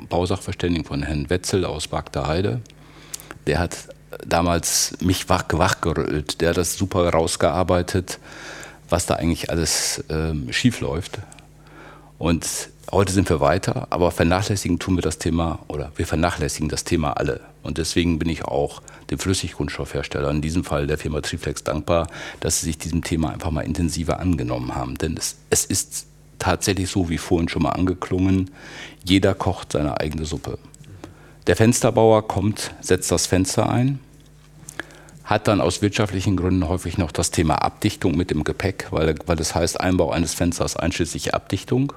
Bausachverständigen 0.09 0.85
von 0.85 1.03
Herrn 1.03 1.29
Wetzel 1.29 1.63
aus 1.65 1.87
Bagda 1.87 2.41
Der 3.45 3.59
hat 3.59 3.77
damals 4.25 4.97
mich 5.01 5.29
wach, 5.29 5.45
wachgerüllt. 5.51 6.41
Der 6.41 6.49
hat 6.49 6.57
das 6.57 6.77
super 6.77 7.09
rausgearbeitet, 7.09 8.19
was 8.89 9.05
da 9.05 9.15
eigentlich 9.15 9.49
alles 9.51 10.03
ähm, 10.09 10.51
schief 10.51 10.79
läuft. 10.79 11.19
Und 12.17 12.69
heute 12.91 13.11
sind 13.11 13.29
wir 13.29 13.39
weiter, 13.39 13.87
aber 13.89 14.11
vernachlässigen 14.11 14.79
tun 14.79 14.95
wir 14.95 15.01
das 15.01 15.17
Thema 15.17 15.59
oder 15.67 15.91
wir 15.95 16.05
vernachlässigen 16.05 16.69
das 16.69 16.83
Thema 16.83 17.13
alle. 17.13 17.41
Und 17.63 17.77
deswegen 17.77 18.17
bin 18.19 18.29
ich 18.29 18.45
auch 18.45 18.81
dem 19.09 19.19
Flüssiggrundstoffhersteller, 19.19 20.29
in 20.29 20.41
diesem 20.41 20.63
Fall 20.63 20.87
der 20.87 20.97
Firma 20.97 21.21
Triflex, 21.21 21.63
dankbar, 21.63 22.07
dass 22.39 22.59
sie 22.59 22.67
sich 22.67 22.77
diesem 22.77 23.03
Thema 23.03 23.31
einfach 23.31 23.51
mal 23.51 23.61
intensiver 23.61 24.19
angenommen 24.19 24.75
haben. 24.75 24.97
Denn 24.97 25.17
es, 25.17 25.35
es 25.49 25.65
ist 25.65 26.07
tatsächlich 26.39 26.89
so, 26.89 27.09
wie 27.09 27.17
vorhin 27.17 27.49
schon 27.49 27.63
mal 27.63 27.71
angeklungen, 27.71 28.51
jeder 29.03 29.33
kocht 29.33 29.73
seine 29.73 29.99
eigene 29.99 30.25
Suppe. 30.25 30.57
Der 31.47 31.55
Fensterbauer 31.55 32.27
kommt, 32.27 32.71
setzt 32.81 33.11
das 33.11 33.25
Fenster 33.25 33.69
ein, 33.69 33.99
hat 35.23 35.47
dann 35.49 35.59
aus 35.59 35.81
wirtschaftlichen 35.81 36.37
Gründen 36.37 36.67
häufig 36.69 36.97
noch 36.97 37.11
das 37.11 37.31
Thema 37.31 37.55
Abdichtung 37.55 38.15
mit 38.15 38.31
dem 38.31 38.45
Gepäck, 38.45 38.87
weil, 38.91 39.15
weil 39.25 39.35
das 39.35 39.55
heißt 39.55 39.79
Einbau 39.79 40.11
eines 40.11 40.33
Fensters 40.33 40.77
einschließlich 40.77 41.33
Abdichtung. 41.33 41.91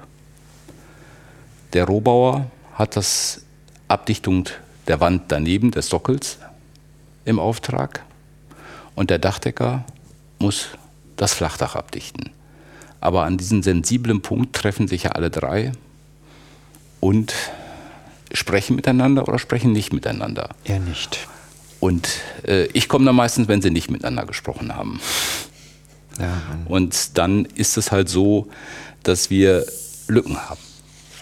Der 1.73 1.85
Rohbauer 1.85 2.49
hat 2.73 2.95
das 2.95 3.41
Abdichtung 3.87 4.47
der 4.87 4.99
Wand 4.99 5.23
daneben, 5.29 5.71
des 5.71 5.87
Sockels, 5.87 6.37
im 7.25 7.39
Auftrag. 7.39 8.03
Und 8.95 9.09
der 9.09 9.19
Dachdecker 9.19 9.85
muss 10.39 10.67
das 11.15 11.33
Flachdach 11.33 11.75
abdichten. 11.75 12.31
Aber 12.99 13.23
an 13.23 13.37
diesem 13.37 13.63
sensiblen 13.63 14.21
Punkt 14.21 14.55
treffen 14.55 14.87
sich 14.87 15.03
ja 15.03 15.11
alle 15.11 15.29
drei 15.29 15.71
und 16.99 17.33
sprechen 18.33 18.75
miteinander 18.75 19.27
oder 19.27 19.39
sprechen 19.39 19.71
nicht 19.71 19.93
miteinander. 19.93 20.49
Er 20.63 20.79
nicht. 20.79 21.27
Und 21.79 22.09
äh, 22.47 22.65
ich 22.67 22.87
komme 22.87 23.05
dann 23.05 23.15
meistens, 23.15 23.47
wenn 23.47 23.61
sie 23.61 23.71
nicht 23.71 23.89
miteinander 23.89 24.25
gesprochen 24.25 24.75
haben. 24.75 24.99
Ja, 26.19 26.41
und 26.65 27.17
dann 27.17 27.45
ist 27.45 27.77
es 27.77 27.91
halt 27.91 28.09
so, 28.09 28.49
dass 29.03 29.29
wir 29.29 29.65
Lücken 30.07 30.37
haben. 30.37 30.59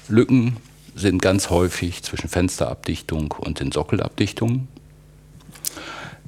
Lücken 0.10 0.58
sind 0.95 1.22
ganz 1.22 1.50
häufig 1.50 2.04
zwischen 2.04 2.30
Fensterabdichtung 2.30 3.32
und 3.32 3.60
den 3.60 3.72
Sockelabdichtungen. 3.72 4.67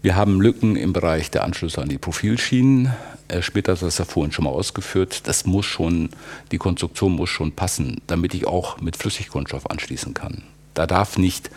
Wir 0.01 0.15
haben 0.15 0.39
Lücken 0.39 0.75
im 0.75 0.93
Bereich 0.93 1.31
der 1.31 1.43
Anschlüsse 1.43 1.81
an 1.81 1.89
die 1.89 1.97
Profilschienen. 1.97 2.93
Schmidt 3.41 3.67
hat 3.67 3.81
das 3.81 3.97
ja 3.97 4.05
vorhin 4.05 4.31
schon 4.31 4.45
mal 4.45 4.51
ausgeführt. 4.51 5.27
Das 5.27 5.45
muss 5.45 5.65
schon, 5.65 6.09
die 6.51 6.57
Konstruktion 6.57 7.13
muss 7.13 7.29
schon 7.29 7.51
passen, 7.51 8.01
damit 8.07 8.33
ich 8.33 8.47
auch 8.47 8.79
mit 8.81 8.97
Flüssigkunststoff 8.97 9.69
anschließen 9.69 10.13
kann. 10.13 10.43
Da 10.73 10.87
darf 10.87 11.17
nicht 11.17 11.49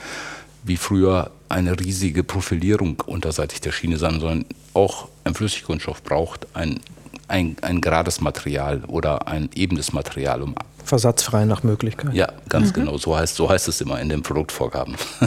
wie 0.62 0.76
früher 0.76 1.30
eine 1.48 1.78
riesige 1.78 2.24
Profilierung 2.24 3.02
unterseitig 3.06 3.60
der 3.60 3.72
Schiene 3.72 3.98
sein, 3.98 4.20
sondern 4.20 4.46
auch 4.72 5.08
ein 5.24 5.34
Flüssigkunststoff 5.34 6.02
braucht 6.02 6.46
ein, 6.54 6.80
ein, 7.28 7.56
ein 7.60 7.80
gerades 7.80 8.20
Material 8.20 8.82
oder 8.86 9.28
ein 9.28 9.50
ebenes 9.54 9.92
Material, 9.92 10.42
um 10.42 10.54
Versatzfrei 10.84 11.44
nach 11.44 11.62
Möglichkeit. 11.62 12.14
Ja, 12.14 12.32
ganz 12.48 12.68
mhm. 12.68 12.74
genau. 12.74 12.98
So 12.98 13.16
heißt, 13.16 13.34
so 13.34 13.48
heißt 13.48 13.68
es 13.68 13.80
immer 13.80 14.00
in 14.00 14.08
den 14.08 14.22
Produktvorgaben. 14.22 14.96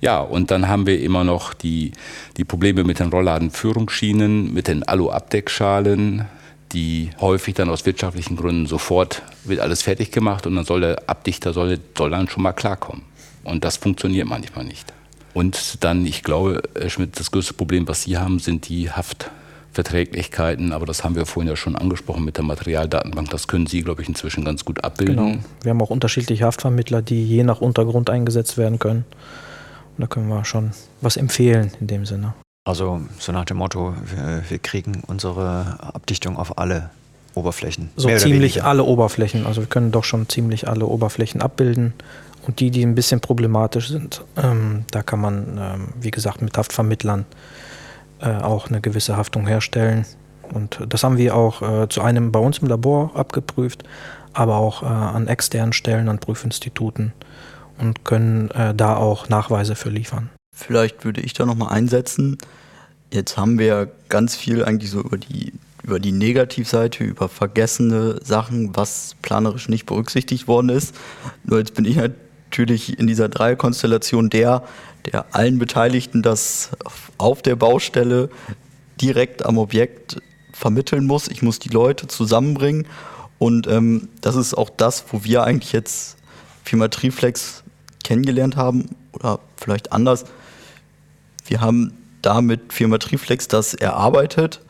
ja, 0.00 0.20
und 0.20 0.50
dann 0.50 0.68
haben 0.68 0.86
wir 0.86 1.00
immer 1.00 1.24
noch 1.24 1.54
die, 1.54 1.92
die 2.36 2.44
Probleme 2.44 2.84
mit 2.84 2.98
den 2.98 3.08
Rollladenführungsschienen, 3.08 4.52
mit 4.52 4.68
den 4.68 4.82
Alu-Abdeckschalen, 4.82 6.26
die 6.72 7.10
häufig 7.20 7.54
dann 7.54 7.70
aus 7.70 7.86
wirtschaftlichen 7.86 8.36
Gründen 8.36 8.66
sofort 8.66 9.22
wird 9.44 9.60
alles 9.60 9.82
fertig 9.82 10.10
gemacht 10.10 10.46
und 10.46 10.56
dann 10.56 10.64
soll 10.64 10.80
der 10.80 11.08
Abdichter 11.08 11.52
soll, 11.52 11.78
soll 11.96 12.10
dann 12.10 12.28
schon 12.28 12.42
mal 12.42 12.52
klarkommen. 12.52 13.02
Und 13.44 13.64
das 13.64 13.76
funktioniert 13.76 14.26
manchmal 14.26 14.64
nicht. 14.64 14.92
Und 15.32 15.84
dann, 15.84 16.04
ich 16.06 16.22
glaube, 16.22 16.62
Herr 16.74 16.90
Schmidt, 16.90 17.20
das 17.20 17.30
größte 17.30 17.54
Problem, 17.54 17.86
was 17.86 18.02
Sie 18.02 18.18
haben, 18.18 18.38
sind 18.38 18.68
die 18.68 18.90
Haftverträglichkeiten. 19.76 20.72
Aber 20.72 20.86
das 20.86 21.04
haben 21.04 21.14
wir 21.14 21.26
vorhin 21.26 21.48
ja 21.48 21.56
schon 21.56 21.76
angesprochen 21.76 22.24
mit 22.24 22.36
der 22.36 22.44
Materialdatenbank. 22.44 23.30
Das 23.30 23.48
können 23.48 23.66
Sie, 23.66 23.82
glaube 23.82 24.02
ich, 24.02 24.08
inzwischen 24.08 24.44
ganz 24.44 24.64
gut 24.64 24.82
abbilden. 24.84 25.16
Genau. 25.16 25.38
Wir 25.62 25.70
haben 25.70 25.82
auch 25.82 25.90
unterschiedliche 25.90 26.44
Haftvermittler, 26.44 27.02
die 27.02 27.24
je 27.24 27.44
nach 27.44 27.60
Untergrund 27.60 28.10
eingesetzt 28.10 28.56
werden 28.58 28.78
können. 28.78 29.04
Und 29.96 30.02
da 30.02 30.06
können 30.06 30.28
wir 30.28 30.44
schon 30.44 30.72
was 31.00 31.16
empfehlen 31.16 31.72
in 31.80 31.86
dem 31.86 32.06
Sinne. 32.06 32.34
Also 32.64 33.00
so 33.18 33.32
nach 33.32 33.44
dem 33.44 33.58
Motto, 33.58 33.94
wir, 34.04 34.42
wir 34.48 34.58
kriegen 34.58 35.02
unsere 35.06 35.78
Abdichtung 35.94 36.36
auf 36.36 36.58
alle 36.58 36.90
Oberflächen. 37.34 37.90
So 37.96 38.08
ziemlich 38.16 38.64
alle 38.64 38.82
Oberflächen. 38.82 39.46
Also 39.46 39.60
wir 39.60 39.68
können 39.68 39.92
doch 39.92 40.04
schon 40.04 40.28
ziemlich 40.28 40.68
alle 40.68 40.86
Oberflächen 40.86 41.42
abbilden. 41.42 41.92
Und 42.46 42.60
die, 42.60 42.70
die 42.70 42.82
ein 42.84 42.94
bisschen 42.94 43.20
problematisch 43.20 43.88
sind, 43.88 44.22
ähm, 44.36 44.84
da 44.92 45.02
kann 45.02 45.20
man, 45.20 45.58
ähm, 45.60 45.88
wie 46.00 46.12
gesagt, 46.12 46.42
mit 46.42 46.56
Haftvermittlern 46.56 47.22
äh, 47.22 47.24
auch 48.24 48.68
eine 48.68 48.80
gewisse 48.80 49.16
Haftung 49.16 49.46
herstellen. 49.46 50.06
Und 50.52 50.78
das 50.88 51.04
haben 51.04 51.18
wir 51.18 51.34
auch 51.34 51.62
äh, 51.62 51.88
zu 51.88 52.02
einem 52.02 52.32
bei 52.32 52.38
uns 52.38 52.58
im 52.58 52.68
Labor 52.68 53.10
abgeprüft, 53.14 53.82
aber 54.32 54.56
auch 54.56 54.82
äh, 54.82 54.86
an 54.86 55.28
externen 55.28 55.72
Stellen, 55.72 56.08
an 56.08 56.18
Prüfinstituten 56.18 57.12
und 57.78 58.04
können 58.04 58.50
äh, 58.50 58.74
da 58.74 58.96
auch 58.96 59.28
Nachweise 59.28 59.74
für 59.74 59.90
liefern. 59.90 60.30
Vielleicht 60.54 61.04
würde 61.04 61.20
ich 61.20 61.32
da 61.34 61.44
nochmal 61.44 61.72
einsetzen. 61.72 62.38
Jetzt 63.12 63.36
haben 63.36 63.58
wir 63.58 63.90
ganz 64.08 64.36
viel 64.36 64.64
eigentlich 64.64 64.90
so 64.90 65.00
über 65.00 65.18
die, 65.18 65.52
über 65.82 66.00
die 66.00 66.12
Negativseite, 66.12 67.04
über 67.04 67.28
vergessene 67.28 68.20
Sachen, 68.22 68.74
was 68.74 69.16
planerisch 69.22 69.68
nicht 69.68 69.86
berücksichtigt 69.86 70.48
worden 70.48 70.70
ist. 70.70 70.94
Nur 71.44 71.58
jetzt 71.58 71.74
bin 71.74 71.84
ich 71.84 71.96
natürlich 71.96 72.98
in 72.98 73.06
dieser 73.06 73.28
Dreierkonstellation 73.28 74.30
der, 74.30 74.62
der 75.06 75.34
allen 75.34 75.58
Beteiligten 75.58 76.22
das 76.22 76.70
auf 77.18 77.42
der 77.42 77.56
Baustelle 77.56 78.28
direkt 79.00 79.44
am 79.44 79.58
Objekt 79.58 80.20
vermitteln 80.52 81.06
muss. 81.06 81.28
Ich 81.28 81.42
muss 81.42 81.58
die 81.58 81.68
Leute 81.68 82.06
zusammenbringen. 82.08 82.86
Und 83.38 83.66
ähm, 83.66 84.08
das 84.20 84.34
ist 84.34 84.54
auch 84.54 84.70
das, 84.70 85.04
wo 85.10 85.22
wir 85.24 85.44
eigentlich 85.44 85.72
jetzt 85.72 86.16
Firma 86.64 86.88
Triflex 86.88 87.62
kennengelernt 88.02 88.56
haben 88.56 88.96
oder 89.12 89.40
vielleicht 89.56 89.92
anders. 89.92 90.24
Wir 91.46 91.60
haben 91.60 91.92
da 92.22 92.40
mit 92.40 92.72
Firma 92.72 92.98
Triflex 92.98 93.48
das 93.48 93.74
erarbeitet. 93.74 94.60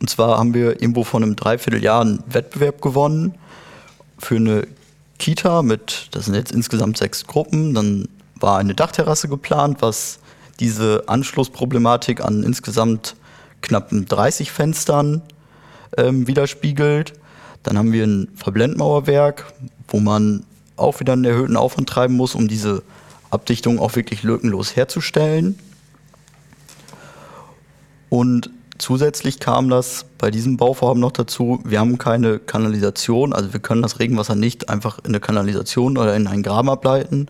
Und 0.00 0.08
zwar 0.08 0.38
haben 0.38 0.54
wir 0.54 0.80
irgendwo 0.80 1.04
vor 1.04 1.20
einem 1.20 1.36
Dreivierteljahr 1.36 2.00
einen 2.00 2.24
Wettbewerb 2.26 2.80
gewonnen 2.80 3.34
für 4.18 4.36
eine 4.36 4.66
Kita 5.18 5.62
mit, 5.62 6.08
das 6.12 6.24
sind 6.24 6.34
jetzt 6.34 6.52
insgesamt 6.52 6.96
sechs 6.96 7.26
Gruppen. 7.26 7.74
Dann 7.74 8.08
war 8.40 8.58
eine 8.58 8.74
Dachterrasse 8.74 9.28
geplant, 9.28 9.78
was 9.80 10.18
diese 10.58 11.04
Anschlussproblematik 11.06 12.22
an 12.22 12.42
insgesamt 12.42 13.16
knappen 13.62 14.06
30 14.06 14.52
Fenstern 14.52 15.22
ähm, 15.96 16.26
widerspiegelt. 16.26 17.14
Dann 17.62 17.78
haben 17.78 17.92
wir 17.92 18.04
ein 18.04 18.28
Verblendmauerwerk, 18.34 19.52
wo 19.88 20.00
man 20.00 20.44
auch 20.76 21.00
wieder 21.00 21.12
einen 21.12 21.24
erhöhten 21.24 21.56
Aufwand 21.56 21.88
treiben 21.88 22.16
muss, 22.16 22.34
um 22.34 22.48
diese 22.48 22.82
Abdichtung 23.30 23.78
auch 23.78 23.96
wirklich 23.96 24.22
lückenlos 24.22 24.76
herzustellen. 24.76 25.58
Und 28.08 28.50
zusätzlich 28.78 29.38
kam 29.38 29.68
das 29.68 30.06
bei 30.18 30.30
diesem 30.30 30.56
Bauvorhaben 30.56 31.00
noch 31.00 31.12
dazu, 31.12 31.60
wir 31.64 31.78
haben 31.80 31.98
keine 31.98 32.38
Kanalisation, 32.38 33.32
also 33.32 33.52
wir 33.52 33.60
können 33.60 33.82
das 33.82 34.00
Regenwasser 34.00 34.34
nicht 34.34 34.68
einfach 34.68 34.98
in 35.00 35.06
eine 35.06 35.20
Kanalisation 35.20 35.96
oder 35.96 36.16
in 36.16 36.26
einen 36.26 36.42
Graben 36.42 36.68
ableiten, 36.68 37.26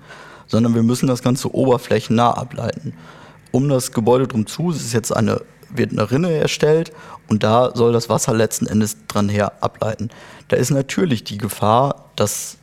sondern 0.50 0.74
wir 0.74 0.82
müssen 0.82 1.06
das 1.06 1.22
Ganze 1.22 1.54
oberflächennah 1.54 2.32
ableiten. 2.32 2.92
Um 3.52 3.68
das 3.68 3.92
Gebäude 3.92 4.26
drum 4.26 4.46
zu 4.46 4.70
ist 4.70 4.92
jetzt 4.92 5.14
eine, 5.16 5.40
wird 5.74 5.92
eine 5.92 6.10
Rinne 6.10 6.32
erstellt 6.32 6.92
und 7.28 7.42
da 7.42 7.74
soll 7.74 7.92
das 7.92 8.08
Wasser 8.08 8.34
letzten 8.34 8.66
Endes 8.66 8.96
dran 9.06 9.28
her 9.28 9.52
ableiten. 9.60 10.10
Da 10.48 10.56
ist 10.56 10.70
natürlich 10.70 11.24
die 11.24 11.38
Gefahr, 11.38 12.10
dass 12.16 12.58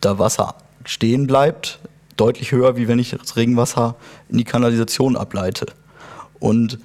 da 0.00 0.18
Wasser 0.18 0.54
stehen 0.84 1.26
bleibt, 1.26 1.80
deutlich 2.16 2.52
höher, 2.52 2.76
wie 2.76 2.88
wenn 2.88 2.98
ich 2.98 3.10
das 3.10 3.36
Regenwasser 3.36 3.96
in 4.28 4.38
die 4.38 4.44
Kanalisation 4.44 5.16
ableite. 5.16 5.66
Und 6.38 6.78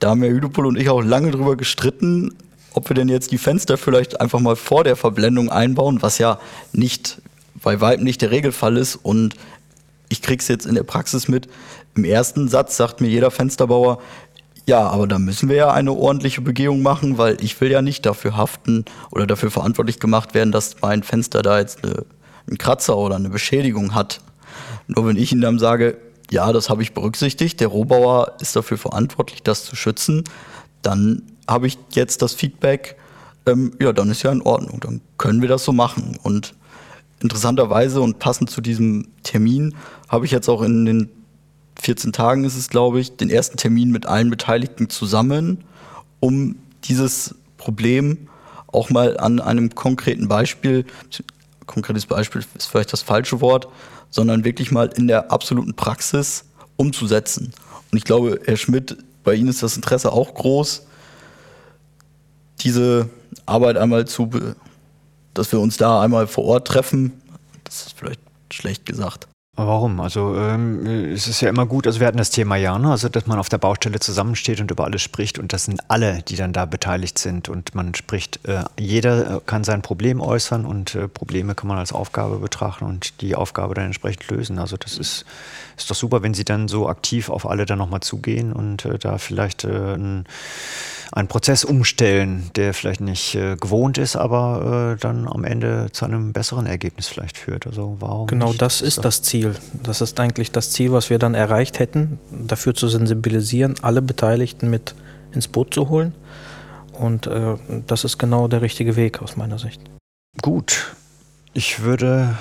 da 0.00 0.10
haben 0.10 0.22
Herr 0.22 0.30
Hüdepol 0.30 0.66
und 0.66 0.76
ich 0.76 0.88
auch 0.88 1.02
lange 1.02 1.30
drüber 1.30 1.56
gestritten, 1.56 2.34
ob 2.72 2.90
wir 2.90 2.94
denn 2.94 3.08
jetzt 3.08 3.30
die 3.30 3.38
Fenster 3.38 3.78
vielleicht 3.78 4.20
einfach 4.20 4.40
mal 4.40 4.56
vor 4.56 4.84
der 4.84 4.96
Verblendung 4.96 5.48
einbauen, 5.48 6.02
was 6.02 6.18
ja 6.18 6.40
nicht 6.72 7.22
bei 7.62 7.80
weitem 7.80 8.04
nicht 8.04 8.22
der 8.22 8.30
Regelfall 8.30 8.76
ist. 8.76 8.96
Und 8.96 9.34
ich 10.08 10.22
krieg's 10.22 10.48
jetzt 10.48 10.66
in 10.66 10.74
der 10.74 10.82
Praxis 10.82 11.28
mit. 11.28 11.48
Im 11.94 12.04
ersten 12.04 12.48
Satz 12.48 12.76
sagt 12.76 13.00
mir 13.00 13.08
jeder 13.08 13.30
Fensterbauer, 13.30 13.98
ja, 14.66 14.88
aber 14.88 15.06
da 15.06 15.18
müssen 15.18 15.48
wir 15.48 15.56
ja 15.56 15.72
eine 15.72 15.92
ordentliche 15.92 16.40
Begehung 16.40 16.82
machen, 16.82 17.18
weil 17.18 17.36
ich 17.42 17.60
will 17.60 17.70
ja 17.70 17.82
nicht 17.82 18.06
dafür 18.06 18.36
haften 18.36 18.84
oder 19.10 19.26
dafür 19.26 19.50
verantwortlich 19.50 20.00
gemacht 20.00 20.32
werden, 20.34 20.52
dass 20.52 20.76
mein 20.80 21.02
Fenster 21.02 21.42
da 21.42 21.58
jetzt 21.58 21.84
eine, 21.84 22.06
einen 22.46 22.56
Kratzer 22.56 22.96
oder 22.96 23.16
eine 23.16 23.28
Beschädigung 23.28 23.94
hat. 23.94 24.20
Nur 24.86 25.06
wenn 25.06 25.16
ich 25.16 25.32
Ihnen 25.32 25.42
dann 25.42 25.58
sage, 25.58 25.98
ja, 26.30 26.52
das 26.52 26.70
habe 26.70 26.82
ich 26.82 26.94
berücksichtigt, 26.94 27.60
der 27.60 27.68
Rohbauer 27.68 28.36
ist 28.40 28.56
dafür 28.56 28.78
verantwortlich, 28.78 29.42
das 29.42 29.64
zu 29.64 29.76
schützen, 29.76 30.24
dann 30.80 31.22
habe 31.46 31.66
ich 31.66 31.78
jetzt 31.92 32.22
das 32.22 32.32
Feedback, 32.32 32.96
ähm, 33.46 33.72
ja, 33.80 33.92
dann 33.92 34.10
ist 34.10 34.22
ja 34.22 34.32
in 34.32 34.40
Ordnung, 34.40 34.80
dann 34.80 35.02
können 35.18 35.42
wir 35.42 35.48
das 35.48 35.64
so 35.64 35.72
machen. 35.72 36.18
Und 36.22 36.54
interessanterweise 37.24 38.00
und 38.00 38.18
passend 38.18 38.50
zu 38.50 38.60
diesem 38.60 39.08
Termin 39.22 39.74
habe 40.08 40.26
ich 40.26 40.30
jetzt 40.30 40.48
auch 40.48 40.62
in 40.62 40.84
den 40.84 41.10
14 41.80 42.12
Tagen 42.12 42.44
ist 42.44 42.56
es, 42.56 42.68
glaube 42.68 43.00
ich, 43.00 43.16
den 43.16 43.30
ersten 43.30 43.56
Termin 43.56 43.90
mit 43.90 44.06
allen 44.06 44.30
Beteiligten 44.30 44.88
zusammen, 44.90 45.64
um 46.20 46.56
dieses 46.84 47.34
Problem 47.56 48.28
auch 48.68 48.90
mal 48.90 49.16
an 49.18 49.40
einem 49.40 49.74
konkreten 49.74 50.28
Beispiel, 50.28 50.84
konkretes 51.66 52.06
Beispiel 52.06 52.44
ist 52.56 52.66
vielleicht 52.66 52.92
das 52.92 53.02
falsche 53.02 53.40
Wort, 53.40 53.68
sondern 54.10 54.44
wirklich 54.44 54.70
mal 54.70 54.90
in 54.94 55.08
der 55.08 55.32
absoluten 55.32 55.74
Praxis 55.74 56.44
umzusetzen. 56.76 57.52
Und 57.90 57.98
ich 57.98 58.04
glaube, 58.04 58.40
Herr 58.44 58.56
Schmidt, 58.56 58.96
bei 59.24 59.34
Ihnen 59.34 59.48
ist 59.48 59.62
das 59.62 59.76
Interesse 59.76 60.12
auch 60.12 60.34
groß, 60.34 60.86
diese 62.60 63.08
Arbeit 63.46 63.76
einmal 63.76 64.06
zu, 64.06 64.30
dass 65.34 65.52
wir 65.52 65.60
uns 65.60 65.76
da 65.76 66.00
einmal 66.00 66.26
vor 66.26 66.44
Ort 66.44 66.68
treffen. 66.68 67.20
Das 67.64 67.86
ist 67.86 67.98
vielleicht 67.98 68.20
schlecht 68.50 68.86
gesagt. 68.86 69.28
Warum? 69.56 70.00
Also 70.00 70.34
ähm, 70.36 70.84
es 71.12 71.28
ist 71.28 71.40
ja 71.40 71.48
immer 71.48 71.64
gut, 71.64 71.86
also 71.86 72.00
wir 72.00 72.08
hatten 72.08 72.18
das 72.18 72.30
Thema 72.30 72.56
ja, 72.56 72.76
ne? 72.76 72.90
also 72.90 73.08
dass 73.08 73.26
man 73.26 73.38
auf 73.38 73.48
der 73.48 73.58
Baustelle 73.58 74.00
zusammensteht 74.00 74.60
und 74.60 74.68
über 74.72 74.82
alles 74.82 75.00
spricht 75.00 75.38
und 75.38 75.52
das 75.52 75.66
sind 75.66 75.80
alle, 75.86 76.22
die 76.22 76.34
dann 76.34 76.52
da 76.52 76.64
beteiligt 76.64 77.20
sind 77.20 77.48
und 77.48 77.72
man 77.72 77.94
spricht, 77.94 78.40
äh, 78.48 78.64
jeder 78.76 79.40
kann 79.46 79.62
sein 79.62 79.80
Problem 79.80 80.20
äußern 80.20 80.64
und 80.64 80.96
äh, 80.96 81.06
Probleme 81.06 81.54
kann 81.54 81.68
man 81.68 81.78
als 81.78 81.92
Aufgabe 81.92 82.38
betrachten 82.38 82.84
und 82.84 83.20
die 83.20 83.36
Aufgabe 83.36 83.74
dann 83.74 83.84
entsprechend 83.84 84.28
lösen. 84.28 84.58
Also 84.58 84.76
das 84.76 84.98
ist, 84.98 85.24
ist 85.76 85.88
doch 85.88 85.94
super, 85.94 86.22
wenn 86.24 86.34
Sie 86.34 86.44
dann 86.44 86.66
so 86.66 86.88
aktiv 86.88 87.30
auf 87.30 87.48
alle 87.48 87.64
dann 87.64 87.78
nochmal 87.78 88.00
zugehen 88.00 88.52
und 88.52 88.84
äh, 88.84 88.98
da 88.98 89.18
vielleicht 89.18 89.62
äh, 89.62 89.94
ein 89.94 90.24
einen 91.14 91.28
Prozess 91.28 91.64
umstellen, 91.64 92.50
der 92.56 92.74
vielleicht 92.74 93.00
nicht 93.00 93.36
äh, 93.36 93.54
gewohnt 93.54 93.98
ist, 93.98 94.16
aber 94.16 94.94
äh, 94.94 95.00
dann 95.00 95.28
am 95.28 95.44
Ende 95.44 95.86
zu 95.92 96.04
einem 96.04 96.32
besseren 96.32 96.66
Ergebnis 96.66 97.06
vielleicht 97.06 97.38
führt. 97.38 97.68
Also 97.68 97.96
warum? 98.00 98.26
Genau, 98.26 98.52
das 98.52 98.80
ist 98.80 99.04
das 99.04 99.22
Ziel. 99.22 99.54
Das 99.84 100.00
ist 100.00 100.18
eigentlich 100.18 100.50
das 100.50 100.72
Ziel, 100.72 100.90
was 100.90 101.10
wir 101.10 101.20
dann 101.20 101.34
erreicht 101.34 101.78
hätten, 101.78 102.18
dafür 102.30 102.74
zu 102.74 102.88
sensibilisieren, 102.88 103.76
alle 103.82 104.02
Beteiligten 104.02 104.68
mit 104.70 104.96
ins 105.32 105.46
Boot 105.46 105.72
zu 105.72 105.88
holen. 105.88 106.14
Und 106.92 107.28
äh, 107.28 107.54
das 107.86 108.02
ist 108.02 108.18
genau 108.18 108.48
der 108.48 108.62
richtige 108.62 108.96
Weg 108.96 109.22
aus 109.22 109.36
meiner 109.36 109.60
Sicht. 109.60 109.80
Gut, 110.42 110.96
ich 111.52 111.82
würde 111.82 112.36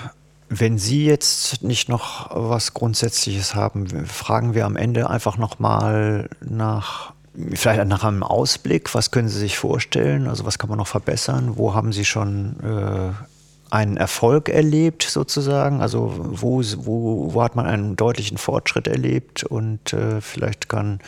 wenn 0.50 0.78
Sie 0.78 1.06
jetzt 1.06 1.64
nicht 1.64 1.90
noch 1.90 2.30
was 2.32 2.76
Grundsätzliches 2.76 3.56
haben, 3.56 3.88
fragen 4.06 4.54
wir 4.54 4.68
am 4.68 4.76
Ende 4.76 5.10
einfach 5.10 5.38
nochmal 5.38 6.30
nach 6.42 7.14
Vielleicht 7.54 7.88
nach 7.88 8.04
einem 8.04 8.24
Ausblick, 8.24 8.94
was 8.94 9.10
können 9.10 9.28
Sie 9.28 9.40
sich 9.40 9.58
vorstellen? 9.58 10.28
Also 10.28 10.46
was 10.46 10.60
kann 10.60 10.70
man 10.70 10.78
noch 10.78 10.88
verbessern? 10.88 11.54
Wo 11.56 11.74
haben 11.74 11.92
Sie 11.92 12.06
schon 12.06 12.58
äh, 12.62 13.74
einen 13.74 13.98
Erfolg 13.98 14.50
erlebt 14.50 15.04
sozusagen? 15.04 15.82
Also 15.82 16.14
wo, 16.16 16.62
wo, 16.78 17.34
wo 17.34 17.42
hat 17.42 17.56
man 17.56 17.66
einen 17.66 17.96
deutlichen 17.96 18.38
Fortschritt 18.38 18.88
erlebt? 18.88 19.44
Und 19.44 19.94
äh, 19.94 20.22
vielleicht 20.22 20.70
kann 20.70 21.00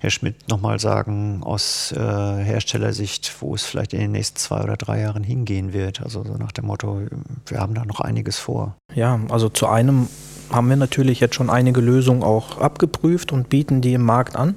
Herr 0.00 0.10
Schmidt 0.10 0.48
nochmal 0.48 0.78
sagen, 0.78 1.40
aus 1.42 1.90
äh, 1.90 1.98
Herstellersicht, 1.98 3.34
wo 3.40 3.54
es 3.54 3.64
vielleicht 3.64 3.92
in 3.92 4.00
den 4.00 4.12
nächsten 4.12 4.36
zwei 4.36 4.62
oder 4.62 4.76
drei 4.76 5.00
Jahren 5.00 5.24
hingehen 5.24 5.72
wird. 5.72 6.00
Also 6.02 6.22
so 6.22 6.34
nach 6.34 6.52
dem 6.52 6.66
Motto, 6.66 7.00
wir 7.46 7.58
haben 7.58 7.74
da 7.74 7.84
noch 7.84 8.00
einiges 8.00 8.38
vor. 8.38 8.76
Ja, 8.94 9.18
also 9.30 9.48
zu 9.48 9.66
einem 9.66 10.08
haben 10.50 10.68
wir 10.68 10.76
natürlich 10.76 11.18
jetzt 11.18 11.34
schon 11.34 11.50
einige 11.50 11.80
Lösungen 11.80 12.22
auch 12.22 12.58
abgeprüft 12.58 13.32
und 13.32 13.48
bieten 13.48 13.80
die 13.80 13.94
im 13.94 14.02
Markt 14.02 14.36
an. 14.36 14.54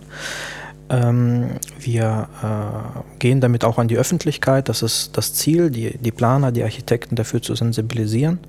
Ähm, 0.89 1.51
wir 1.79 2.27
äh, 2.41 3.17
gehen 3.19 3.41
damit 3.41 3.63
auch 3.63 3.77
an 3.77 3.87
die 3.87 3.97
Öffentlichkeit. 3.97 4.69
Das 4.69 4.81
ist 4.81 5.17
das 5.17 5.33
Ziel, 5.33 5.69
die, 5.69 5.97
die 5.97 6.11
Planer, 6.11 6.51
die 6.51 6.63
Architekten 6.63 7.15
dafür 7.15 7.41
zu 7.41 7.55
sensibilisieren. 7.55 8.39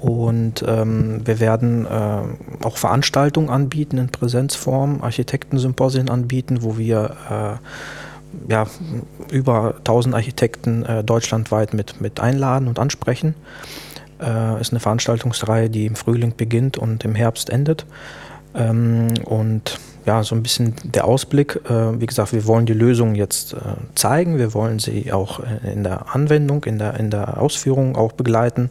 Und 0.00 0.64
ähm, 0.66 1.26
wir 1.26 1.40
werden 1.40 1.84
äh, 1.84 2.64
auch 2.64 2.76
Veranstaltungen 2.76 3.50
anbieten 3.50 3.98
in 3.98 4.08
Präsenzform, 4.08 5.02
Architektensymposien 5.02 6.08
anbieten, 6.08 6.62
wo 6.62 6.78
wir 6.78 7.16
äh, 7.28 8.52
ja, 8.52 8.66
über 9.30 9.74
1000 9.78 10.14
Architekten 10.14 10.84
äh, 10.84 11.02
deutschlandweit 11.02 11.74
mit, 11.74 12.00
mit 12.00 12.20
einladen 12.20 12.68
und 12.68 12.78
ansprechen. 12.78 13.34
Äh, 14.20 14.60
ist 14.60 14.72
eine 14.72 14.80
Veranstaltungsreihe, 14.80 15.68
die 15.68 15.86
im 15.86 15.96
Frühling 15.96 16.34
beginnt 16.36 16.78
und 16.78 17.04
im 17.04 17.14
Herbst 17.14 17.50
endet. 17.50 17.84
Ähm, 18.54 19.14
und 19.24 19.78
ja, 20.08 20.22
so 20.22 20.34
ein 20.34 20.42
bisschen 20.42 20.74
der 20.84 21.04
Ausblick. 21.04 21.60
Äh, 21.68 22.00
wie 22.00 22.06
gesagt, 22.06 22.32
wir 22.32 22.46
wollen 22.46 22.64
die 22.64 22.72
Lösung 22.72 23.14
jetzt 23.14 23.52
äh, 23.52 23.58
zeigen. 23.94 24.38
Wir 24.38 24.54
wollen 24.54 24.78
sie 24.78 25.12
auch 25.12 25.40
äh, 25.40 25.70
in 25.70 25.84
der 25.84 26.14
Anwendung, 26.14 26.64
in 26.64 26.78
der, 26.78 26.98
in 26.98 27.10
der 27.10 27.38
Ausführung 27.38 27.94
auch 27.94 28.12
begleiten. 28.12 28.70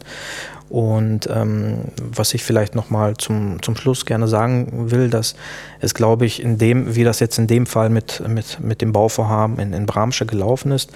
Und 0.68 1.28
ähm, 1.32 1.92
was 1.96 2.34
ich 2.34 2.42
vielleicht 2.42 2.74
nochmal 2.74 3.16
zum, 3.16 3.62
zum 3.62 3.76
Schluss 3.76 4.04
gerne 4.04 4.26
sagen 4.26 4.90
will, 4.90 5.10
dass 5.10 5.36
es, 5.78 5.94
glaube 5.94 6.26
ich, 6.26 6.42
in 6.42 6.58
dem, 6.58 6.96
wie 6.96 7.04
das 7.04 7.20
jetzt 7.20 7.38
in 7.38 7.46
dem 7.46 7.66
Fall 7.66 7.88
mit, 7.88 8.20
mit, 8.28 8.58
mit 8.58 8.82
dem 8.82 8.90
Bauvorhaben 8.92 9.60
in, 9.60 9.72
in 9.72 9.86
Bramsche 9.86 10.26
gelaufen 10.26 10.72
ist, 10.72 10.90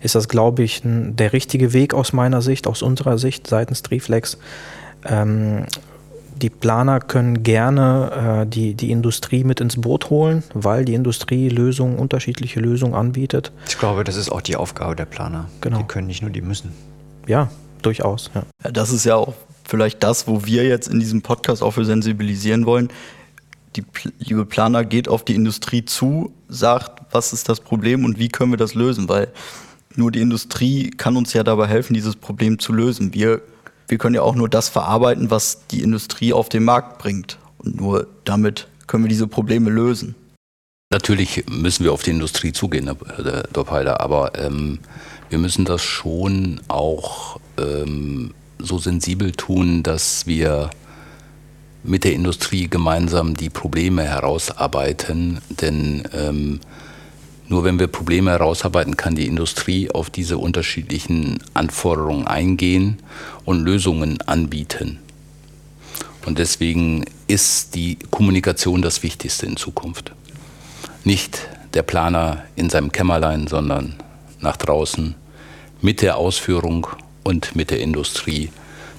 ist 0.00 0.14
das, 0.14 0.28
glaube 0.28 0.62
ich, 0.62 0.82
der 0.84 1.32
richtige 1.32 1.72
Weg 1.72 1.92
aus 1.92 2.12
meiner 2.12 2.40
Sicht, 2.40 2.68
aus 2.68 2.82
unserer 2.82 3.18
Sicht 3.18 3.48
seitens 3.48 3.82
Triflex. 3.82 4.38
Ähm, 5.04 5.64
die 6.38 6.50
Planer 6.50 7.00
können 7.00 7.42
gerne 7.42 8.42
äh, 8.42 8.46
die, 8.46 8.74
die 8.74 8.90
Industrie 8.90 9.44
mit 9.44 9.60
ins 9.60 9.80
Boot 9.80 10.10
holen, 10.10 10.42
weil 10.54 10.84
die 10.84 10.94
Industrie 10.94 11.48
Lösungen, 11.48 11.98
unterschiedliche 11.98 12.60
Lösungen 12.60 12.94
anbietet. 12.94 13.52
Ich 13.68 13.78
glaube, 13.78 14.04
das 14.04 14.16
ist 14.16 14.30
auch 14.30 14.40
die 14.40 14.56
Aufgabe 14.56 14.96
der 14.96 15.04
Planer. 15.04 15.48
Genau. 15.60 15.78
Die 15.78 15.84
können 15.84 16.06
nicht 16.06 16.22
nur, 16.22 16.30
die 16.30 16.40
müssen. 16.40 16.72
Ja, 17.26 17.50
durchaus. 17.82 18.30
Ja. 18.34 18.42
ja, 18.64 18.70
das 18.70 18.90
ist 18.90 19.04
ja 19.04 19.16
auch 19.16 19.34
vielleicht 19.64 20.02
das, 20.02 20.26
wo 20.26 20.46
wir 20.46 20.64
jetzt 20.66 20.88
in 20.88 21.00
diesem 21.00 21.22
Podcast 21.22 21.62
auch 21.62 21.72
für 21.72 21.84
sensibilisieren 21.84 22.64
wollen. 22.66 22.88
Die 23.76 23.84
liebe 24.18 24.46
Planer 24.46 24.84
geht 24.84 25.08
auf 25.08 25.24
die 25.24 25.34
Industrie 25.34 25.84
zu, 25.84 26.32
sagt, 26.48 27.02
was 27.12 27.32
ist 27.32 27.48
das 27.48 27.60
Problem 27.60 28.04
und 28.04 28.18
wie 28.18 28.28
können 28.28 28.52
wir 28.52 28.56
das 28.56 28.74
lösen, 28.74 29.08
weil 29.08 29.28
nur 29.94 30.10
die 30.10 30.20
Industrie 30.20 30.90
kann 30.90 31.16
uns 31.16 31.32
ja 31.32 31.42
dabei 31.42 31.66
helfen, 31.66 31.92
dieses 31.92 32.16
Problem 32.16 32.58
zu 32.58 32.72
lösen. 32.72 33.12
Wir 33.14 33.42
wir 33.88 33.98
können 33.98 34.14
ja 34.14 34.22
auch 34.22 34.34
nur 34.34 34.48
das 34.48 34.68
verarbeiten, 34.68 35.30
was 35.30 35.66
die 35.70 35.82
Industrie 35.82 36.32
auf 36.32 36.48
den 36.48 36.64
Markt 36.64 36.98
bringt. 36.98 37.38
Und 37.58 37.80
nur 37.80 38.06
damit 38.24 38.68
können 38.86 39.04
wir 39.04 39.08
diese 39.08 39.26
Probleme 39.26 39.70
lösen. 39.70 40.14
Natürlich 40.90 41.44
müssen 41.50 41.84
wir 41.84 41.92
auf 41.92 42.02
die 42.02 42.10
Industrie 42.10 42.52
zugehen, 42.52 42.86
Herr 42.86 43.42
Doppheiler, 43.52 44.00
aber 44.00 44.38
ähm, 44.38 44.78
wir 45.28 45.38
müssen 45.38 45.66
das 45.66 45.82
schon 45.82 46.60
auch 46.68 47.38
ähm, 47.58 48.32
so 48.58 48.78
sensibel 48.78 49.32
tun, 49.32 49.82
dass 49.82 50.26
wir 50.26 50.70
mit 51.82 52.04
der 52.04 52.14
Industrie 52.14 52.68
gemeinsam 52.68 53.36
die 53.36 53.50
Probleme 53.50 54.04
herausarbeiten. 54.04 55.40
Denn 55.50 56.08
ähm, 56.12 56.60
nur 57.48 57.64
wenn 57.64 57.78
wir 57.78 57.86
Probleme 57.86 58.30
herausarbeiten, 58.30 58.96
kann 58.96 59.14
die 59.14 59.26
Industrie 59.26 59.90
auf 59.90 60.10
diese 60.10 60.38
unterschiedlichen 60.38 61.38
Anforderungen 61.54 62.26
eingehen 62.26 62.98
und 63.44 63.64
Lösungen 63.64 64.20
anbieten. 64.22 64.98
Und 66.26 66.38
deswegen 66.38 67.04
ist 67.26 67.74
die 67.74 67.98
Kommunikation 68.10 68.82
das 68.82 69.02
Wichtigste 69.02 69.46
in 69.46 69.56
Zukunft. 69.56 70.12
Nicht 71.04 71.48
der 71.72 71.82
Planer 71.82 72.44
in 72.54 72.68
seinem 72.68 72.92
Kämmerlein, 72.92 73.46
sondern 73.46 73.94
nach 74.40 74.56
draußen 74.56 75.14
mit 75.80 76.02
der 76.02 76.16
Ausführung 76.16 76.86
und 77.24 77.56
mit 77.56 77.70
der 77.70 77.80
Industrie 77.80 78.50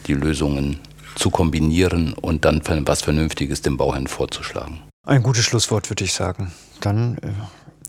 die 0.08 0.14
Lösungen 0.14 0.80
zu 1.16 1.30
kombinieren 1.30 2.14
und 2.14 2.45
dann 2.45 2.62
was 2.86 3.02
Vernünftiges 3.02 3.62
dem 3.62 3.78
Bauherrn 3.78 4.08
vorzuschlagen. 4.08 4.80
Ein 5.06 5.22
gutes 5.22 5.43
Schlusswort, 5.43 5.89
würde 5.89 6.04
ich 6.04 6.14
sagen. 6.14 6.52
Dann 6.80 7.18
äh, 7.18 7.32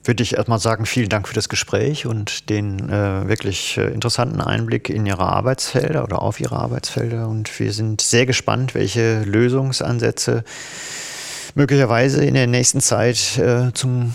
würde 0.05 0.23
ich 0.23 0.35
erstmal 0.35 0.59
sagen, 0.59 0.87
vielen 0.87 1.09
Dank 1.09 1.29
für 1.29 1.35
das 1.35 1.49
Gespräch 1.49 2.07
und 2.07 2.49
den 2.49 2.89
äh, 2.89 3.29
wirklich 3.29 3.77
äh, 3.77 3.89
interessanten 3.89 4.41
Einblick 4.41 4.89
in 4.89 5.05
Ihre 5.05 5.27
Arbeitsfelder 5.27 6.05
oder 6.05 6.23
auf 6.23 6.41
Ihre 6.41 6.57
Arbeitsfelder. 6.57 7.29
Und 7.29 7.59
wir 7.61 7.73
sind 7.73 8.01
sehr 8.01 8.27
gespannt, 8.27 8.75
welche 8.75 9.23
Lösungsansätze 9.23 10.45
möglicherweise 11.55 12.25
in 12.25 12.35
der 12.35 12.47
nächsten 12.47 12.81
Zeit 12.81 13.39
äh, 13.39 13.73
zum 13.75 14.13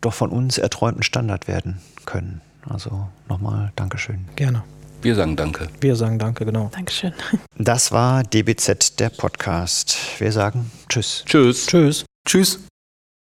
doch 0.00 0.14
von 0.14 0.30
uns 0.30 0.58
erträumten 0.58 1.02
Standard 1.02 1.48
werden 1.48 1.80
können. 2.04 2.42
Also 2.68 3.08
nochmal 3.28 3.72
Dankeschön. 3.76 4.26
Gerne. 4.36 4.62
Wir 5.02 5.14
sagen 5.14 5.36
Danke. 5.36 5.68
Wir 5.80 5.96
sagen 5.96 6.18
Danke, 6.18 6.44
genau. 6.44 6.70
Dankeschön. 6.72 7.12
Das 7.58 7.92
war 7.92 8.22
DBZ, 8.22 8.98
der 9.00 9.10
Podcast. 9.10 9.96
Wir 10.18 10.32
sagen 10.32 10.70
Tschüss. 10.88 11.24
Tschüss. 11.26 11.66
Tschüss. 11.66 12.04
Tschüss. 12.26 12.60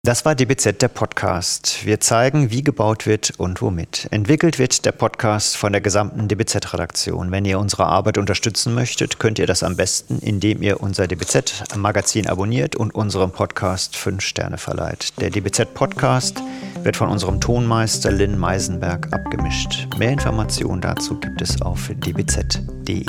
Das 0.04 0.24
war 0.24 0.36
DBZ 0.36 0.80
der 0.80 0.88
Podcast. 0.88 1.84
Wir 1.84 1.98
zeigen, 1.98 2.52
wie 2.52 2.62
gebaut 2.62 3.04
wird 3.04 3.32
und 3.36 3.60
womit. 3.60 4.06
Entwickelt 4.12 4.60
wird 4.60 4.84
der 4.84 4.92
Podcast 4.92 5.56
von 5.56 5.72
der 5.72 5.80
gesamten 5.80 6.28
DBZ-Redaktion. 6.28 7.32
Wenn 7.32 7.44
ihr 7.44 7.58
unsere 7.58 7.86
Arbeit 7.86 8.16
unterstützen 8.16 8.74
möchtet, 8.74 9.18
könnt 9.18 9.40
ihr 9.40 9.46
das 9.46 9.64
am 9.64 9.76
besten, 9.76 10.20
indem 10.20 10.62
ihr 10.62 10.80
unser 10.80 11.08
DBZ-Magazin 11.08 12.28
abonniert 12.28 12.76
und 12.76 12.94
unserem 12.94 13.32
Podcast 13.32 13.96
fünf 13.96 14.22
Sterne 14.22 14.56
verleiht. 14.56 15.20
Der 15.20 15.30
DBZ-Podcast 15.30 16.42
wird 16.84 16.96
von 16.96 17.08
unserem 17.08 17.40
Tonmeister 17.40 18.12
Lynn 18.12 18.38
Meisenberg 18.38 19.12
abgemischt. 19.12 19.88
Mehr 19.98 20.12
Informationen 20.12 20.80
dazu 20.80 21.18
gibt 21.18 21.42
es 21.42 21.60
auf 21.60 21.90
dbz.de. 21.92 23.04